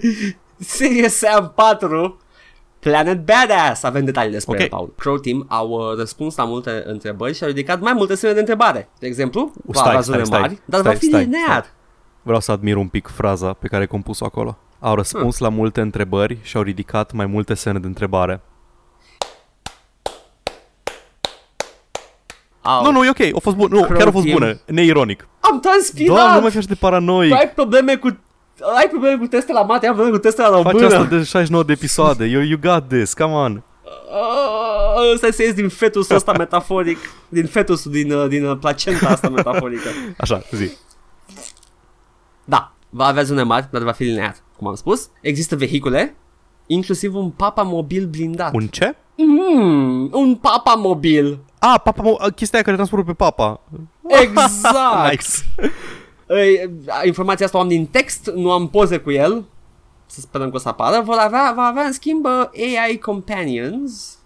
[0.58, 2.16] Serious Sam 4.
[2.78, 3.82] Planet Badass.
[3.82, 4.60] Avem detalii despre Ok.
[4.60, 4.92] el, Paul.
[4.96, 8.40] Crow Team au uh, răspuns la multe întrebări și au ridicat mai multe semne de
[8.40, 8.88] întrebare.
[8.98, 11.66] De exemplu, va Stai, avea stai, zone stai, mari, dar stai, va fi stai, linear.
[12.22, 14.58] Vreau să admir un pic fraza pe care ai compus-o acolo.
[14.78, 18.40] Au răspuns la multe întrebări și au ridicat mai multe semne de întrebare.
[22.62, 22.82] Au.
[22.84, 23.68] Nu, nu, e ok, a fost bun.
[23.70, 24.38] Nu, Crow chiar a fost Team.
[24.38, 24.58] bună.
[24.66, 25.28] Neironic.
[25.40, 26.14] Am transpirat.
[26.16, 27.30] Doamne, nu mai fi așa de paranoic.
[27.30, 28.18] Tu ai probleme cu...
[28.76, 30.86] Ai probleme cu testele la mate, am probleme cu testele la Faci română.
[30.86, 32.24] asta de 69 de episoade.
[32.24, 33.62] You, you got this, come on.
[34.12, 36.98] Ah, Ăsta să ies din fetusul ăsta metaforic
[37.28, 39.88] Din fetusul, din, uh, din uh, placenta asta metaforică
[40.22, 40.70] Așa, zi.
[42.44, 46.16] Da, va avea zone mari, dar va fi linear Cum am spus, există vehicule
[46.66, 48.94] Inclusiv un papa mobil blindat Un ce?
[49.16, 53.60] mm, Un papa mobil Ah, papa, mo- chestia aia care transportă pe papa.
[54.08, 54.76] Exact
[55.10, 55.26] Nice.
[56.28, 56.70] Ei,
[57.04, 59.44] Informația asta o am din text Nu am poze cu el
[60.06, 62.30] Să sperăm că o să apară Vor avea, va avea în schimb uh,
[62.86, 64.18] AI companions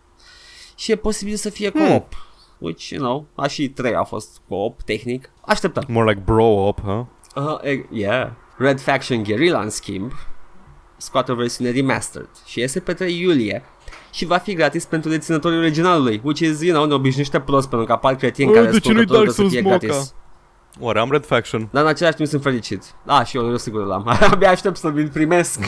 [0.75, 1.87] Și e posibil să fie Hmm.
[1.89, 2.15] co-op
[2.59, 7.05] Which, you know, a și trei au fost co-op tehnic Așteptăm More like bro-up, huh?
[7.35, 8.31] Uh, e- yeah.
[8.57, 10.13] Red Faction Guerrilla, în schimb,
[10.97, 13.63] scoate o versiune remastered și iese pe 3 iulie
[14.15, 17.87] și va fi gratis pentru deținătorii originalului, which is, you know, ne obișnuiește prost pentru
[17.87, 19.61] că apar cretini Uh, care de ce spun nu-i că tot Dark o să fie
[19.61, 19.87] Souls Mocha?
[19.87, 20.15] gratis.
[20.81, 21.69] Oare am Red Faction?
[21.73, 22.83] Dar în același timp sunt fericit.
[23.07, 24.19] Ah, și eu, eu sigur l-am.
[24.33, 25.59] Abia aștept să mi-l primesc.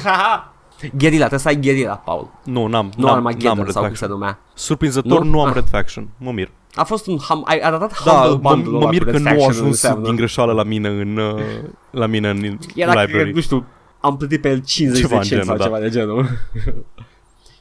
[0.99, 2.29] Guerrilla, trebuie să ai Guerrilla, Paul.
[2.45, 2.93] Nu, n-am.
[2.97, 4.19] Nu n-am, Armageddon n-am Red sau cum se Faction.
[4.19, 4.39] numea.
[4.55, 5.31] Surprinzător, Nu?
[5.31, 5.55] nu, am Ah.
[5.55, 6.09] Red Faction.
[6.19, 6.49] Mă mir.
[6.75, 9.31] A fost un hum, ai arătat Da, Humble mă, Bundle mă mir că nu a
[9.49, 10.05] ajuns înseamnă.
[10.05, 11.43] din greșeală la mine în, uh,
[11.91, 13.33] la mine în Era că, library.
[13.33, 13.65] nu știu,
[14.01, 15.65] am plătit pe el 50 Ceva de în cenți sau genul, da.
[15.65, 16.27] ceva de genul.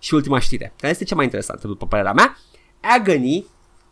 [0.06, 2.38] și ultima știre, care este cea mai interesantă după părerea mea.
[2.98, 3.46] Agony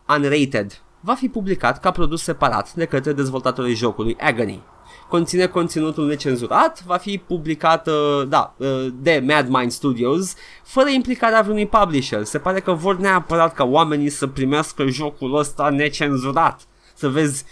[0.07, 4.63] Unrated va fi publicat ca produs separat de către dezvoltatorii jocului Agony.
[5.09, 11.41] Conține conținutul necenzurat, va fi publicat uh, da, uh, de Mad Mind Studios fără implicarea
[11.41, 12.23] vreunui publisher.
[12.23, 16.61] Se pare că vor neapărat ca oamenii să primească jocul ăsta necenzurat.
[16.93, 17.43] Să vezi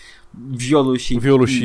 [0.50, 1.64] violul și Violul și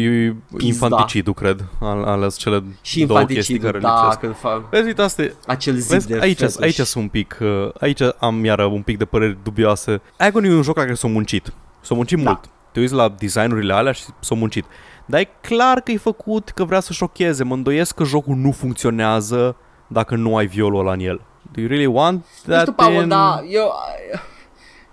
[0.56, 0.66] Pizda.
[0.66, 1.64] infanticidul, cred.
[1.80, 4.18] Al- Ales cele și două chestii infanticidul, care da, lipsesc.
[4.20, 6.56] când fac Vezi, uite, asta e, acel zid Vezi, de aici, fetuș.
[6.62, 10.00] aici sunt un pic, uh, aici am iară un pic de păreri dubioase.
[10.18, 11.52] Agony e un joc la care s-a muncit.
[11.80, 12.22] S-a muncit Da.
[12.30, 12.40] mult.
[12.72, 14.64] Te uiți la designurile alea și s-a muncit.
[15.06, 17.44] Dar e clar că e făcut că vrea să șocheze.
[17.44, 19.56] Mă îndoiesc că jocul nu funcționează
[19.86, 21.20] dacă nu ai violul ăla în el.
[21.52, 23.08] Do you really want Nu that știu, Paul, in...
[23.08, 23.72] dar eu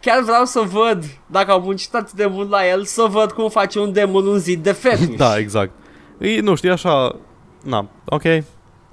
[0.04, 3.50] chiar vreau să văd, dacă au muncit atât de mult la el, să văd cum
[3.50, 5.16] face un demon un zid de fetuș.
[5.26, 5.72] Da, exact.
[6.18, 7.16] E, nu știu, e așa...
[7.64, 8.22] Na, ok,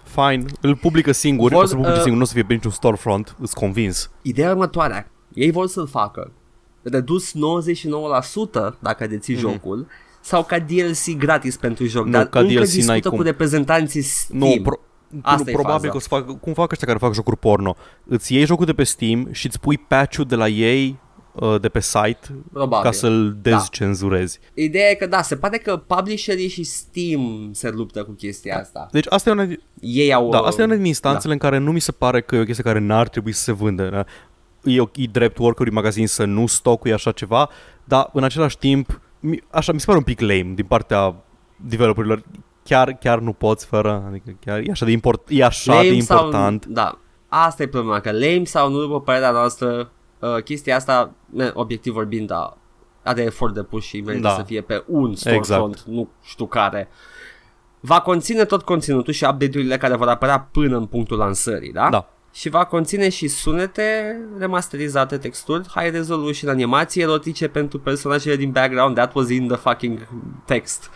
[0.04, 0.44] fine.
[0.60, 2.70] Îl publică singur, Vor, o să publice uh, singur, nu o să fie pe niciun
[2.70, 4.10] storefront, îți convins.
[4.22, 5.10] Ideea următoarea.
[5.34, 6.30] Ei vor să-l facă
[6.82, 9.42] redus 99% dacă deții Mhm.
[9.42, 9.86] jocul
[10.20, 13.22] sau ca DLC gratis pentru joc, Nu, dar ca încă DLC discută n-ai cu cum.
[13.22, 14.38] reprezentanții Steam.
[14.40, 14.80] Nu, pro-
[15.22, 15.90] Asta nu, e probabil faza.
[15.90, 17.76] că o să facă, cum fac ăștia care fac jocuri porno.
[18.04, 20.98] Îți iei jocul de pe Steam și îți pui patch-ul de la ei
[21.32, 22.20] uh, de pe site
[22.52, 22.84] Probabil.
[22.84, 23.50] ca să-l Da.
[23.50, 24.38] dezcenzurezi.
[24.54, 28.88] Ideea e că da, se pare că publisherii și Steam se luptă cu chestia asta.
[28.90, 29.48] Deci asta e una,
[29.80, 30.28] Ei au...
[30.30, 30.88] da, asta e una din da.
[30.88, 33.42] instanțele în care nu mi se pare că e o chestie care n-ar trebui să
[33.42, 33.88] se vândă.
[33.88, 34.04] Da?
[34.64, 37.48] E, o, e drept oricărui magazin să nu stocuie așa ceva,
[37.84, 41.14] dar în același timp, mi, așa mi se pare un pic lame din partea
[41.66, 42.22] developerilor.
[42.62, 45.94] Chiar, chiar nu poți fără, adică chiar e așa de, import, e așa Lame de
[45.94, 46.62] important.
[46.62, 46.98] Sau, da,
[47.28, 51.92] asta e problema, că lame sau nu, după părerea noastră, uh, chestia asta, man, obiectiv
[51.92, 52.56] vorbind, da,
[53.02, 54.34] are efort de pus și merită Da.
[54.34, 55.88] să fie pe un storefront, Exact.
[55.88, 56.88] nu știu care.
[57.80, 61.88] Va conține tot conținutul și update-urile care vor apărea până în punctul lansării, da?
[61.90, 62.08] Da.
[62.32, 68.94] Și va conține și sunete remasterizate, texturi, high resolution, animații erotice pentru personajele din background.
[68.94, 70.08] That was in the fucking
[70.44, 70.90] text.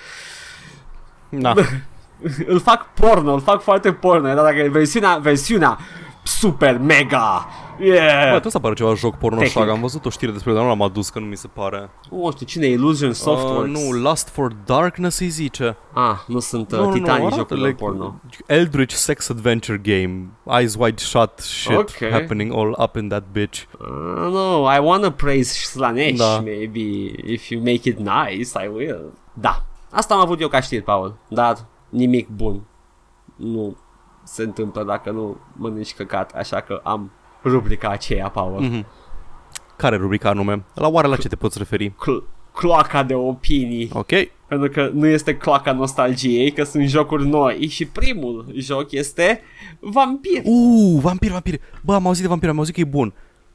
[1.41, 1.55] Da.
[2.47, 5.78] îl fac porno, îl fac foarte porno, dar dacă e versiunea, versiunea
[6.26, 8.32] super mega, yeah.
[8.32, 9.57] Bă, tot să apară ceva joc porno Tehnic.
[9.57, 11.47] așa, că am văzut o știre despre dar nu l-am adus, că nu mi se
[11.47, 11.91] pare.
[12.11, 13.78] nu știu cine e, Illusion Softworks.
[13.78, 15.76] Uh, nu, Lust for Darkness îi zice.
[15.93, 18.14] Ah, nu sunt uh, titanii arată jocurilor like porno.
[18.47, 20.26] Eldritch Sex Adventure Game.
[20.59, 22.11] Eyes wide shut shit Ok.
[22.11, 23.62] happening all up in that bitch.
[23.80, 26.41] Uh, no, I wanna praise Slanesh, Da.
[26.41, 27.12] maybe.
[27.24, 29.12] If you make it nice, I will.
[29.41, 29.62] Da,
[29.95, 31.57] asta am avut eu ca știri, Paul, dar
[31.88, 32.62] nimic bun
[33.36, 33.76] nu
[34.24, 37.11] se întâmplă dacă nu mănânci căcat, așa că am
[37.45, 38.61] rubrica aceea, Paul.
[38.61, 38.86] Mhm.
[39.76, 40.64] Care rubrica anume?
[40.74, 41.90] La oare la ce te poți referi?
[41.90, 42.22] Cl-
[42.53, 43.90] cloaca de opinii.
[43.92, 44.11] Ok.
[44.47, 49.40] Pentru că nu este cloaca nostalgiei, că sunt jocuri noi și primul joc este
[49.80, 50.42] Vampir.
[50.45, 51.61] Uuu, vampir, vampir.
[51.82, 53.12] Bă, am auzit de vampir, am auzit că e bun.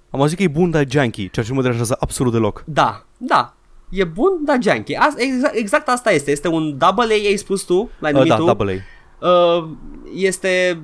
[0.09, 2.63] Am auzit că e bun, dar e janky, ceea ce nu mă deranjează absolut deloc.
[2.65, 3.53] Da, da.
[3.89, 4.93] E bun, dar janky.
[4.95, 6.31] As- exact, exact asta este.
[6.31, 8.45] Este un double A, ai spus tu, l-ai Uh, numit da, tu.
[8.45, 8.85] double
[9.19, 9.27] A.
[9.27, 9.67] Uh,
[10.15, 10.81] este...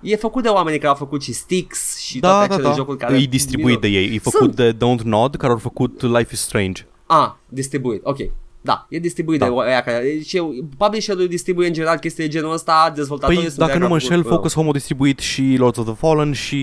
[0.00, 2.74] E făcut de oamenii care au făcut și Styx și Da, toate da, acele da.
[2.74, 3.16] jocuri care...
[3.16, 4.14] E distribuit de ei.
[4.14, 4.54] E făcut Sunt.
[4.54, 6.86] de Don't Nod, care au făcut Life is Strange.
[7.06, 8.16] Ah, distribuit, ok.
[8.60, 9.46] Da, e distribuit Da.
[9.48, 10.02] de aia care...
[10.02, 10.34] Deci
[10.78, 13.94] publisherul distribuie în general chestii de genul ăsta, dezvoltatorii Păi, sunt dacă de nu mă
[13.94, 16.56] aia înșel, care au Focus Home a distribuit și Lords of the Fallen și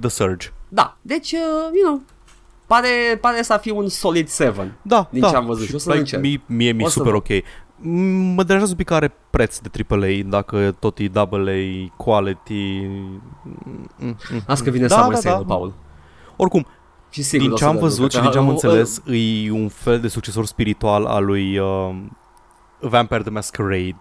[0.00, 0.48] The Surge.
[0.68, 1.38] Da, deci, uh,
[1.74, 2.00] you know,
[2.66, 2.88] pare,
[3.20, 4.74] pare să fie un solid 7.
[4.82, 5.28] Da, Din da.
[5.28, 6.22] ce am văzut și o să încerc.
[6.22, 7.20] mie, mie mi-e O să super văd.
[7.30, 7.44] ok.
[7.78, 12.80] Mm, Mă deranjează un pic că are preț de AAA, dacă tot e AA quality.
[12.86, 13.22] Mm,
[13.98, 14.42] mm, mm.
[14.46, 15.54] Asta că vine Da, Summer da, Sale, da.
[15.54, 15.72] Paul.
[16.36, 16.66] Oricum,
[17.10, 18.50] Și sigur din o ce să am le văzut ducă, și din ce am că-
[18.50, 19.02] înțeles,
[19.46, 21.94] e un fel de succesor spiritual al lui uh,
[22.80, 23.98] Vampire the Masquerade.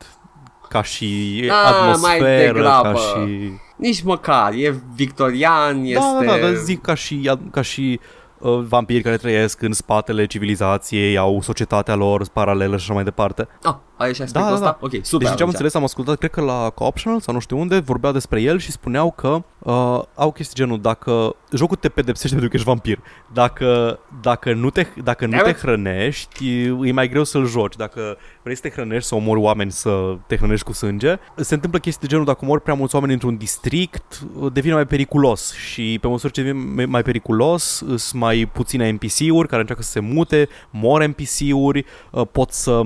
[0.69, 2.87] Ca și Ah, mai atmosferă, degrabă.
[2.89, 3.51] ca și...
[3.77, 5.99] Nici măcar, e victorian, este...
[6.19, 8.07] Da, da, da, dar zic ca și, ca și uh,
[8.49, 13.47] vampiri care trăiesc în spatele civilizației, au societatea lor paralelă și așa mai departe.
[13.63, 14.65] Ah, ai și aspectul Da, da, ăsta?
[14.65, 14.77] da.
[14.79, 15.01] Ok, super.
[15.01, 15.47] Deci ce am atunci.
[15.51, 18.71] înțeles, am ascultat, cred că la Optional sau nu știu unde, vorbeau despre el și
[18.71, 22.99] spuneau că uh, au chestii genul, dacă jocul te pedepsește pentru că ești vampir,
[23.33, 25.57] dacă, dacă nu, te, dacă nu Damn te it.
[25.59, 27.75] hrănești, e mai greu să-l joci.
[27.75, 31.79] Dacă vrei să te hrănești, să omori oameni, să te hrănești cu sânge, se întâmplă
[31.79, 34.19] chestii de genul, dacă omori prea mulți oameni într-un district,
[34.53, 39.61] devine mai periculos și pe măsură ce devine mai periculos, sunt mai puține NPC-uri care
[39.61, 42.81] încearcă să se mute, mor NPC-uri, uh, pot să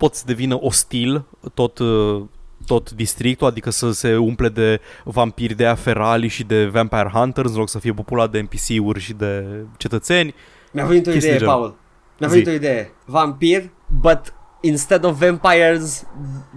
[0.00, 1.24] pot să devină ostil
[1.54, 2.22] tot, uh,
[2.66, 7.56] tot districtul, adică să se umple de vampiri de aferali și de vampire hunters în
[7.58, 9.44] loc să fie populat de NPC-uri și de
[9.76, 10.34] cetățeni.
[10.72, 11.60] Mi-a venit o chestii idee, de genul.
[11.60, 11.76] Paul.
[12.18, 12.34] Mi-a Zi.
[12.34, 12.92] venit o idee.
[13.04, 13.70] Vampir,
[14.00, 16.06] but instead of vampires,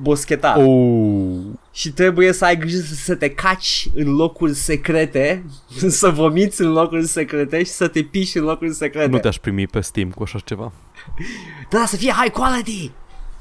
[0.02, 0.56] boschetar.
[0.58, 1.38] Oh.
[1.72, 5.44] Și trebuie să ai grijă să- să te caci în locuri secrete,
[5.88, 9.08] să vomiți în locuri secrete și să te piși în locuri secrete.
[9.12, 10.72] Nu te-aș primi pe Steam cu așa ceva.
[11.70, 12.92] Da, să fie high quality!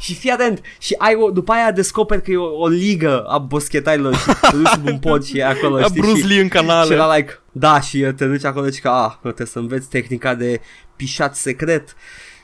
[0.02, 3.38] Și fii atent, și ai o, după aia descoperi că e o, o ligă a
[3.38, 6.00] boschetarilor și te duci sub un pod și e acolo, La știi?
[6.00, 7.16] Bruce și, Lee în și era canale.
[7.16, 10.60] like, da, și te duci acolo și că, ah, trebuie să înveți tehnica de
[10.96, 11.96] pișat secret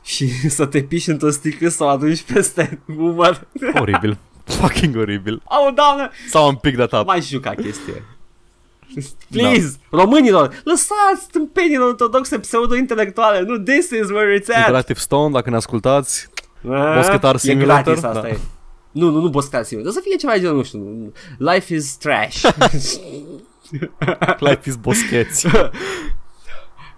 [0.04, 3.46] și să te piși într-o sticlă sau atunci peste umăr.
[3.80, 4.18] Oribil.
[4.60, 5.42] Fucking oribil.
[5.44, 7.06] Au, doamne, Sau am pic dat up.
[7.06, 8.04] mai juca chestie.
[9.30, 14.56] Please, românilor, lăsați stâmpenilor ortodoxe pseudo-intelectuale, nu, this is where it's at.
[14.56, 16.28] Interactive Stone, dacă ne ascultați,
[16.62, 17.82] Boschetar E Simulator?
[17.84, 18.28] gratis asta Da.
[18.28, 18.38] e.
[18.90, 19.96] Nu, nu, nu Boschetar Simulator.
[19.96, 21.12] O să fie ceva de genul, nu știu.
[21.38, 22.40] Life is trash.
[24.46, 25.46] Life is boscheți.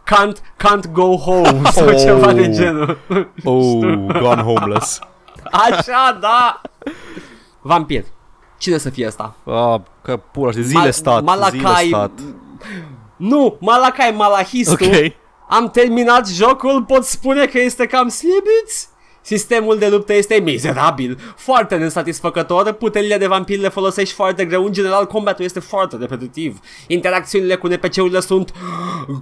[0.05, 1.97] can't, can't go home sau Oh.
[2.01, 2.99] ceva de genul.
[3.45, 3.81] Oh,
[4.21, 4.99] gone homeless.
[5.51, 6.61] Așa, da.
[7.61, 8.05] Vampir.
[8.59, 9.35] Cine să fie asta?
[9.45, 11.59] Ah, că pula și zile Mal- stat, Malakai.
[11.59, 12.11] zile stat.
[13.17, 14.87] Nu, Malakai Malahistul.
[14.87, 15.13] Ok.
[15.49, 18.89] Am terminat jocul, pot spune că este cam slibit.
[19.23, 24.73] Sistemul de luptă este mizerabil, foarte nesatisfăcător, puterile de vampir le folosești foarte greu, în
[24.73, 26.61] general combatul este foarte repetitiv.
[26.87, 28.53] Interacțiunile cu NPC-urile sunt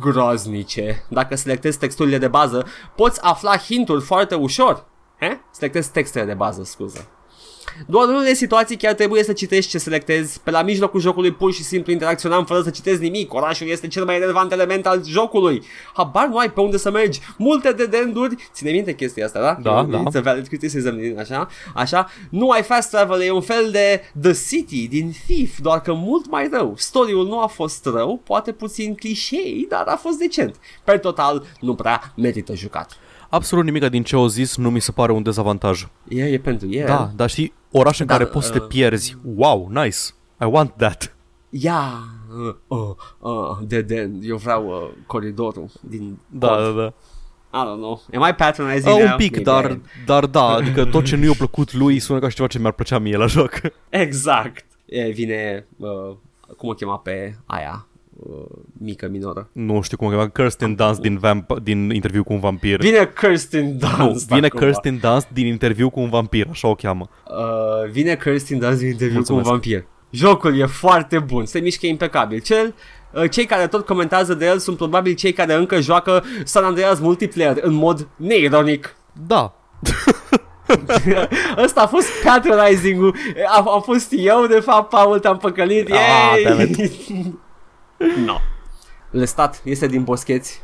[0.01, 1.05] groaznice.
[1.09, 4.87] Dacă selectezi texturile de bază, poți afla hinturi foarte ușor.
[5.21, 5.41] He?
[5.51, 7.18] Selectezi textele de bază, scuză.
[7.87, 10.41] Doar în unele situații chiar trebuie să citești ce selectezi.
[10.41, 13.35] Pe la mijlocul jocului pur și simplu interacționam fără să citezi nimic.
[13.35, 15.63] Orașul este cel mai relevant element al jocului.
[15.93, 17.21] Habar nu ai pe unde să mergi.
[17.39, 18.35] Multe de denduri.
[18.53, 19.59] Ține minte chestia asta, da?
[19.63, 20.03] Da, da.
[20.03, 21.49] It's a valid criticism, așa?
[21.75, 22.09] Așa?
[22.31, 26.31] Nu ai fast travel, e un fel de The City din Thief, doar că mult
[26.31, 26.75] mai rău.
[26.77, 30.57] Story-ul nu a fost rău, poate puțin clișei, dar a fost decent.
[30.85, 32.97] Per total, nu prea merită jucat.
[33.31, 35.87] Absolut nimic din ce au zis nu mi se pare un dezavantaj.
[36.09, 36.87] E, e pentru el.
[36.87, 39.17] Da, dar știi, oraș în Da, care poți să te uh, pierzi.
[39.35, 39.99] Wow, nice.
[40.41, 41.17] I want that.
[41.51, 41.93] Ia,
[42.47, 42.79] uh, uh,
[43.19, 46.59] uh, de, de, eu vreau uh, coridorul din Da, pod.
[46.59, 46.93] da, da.
[47.53, 48.03] I don't know.
[48.15, 49.11] Am I patronizing Uh, now?
[49.11, 49.83] un pic, Maybe dar, I am.
[50.07, 52.73] dar da, adică tot ce nu i-a plăcut lui sună ca și ceva ce mi-ar
[52.73, 53.61] plăcea mie la joc.
[53.89, 54.67] Exact.
[54.85, 56.17] E, vine, uh,
[56.57, 57.88] cum o chema pe aia, uh,
[58.81, 59.49] mică minoră.
[59.53, 62.79] nu știu cum o chema, Kirsten Dunst din, vamp- din interviu cu un vampir.
[62.81, 64.29] Vine Kirsten nu, Dunst.
[64.29, 64.59] vine acum.
[64.61, 67.09] Kirsten Dunst din interviu cu un vampir, așa o cheamă.
[67.29, 69.45] Uh, vine Kirsten Dunst din interviu Mulțumesc.
[69.49, 69.87] cu un vampir.
[70.11, 72.41] Jocul e foarte bun, se mișcă impecabil.
[72.41, 72.75] Cel,
[73.13, 76.99] uh, cei care tot comentează de el sunt probabil cei care încă joacă San Andreas
[76.99, 78.97] multiplayer în mod neironic.
[79.27, 79.53] Da,
[81.65, 83.15] Ăsta a fost patronizing-ul
[83.47, 86.43] a, a fost eu de fapt Paul te-am păcălit Ah, Yay!
[86.43, 87.41] damn
[88.27, 88.37] no.
[89.11, 90.63] Lestat este din boscheți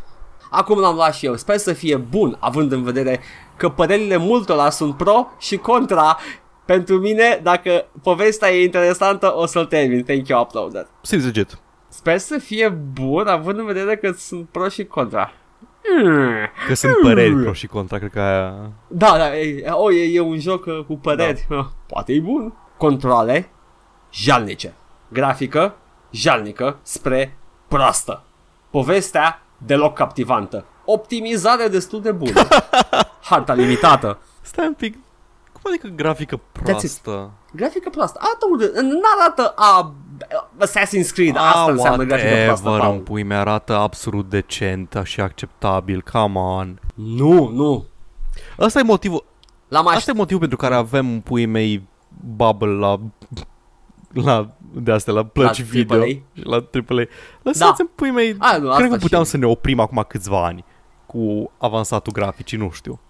[0.51, 3.21] Acum l-am luat și eu Sper să fie bun Având în vedere
[3.57, 6.19] că părerile multora sunt pro și contra
[6.65, 11.59] Pentru mine Dacă povestea e interesantă O să-l termin Thank you uploader seems legit.
[11.89, 15.33] Sper să fie bun Având în vedere că sunt pro și contra
[15.85, 16.51] Hmm.
[16.67, 18.73] Că sunt păreri pro și contra, cred că aia...
[18.89, 21.47] Da, da, e, o, e, e un joc uh, cu păreri.
[21.49, 21.71] Da.
[21.89, 22.53] Poate e bun.
[22.77, 23.51] Controle
[24.13, 24.75] jalnice.
[25.09, 25.75] Grafică
[26.15, 27.39] jalnică spre
[27.69, 28.23] proastă.
[28.71, 30.65] Povestea deloc captivantă.
[30.85, 32.47] Optimizare destul de bună.
[33.29, 34.19] Harta limitată.
[34.41, 34.95] Stai un pic,
[35.53, 37.31] cum adică grafică proastă?
[37.53, 38.19] Grafică proastă.
[38.23, 38.81] Arată urât.
[38.81, 39.95] Nu-arată a,
[40.61, 41.37] Assassin's Creed.
[41.37, 42.69] Asta înseamnă grafică proastă.
[42.69, 42.97] whatever, Paul.
[42.97, 46.81] în pui mi arată absolut decent și acceptabil, come on.
[46.95, 47.85] Nu, nu.
[48.59, 49.25] Ăsta e motivul,
[49.69, 51.89] L-am asta e motivul pentru care avem în puii mei
[52.37, 53.01] bubble la
[54.13, 54.49] la
[54.83, 56.07] de astea, la plăci La video AAA.
[56.07, 57.05] și la AAA.
[57.43, 60.05] Lăsați în puii mei, A, nu, cred asta că puteam și- să ne oprim acum
[60.09, 60.65] câțiva ani
[61.07, 63.01] cu avansatul graficii, nu știu.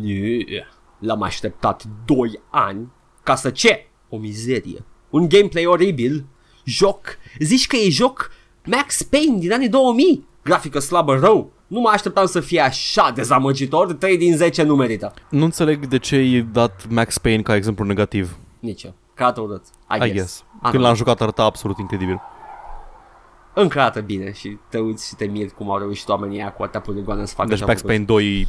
[0.00, 0.66] Nie.
[0.98, 2.88] L-am așteptat 2 ani
[3.22, 3.86] ca să ce?
[4.08, 4.84] O mizerie.
[5.10, 6.24] Un gameplay oribil.
[6.64, 7.00] Joc.
[7.38, 8.30] Zici că e joc
[8.64, 10.26] Max Payne din anii 2000.
[10.44, 11.52] Grafică slabă rău.
[11.66, 13.92] Nu mă așteptam să fie așa dezamăgitor.
[13.92, 15.14] 3 din 10 nu merită.
[15.30, 18.36] Nu înțeleg de ce ai dat Max Payne ca exemplu negativ.
[18.60, 18.94] Nici eu.
[19.14, 19.62] Că arată urât.
[19.90, 20.12] I, I guess.
[20.12, 20.44] guess.
[20.62, 20.88] Ah, Când nu.
[20.88, 22.20] l-am jucat arăta absolut incredibil.
[23.54, 26.62] Încă arată bine și te uiți și te miri cum au reușit oamenii aia cu
[26.62, 27.94] atâtea poligoane să facă Deci ce-au Max făcut.
[27.94, 28.48] Payne 2,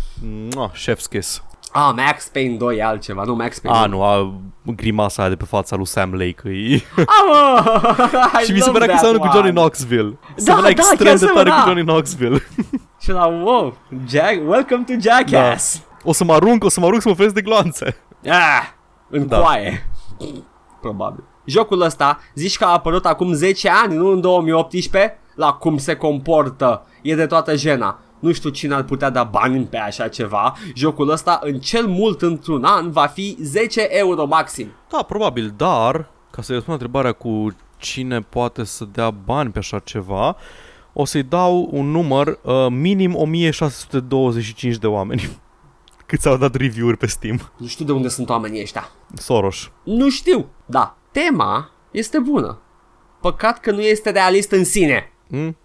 [0.55, 1.43] mua, chef's kiss.
[1.71, 3.97] Ah, Max Payne 2 e altceva, nu Max Payne A, 2.
[3.97, 4.33] nu, a,
[4.75, 6.49] grimasa aia de pe fața lui Sam Lake.
[6.49, 6.75] E...
[6.97, 7.81] Ah, mă!
[8.39, 9.59] Și și mi se love părea că that seamănă cu Johnny one.
[9.59, 10.17] Knoxville.
[10.35, 11.63] Se Da, părea da, extrem chiar de tare cu semăna.
[11.65, 12.39] Johnny Knoxville.
[13.03, 15.81] Și la wow, Jack, welcome to Jackass.
[16.03, 17.95] O să mă arunc, o să mă arunc să mă oferesc de gloanțe.
[18.25, 18.63] Ah,
[19.09, 19.39] în Da.
[19.39, 19.89] coaie.
[20.81, 21.23] Probabil.
[21.45, 25.95] Jocul ăsta, zici că a apărut acum 10 ani, nu în 2018, la cum se
[25.95, 26.85] comportă.
[27.01, 27.99] E de toată jena.
[28.19, 30.55] Nu știu cine ar putea da bani pe așa ceva.
[30.75, 34.67] Jocul ăsta, în cel mult într-un an, va fi 10 euro maxim.
[34.89, 39.57] Da, probabil, dar, ca să-i răspund la întrebarea cu cine poate să dea bani pe
[39.57, 40.35] așa ceva,
[40.93, 45.29] o să-i dau un număr uh, minim 1625 de oameni.
[46.05, 47.51] Câți au dat review-uri pe Steam.
[47.57, 48.89] Nu știu de unde sunt oamenii ăștia.
[49.13, 49.71] Soros.
[49.83, 50.45] Nu știu.
[50.65, 52.61] Da, tema este bună.
[53.21, 55.11] Păcat că nu este realist în sine.
[55.27, 55.57] Mm?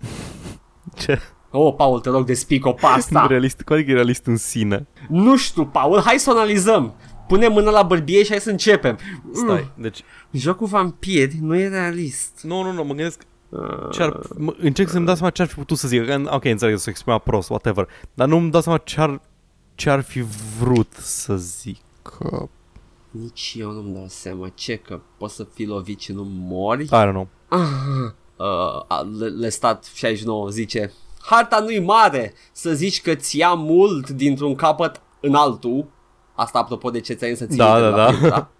[1.00, 1.20] Ce?
[1.50, 3.26] Oh, Paul, te rog de spico pasta.
[3.30, 4.86] Realist, cum adică e realist în sine?
[5.08, 6.94] Nu știu, Paul, hai să o analizăm.
[7.28, 8.98] Pune mâna la bărbie și hai să începem.
[9.32, 10.02] Stai, deci...
[10.30, 12.40] Mm, jocul vampiri nu e realist.
[12.42, 15.48] Nu, nu, nu, mă gândesc Uh, ce ar, mă, încerc să-mi dau seama ce ar
[15.48, 16.06] fi putut să zic.
[16.06, 17.88] Că, Ok, înțeleg să exprima prost, whatever.
[18.14, 19.20] Dar nu-mi dau seama ce ar
[19.78, 20.24] ce ar fi
[20.58, 21.80] vrut să zic.
[23.10, 26.84] Nici eu nu-mi dau seama ce, că poți să fii lovit și nu mori?
[26.84, 27.28] I don't know.
[28.36, 34.10] Uh, le, le stat 69 zice Harta nu-i mare să zici că ți ia mult
[34.10, 35.86] dintr-un capăt în altul
[36.34, 38.12] Asta apropo de ce ți-ai să ții Da, de da, la da.
[38.12, 38.50] filtra.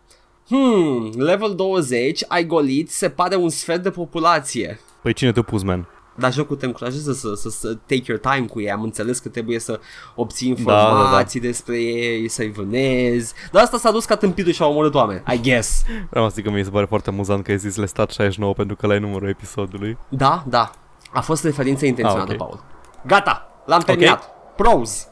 [0.49, 5.63] Hmm, level 20, ai golit, se pare un sfert de populație Păi cine te-a pus,
[5.63, 5.89] man?
[6.19, 9.29] Dar jocul te încurajează să, să, să take your time cu ei Am înțeles că
[9.29, 9.81] trebuie să
[10.15, 10.89] obții Da, da, da.
[10.89, 15.23] informații despre ei, să-i vânezi Dar asta s-a dus ca tâmpitul și a omorât oameni,
[15.35, 18.11] I guess Vreau să zic că mi se pare foarte amuzant că ai zis Lestat
[18.11, 19.99] 69 pentru că la numărul episodului.
[20.09, 20.71] Da, da.
[21.13, 22.47] A fost referință intenționată, Ah, ok.
[22.49, 22.65] Paul.
[23.07, 24.31] Gata, l-am terminat.
[24.57, 25.09] Pros.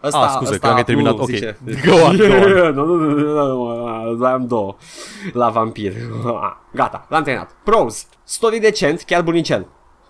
[0.00, 1.14] Asta, Ah, scuze, că am terminat.
[1.14, 1.26] nu, Ok.
[1.28, 1.58] zice.
[1.86, 2.74] Go on, go on.
[2.74, 4.76] nu, nu, nu, nu, nu, am două
[5.32, 5.92] la vampir.
[6.74, 7.50] Gata, l-am terminat.
[7.64, 8.06] Pros.
[8.24, 9.66] Story decent, chiar bunicel.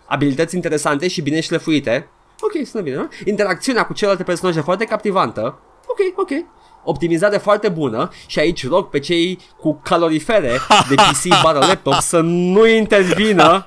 [0.08, 2.08] Abilități interesante și bine șlefuite.
[2.40, 3.08] Ok, sună bine, nu?
[3.24, 5.58] Interacțiunea cu celelalte personaje foarte captivantă.
[5.86, 6.30] Ok, ok.
[6.84, 10.50] Optimizare foarte bună și aici rog pe cei cu calorifere
[10.88, 13.64] de PC bară laptop să nu intervină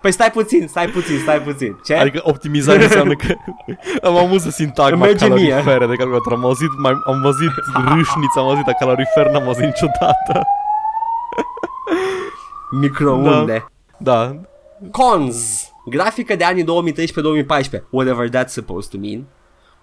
[0.00, 1.80] Păi stai puțin, stai puțin, stai puțin.
[1.84, 1.94] Ce?
[1.94, 3.34] Adică optimizare înseamnă că
[4.02, 5.48] am auzit sintagma Îmi merge mie.
[5.48, 6.32] calorifere de calculator.
[6.32, 10.42] Am auzit, mai, am auzit râșniță, am auzit, dar calorifer n-am auzit niciodată.
[12.80, 13.66] Microunde.
[13.96, 14.36] Da,
[14.90, 15.70] Cons.
[15.84, 16.66] Grafică de anii 2013-2014.
[17.90, 19.26] Whatever that's supposed to mean.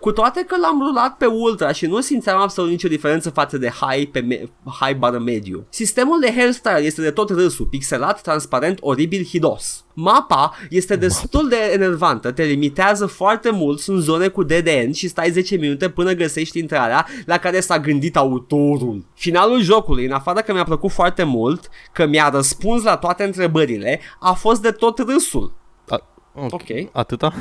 [0.03, 3.69] Cu toate că l-am rulat pe ultra și nu simțeam absolut nicio diferență față de
[3.69, 4.43] high pe me-
[4.79, 5.65] high bară mediu.
[5.69, 9.85] Sistemul de hairstyle este de tot râsul, pixelat, transparent, oribil, hidos.
[9.93, 15.07] Mapa este destul de enervantă, te limitează foarte mult în zone cu dead end și
[15.07, 19.05] stai 10 minute până găsești intrarea la care s-a gândit autorul.
[19.13, 23.99] Finalul jocului, în afară că mi-a plăcut foarte mult, că mi-a răspuns la toate întrebările,
[24.19, 25.53] a fost de tot râsul.
[25.89, 26.03] a,
[26.35, 26.53] ok.
[26.53, 26.69] Ok.
[26.91, 27.33] Atâta?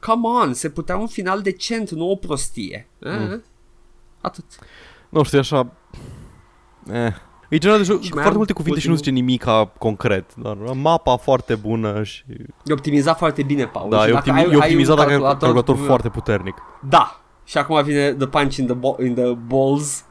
[0.00, 2.88] Come on, se putea un final decent, nu o prostie.
[3.00, 3.42] Mm.
[4.20, 4.44] Atât.
[5.08, 5.72] Nu știu, e așa...
[6.92, 7.12] Eh.
[7.48, 9.68] E genul de joc, Și mai foarte am multe cuvinte și nu ultimul- zice nimic
[9.78, 10.34] concret.
[10.34, 12.24] Dar mapa foarte bună și...
[12.64, 13.90] E optimizat foarte bine, Paul.
[13.90, 15.82] Da, și e, dacă optimi- ai- e ai optimizat un dacă ai un calculator da.
[15.84, 16.54] foarte puternic.
[16.88, 17.20] Da.
[17.44, 20.04] Și acum vine the punch in the, bo- in the balls.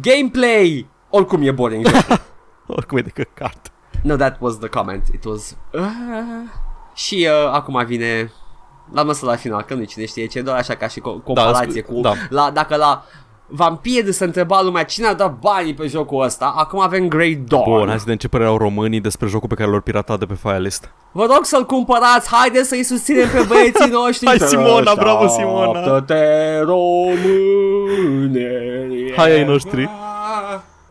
[0.00, 0.88] Gameplay!
[1.10, 1.86] Oricum e boring.
[2.66, 3.72] Oricum e de căcat.
[4.02, 5.06] no, that was the comment.
[5.14, 5.56] It was...
[5.72, 5.80] Uh...
[6.94, 8.32] Și uh, acum vine...
[8.92, 11.82] L-am lăsat la final, că nu cine știe ce, doar așa ca și co- comparație
[11.82, 12.00] scu- cu...
[12.00, 12.12] da.
[12.28, 13.04] La, dacă la
[13.52, 17.64] Vampir se întreba lumea cine a dat banii pe jocul ăsta, acum avem Grey Dawn.
[17.64, 20.24] Bun, hai să vedem ce părere au românii despre jocul pe care l-au piratat de
[20.26, 20.90] pe Firelist.
[21.12, 25.78] Vă rog să-l cumpărați, haideți să-i susținem pe băieții noștri Hai, Simona, bravo, Simona.
[25.78, 26.58] Așteaptă-te,
[27.80, 28.48] române
[29.16, 29.88] Hai, ai noștri.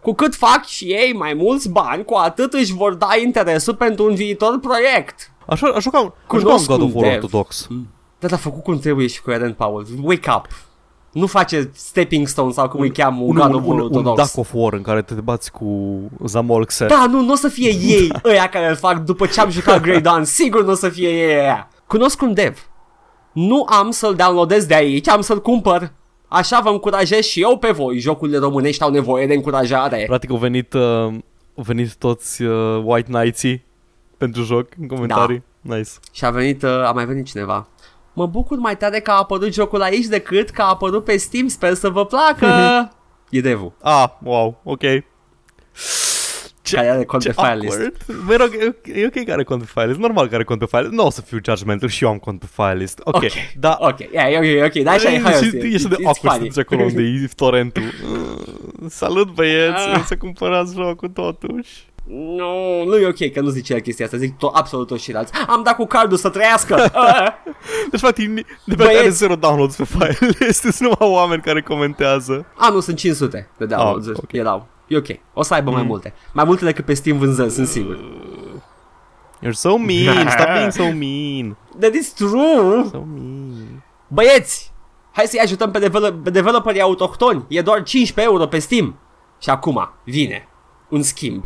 [0.01, 4.05] Cu cât fac și ei mai mulți bani, cu atât își vor da interesul pentru
[4.05, 7.03] un viitor proiect Așa, așa ca un, așa ca un Cunosc God un of War
[7.05, 7.23] dev.
[7.23, 7.67] ortodox.
[8.19, 10.47] Dar a făcut cum trebuie și coerent, Paul Wake up
[11.11, 13.79] Nu face stepping stone sau cum îi cheamă un, Un, God un, of War un,
[13.79, 16.87] un ortodox Duck of War în care te bați cu Zamolxer.
[16.87, 19.81] Da, nu, nu o să fie ei ăia care îl fac după ce am jucat
[19.81, 20.23] Grey Dawn.
[20.23, 21.67] Sigur nu o să fie ei ăia.
[21.87, 22.69] Cunosc un dev.
[23.33, 25.91] Nu am să-l downloadez de aici, am să-l cumpăr.
[26.27, 27.99] Așa vă încurajez și eu pe voi.
[27.99, 30.03] Jocurile românești au nevoie de încurajare.
[30.07, 30.81] Practic au venit, uh,
[31.55, 33.43] au venit toți uh, White Knights
[34.19, 35.43] pentru joc în comentarii.
[35.61, 35.89] Nice.
[36.13, 37.67] Și a venit, uh, a mai venit cineva.
[38.13, 41.47] Mă bucur mai tare că a apărut jocul aici decât că a apărut pe Steam.
[41.47, 42.47] Sper să vă placă.
[43.29, 43.73] e devul.
[43.81, 44.81] Ah, wow, ok.
[46.61, 47.77] Ce, Care are cont ce pe Firelist.
[47.79, 48.25] awkward.
[48.27, 49.99] Mă rog, e ok- e ok că are cont pe Firelist.
[49.99, 50.93] Normal că are cont pe Firelist.
[50.93, 52.99] Nu o să fiu judgmental și eu am cont pe Firelist.
[53.03, 53.31] Ok, Ok.
[53.59, 53.77] da.
[53.79, 56.05] Ok, yeah, ok, ok, dar așa e, hai, și o să- ești de it's- it's
[56.05, 56.47] awkward să funny.
[56.47, 57.83] duci acolo unde e torrentul.
[57.83, 60.03] Uh, Salut băieți, Ah.
[60.05, 61.87] să cumpărați jocul totuși.
[62.11, 65.31] Nu, nu e ok că nu zice el chestia asta, zic to- absolut toți ceilalți.
[65.47, 66.75] Am dat cu cardul să trăiască.
[66.93, 67.27] Ah.
[67.91, 68.99] Deci, practic, ni- de pe Băieți.
[68.99, 70.61] are zero downloads pe Firelist.
[70.75, 72.45] Sunt numai oameni care comentează.
[72.57, 74.23] A, nu, sunt 500 de downloads, Ah, ah, ok.
[74.23, 74.39] okay.
[74.39, 74.67] erau.
[74.87, 75.07] E ok.
[75.33, 76.13] O să aibă mai multe.
[76.33, 77.99] Mai multe decât pe Steam vânzări, sunt sigur.
[79.45, 81.57] You're so mean, stop being so mean.
[81.79, 82.83] That is true!
[82.91, 83.83] So mean.
[84.07, 84.71] Băieți!
[85.11, 87.45] Hai să-i ajutăm pe, develop- pe developerii autohtoni.
[87.47, 88.99] E doar 15 euro pe Steam.
[89.41, 90.47] Și acum vine
[90.89, 91.45] un schimb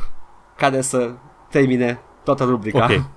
[0.57, 1.11] care să
[1.49, 2.87] termine toată rubrica.
[2.91, 3.01] Ok.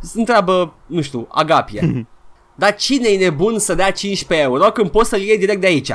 [0.00, 2.06] Se întreabă, nu știu, Agapie.
[2.56, 5.90] Dar cine e nebun să dea 15 euro când poți să-l iei direct de aici?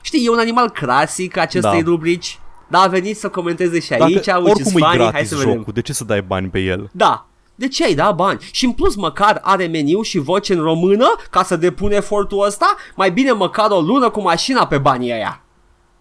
[0.00, 1.88] Știi, e un animal clasic acestei Da.
[1.90, 2.38] rubrici.
[2.68, 5.28] Dar a venit să comenteze și aici, Dacă which is oricum e funny, hai gratis
[5.28, 5.52] să vedem.
[5.56, 6.88] jocul, de ce să dai bani pe el?
[6.92, 7.26] Da.
[7.54, 8.38] De ce ai da bani?
[8.52, 12.74] Și în plus măcar are meniu și voce în română ca să depune efortul ăsta?
[12.96, 15.42] Mai bine măcar o lună cu mașina pe banii ăia.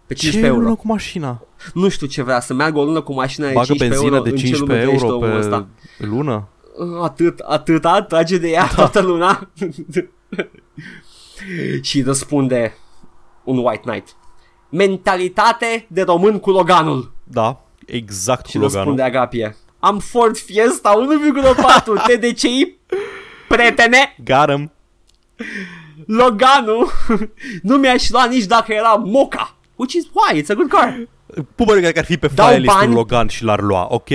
[0.09, 0.61] Pe 15 ce euro.
[0.61, 1.41] lună cu mașina?
[1.73, 4.23] Nu știu ce vrea, să meargă o lună cu mașina de Bagă 15 benzină euro.
[4.23, 5.67] de În ce 15 lume trăiește euro omul pe ăsta?
[5.97, 6.47] lună?
[7.03, 9.49] Atât, atâta, trage de ea toată luna.
[11.81, 12.77] și răspunde
[13.43, 14.15] un White Knight.
[14.69, 17.11] Mentalitate de român cu Loganul.
[17.23, 18.77] Da, exact Și cu Loganul.
[18.83, 19.55] răspunde Agapie.
[19.79, 20.93] Am Ford Fiesta
[21.97, 22.77] 1,4 TDCi.
[23.47, 24.71] Prietene, Got him.
[26.05, 26.91] Loganul
[27.61, 29.55] nu mi-aș lua nici dacă era Moca.
[29.79, 31.07] Which is why, it's a good car.
[31.55, 32.93] Pupăr care ar fi pe Dau file listul bani.
[32.93, 34.07] Logan și l-ar lua, ok?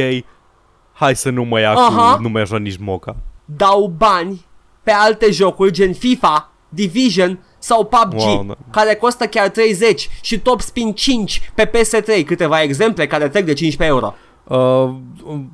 [0.93, 2.15] Hai să nu mă ia Aha.
[2.15, 3.17] cu, nu mă ia nici moca.
[3.45, 4.45] Dau bani
[4.83, 8.55] pe alte jocuri gen FIFA, Division sau PUBG, Wow, da.
[8.71, 13.53] care costă chiar 30 și Top Spin 5 pe PS3, câteva exemple care trec de
[13.53, 14.15] 15 euro.
[14.49, 14.91] Uh,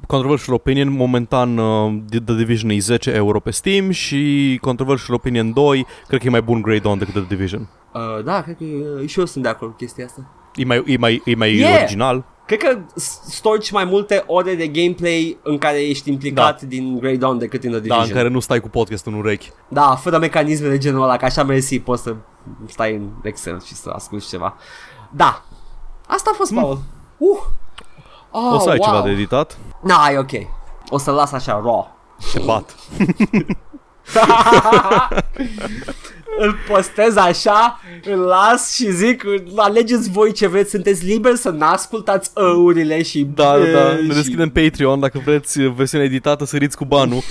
[0.07, 5.87] controversial Opinion, momentan uh, The Division e 10 euro pe Steam și Controversial Opinion 2,
[6.07, 7.69] cred că e mai bun grade on decât The Division.
[7.95, 10.21] Uh, da, cred că uh, și eu sunt de acord cu chestia asta.
[10.55, 11.79] E mai, e mai, e mai Yeah.
[11.83, 12.25] original.
[12.47, 17.17] Cred că s- storci mai multe ore de gameplay în care ești implicat din Grey
[17.17, 18.09] Dawn decât în The Da, Division.
[18.11, 19.51] în care nu stai cu podcast în urechi.
[19.69, 22.15] Da, fără mecanisme de genul ăla, că așa mersi, poți să
[22.67, 24.57] stai în Excel și să asculti ceva.
[25.11, 25.45] Da,
[26.07, 26.79] asta a fost, Paul.
[27.19, 27.39] Uh.
[28.31, 28.89] Oh, o să ai wow.
[28.89, 29.59] ceva de editat?
[29.83, 30.31] Na, e ok.
[30.89, 31.97] O să las așa raw.
[32.33, 32.75] Te bat.
[36.39, 39.25] Îl postez așa, îl las și zic,
[39.57, 43.25] alegeți voi ce vreți, sunteți liberi să n-ascultați ăurile și...
[43.35, 43.97] Da, da, da.
[43.97, 47.21] și- Ne deschidem Patreon dacă vreți uh, versiunea editată, săriți cu banul.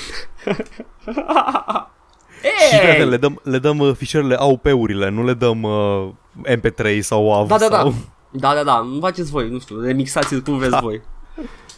[2.69, 6.09] Și fii atent, le dăm, le dăm uh, fișierele AUP-urile, nu le dăm uh,
[6.47, 7.47] MP3 sau WAV.
[7.47, 7.77] Da, da, da.
[7.77, 7.89] sau...
[7.89, 7.95] Da,
[8.31, 11.01] da, da, nu faceți voi, nu știu, remixați-l cum vreți voi.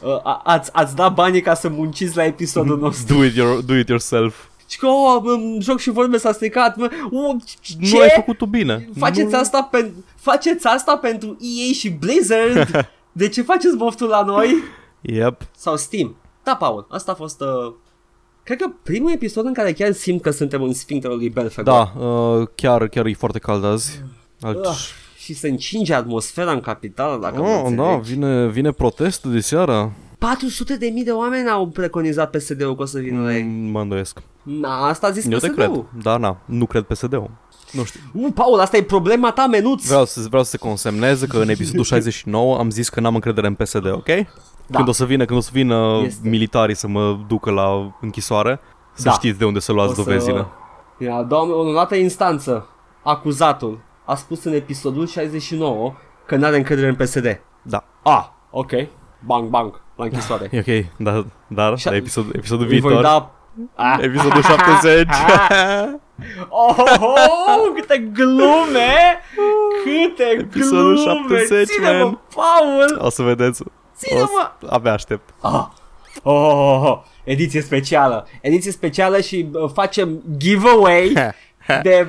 [0.03, 3.15] Uh, a- ați, ați dat banii ca să munciți la episodul nostru.
[3.15, 4.35] Do it, your, do it yourself.
[4.67, 7.75] Și că, oh, bă, joc și vorbe s-a stricat, mă, uh, ce?
[7.79, 8.89] Nu ai făcut tu bine.
[8.97, 9.39] Faceți nu...
[9.39, 12.89] asta, pen- faceți asta pentru EA și Blizzard?
[13.11, 14.55] De ce faceți boftul la noi?
[15.01, 15.41] Yep.
[15.57, 16.15] Sau Steam?
[16.43, 17.41] Da, Paul, asta a fost...
[17.41, 17.73] Uh,
[18.43, 21.73] cred că primul episod în care chiar simt că suntem în sfincterul lui Belfegor.
[21.73, 24.01] Da, uh, chiar, chiar e foarte cald azi.
[24.41, 24.65] Alt...
[24.65, 24.75] Uh,
[25.33, 27.75] și se încinge atmosfera în capitală, dacă mă Oh, înțelegi.
[27.75, 29.91] da, vine, vine protestul de seara.
[30.17, 33.43] 400 de mii de oameni au preconizat PSD-ul că o să vină la ei.
[33.43, 34.21] Mm, Mă îndoiesc.
[34.43, 35.53] Na, asta a zis Eu te PSD-ul.
[35.55, 36.03] cred.
[36.03, 37.29] Da, na, nu cred PSD-ul.
[37.71, 37.99] Nu știu.
[38.13, 39.85] Uh, Paul, asta e problema ta, menuț.
[39.87, 43.47] Vreau să, vreau să se consemneze că în episodul 69 am zis că n-am încredere
[43.47, 44.05] în PSD, ok?
[44.05, 44.75] Da.
[44.77, 46.29] Când o să vină, când o să vină Este.
[46.29, 48.59] militarii să mă ducă la închisoare,
[48.93, 49.11] să Da.
[49.11, 50.45] știți de unde să luați O să- dovezile.
[50.99, 52.67] Ia, doamne, în dată instanță,
[53.03, 53.79] acuzatul
[54.11, 55.93] a spus în episodul 69
[56.25, 57.41] că n-are încredere în PSD.
[57.61, 57.83] Da.
[58.03, 58.71] Ah, ok.
[59.25, 60.49] Bang, bang, la închisoare.
[60.51, 63.31] E ok, dar, dar Și- la episod, episodul Îi voi viitor, da...
[63.75, 63.97] Ah.
[64.01, 65.07] episodul 70,
[66.49, 67.13] Oh, oh,
[67.47, 69.19] oh, câte glume!
[69.83, 71.37] Câte Episodul glume!
[71.37, 72.19] 70, Ține-mă, man.
[72.35, 73.05] Paul!
[73.05, 73.61] o să vedeți.
[73.61, 74.51] O Ține-mă!
[74.59, 75.29] să, abia aștept.
[75.41, 75.51] Ah.
[76.23, 76.99] Oh, oh, oh, oh.
[77.23, 78.27] Ediție specială.
[78.41, 81.13] Ediție specială și uh, facem giveaway
[81.83, 82.07] de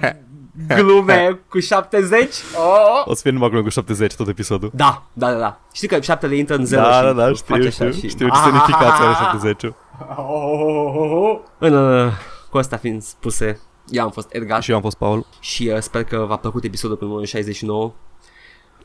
[0.67, 2.29] glume cu 70.
[2.57, 3.03] Oh.
[3.05, 4.71] O să fie numai glume cu 70 tot episodul.
[4.75, 5.61] Da, da, da, da.
[5.73, 7.91] Știi că 7 le intră în 0 Da, și da, da, face știu, așa știu,
[7.91, 8.09] și...
[8.09, 9.73] știu ce semnificație are 70 Oh,
[10.17, 11.39] oh, oh, oh.
[11.59, 12.13] În, uh,
[12.51, 15.27] cu asta fiind spuse, eu am fost Edgar Și eu am fost Paul.
[15.41, 17.93] și uh, sper că v-a plăcut episodul cu numărul 69.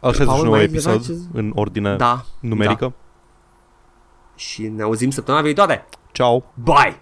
[0.02, 2.22] Al 69 mai ai episod, ceva în ordine Da.
[2.40, 2.86] numerică.
[2.86, 2.92] Da.
[4.36, 5.86] Și ne auzim săptămâna viitoare.
[6.12, 6.44] Ciao!
[6.64, 6.96] Bye!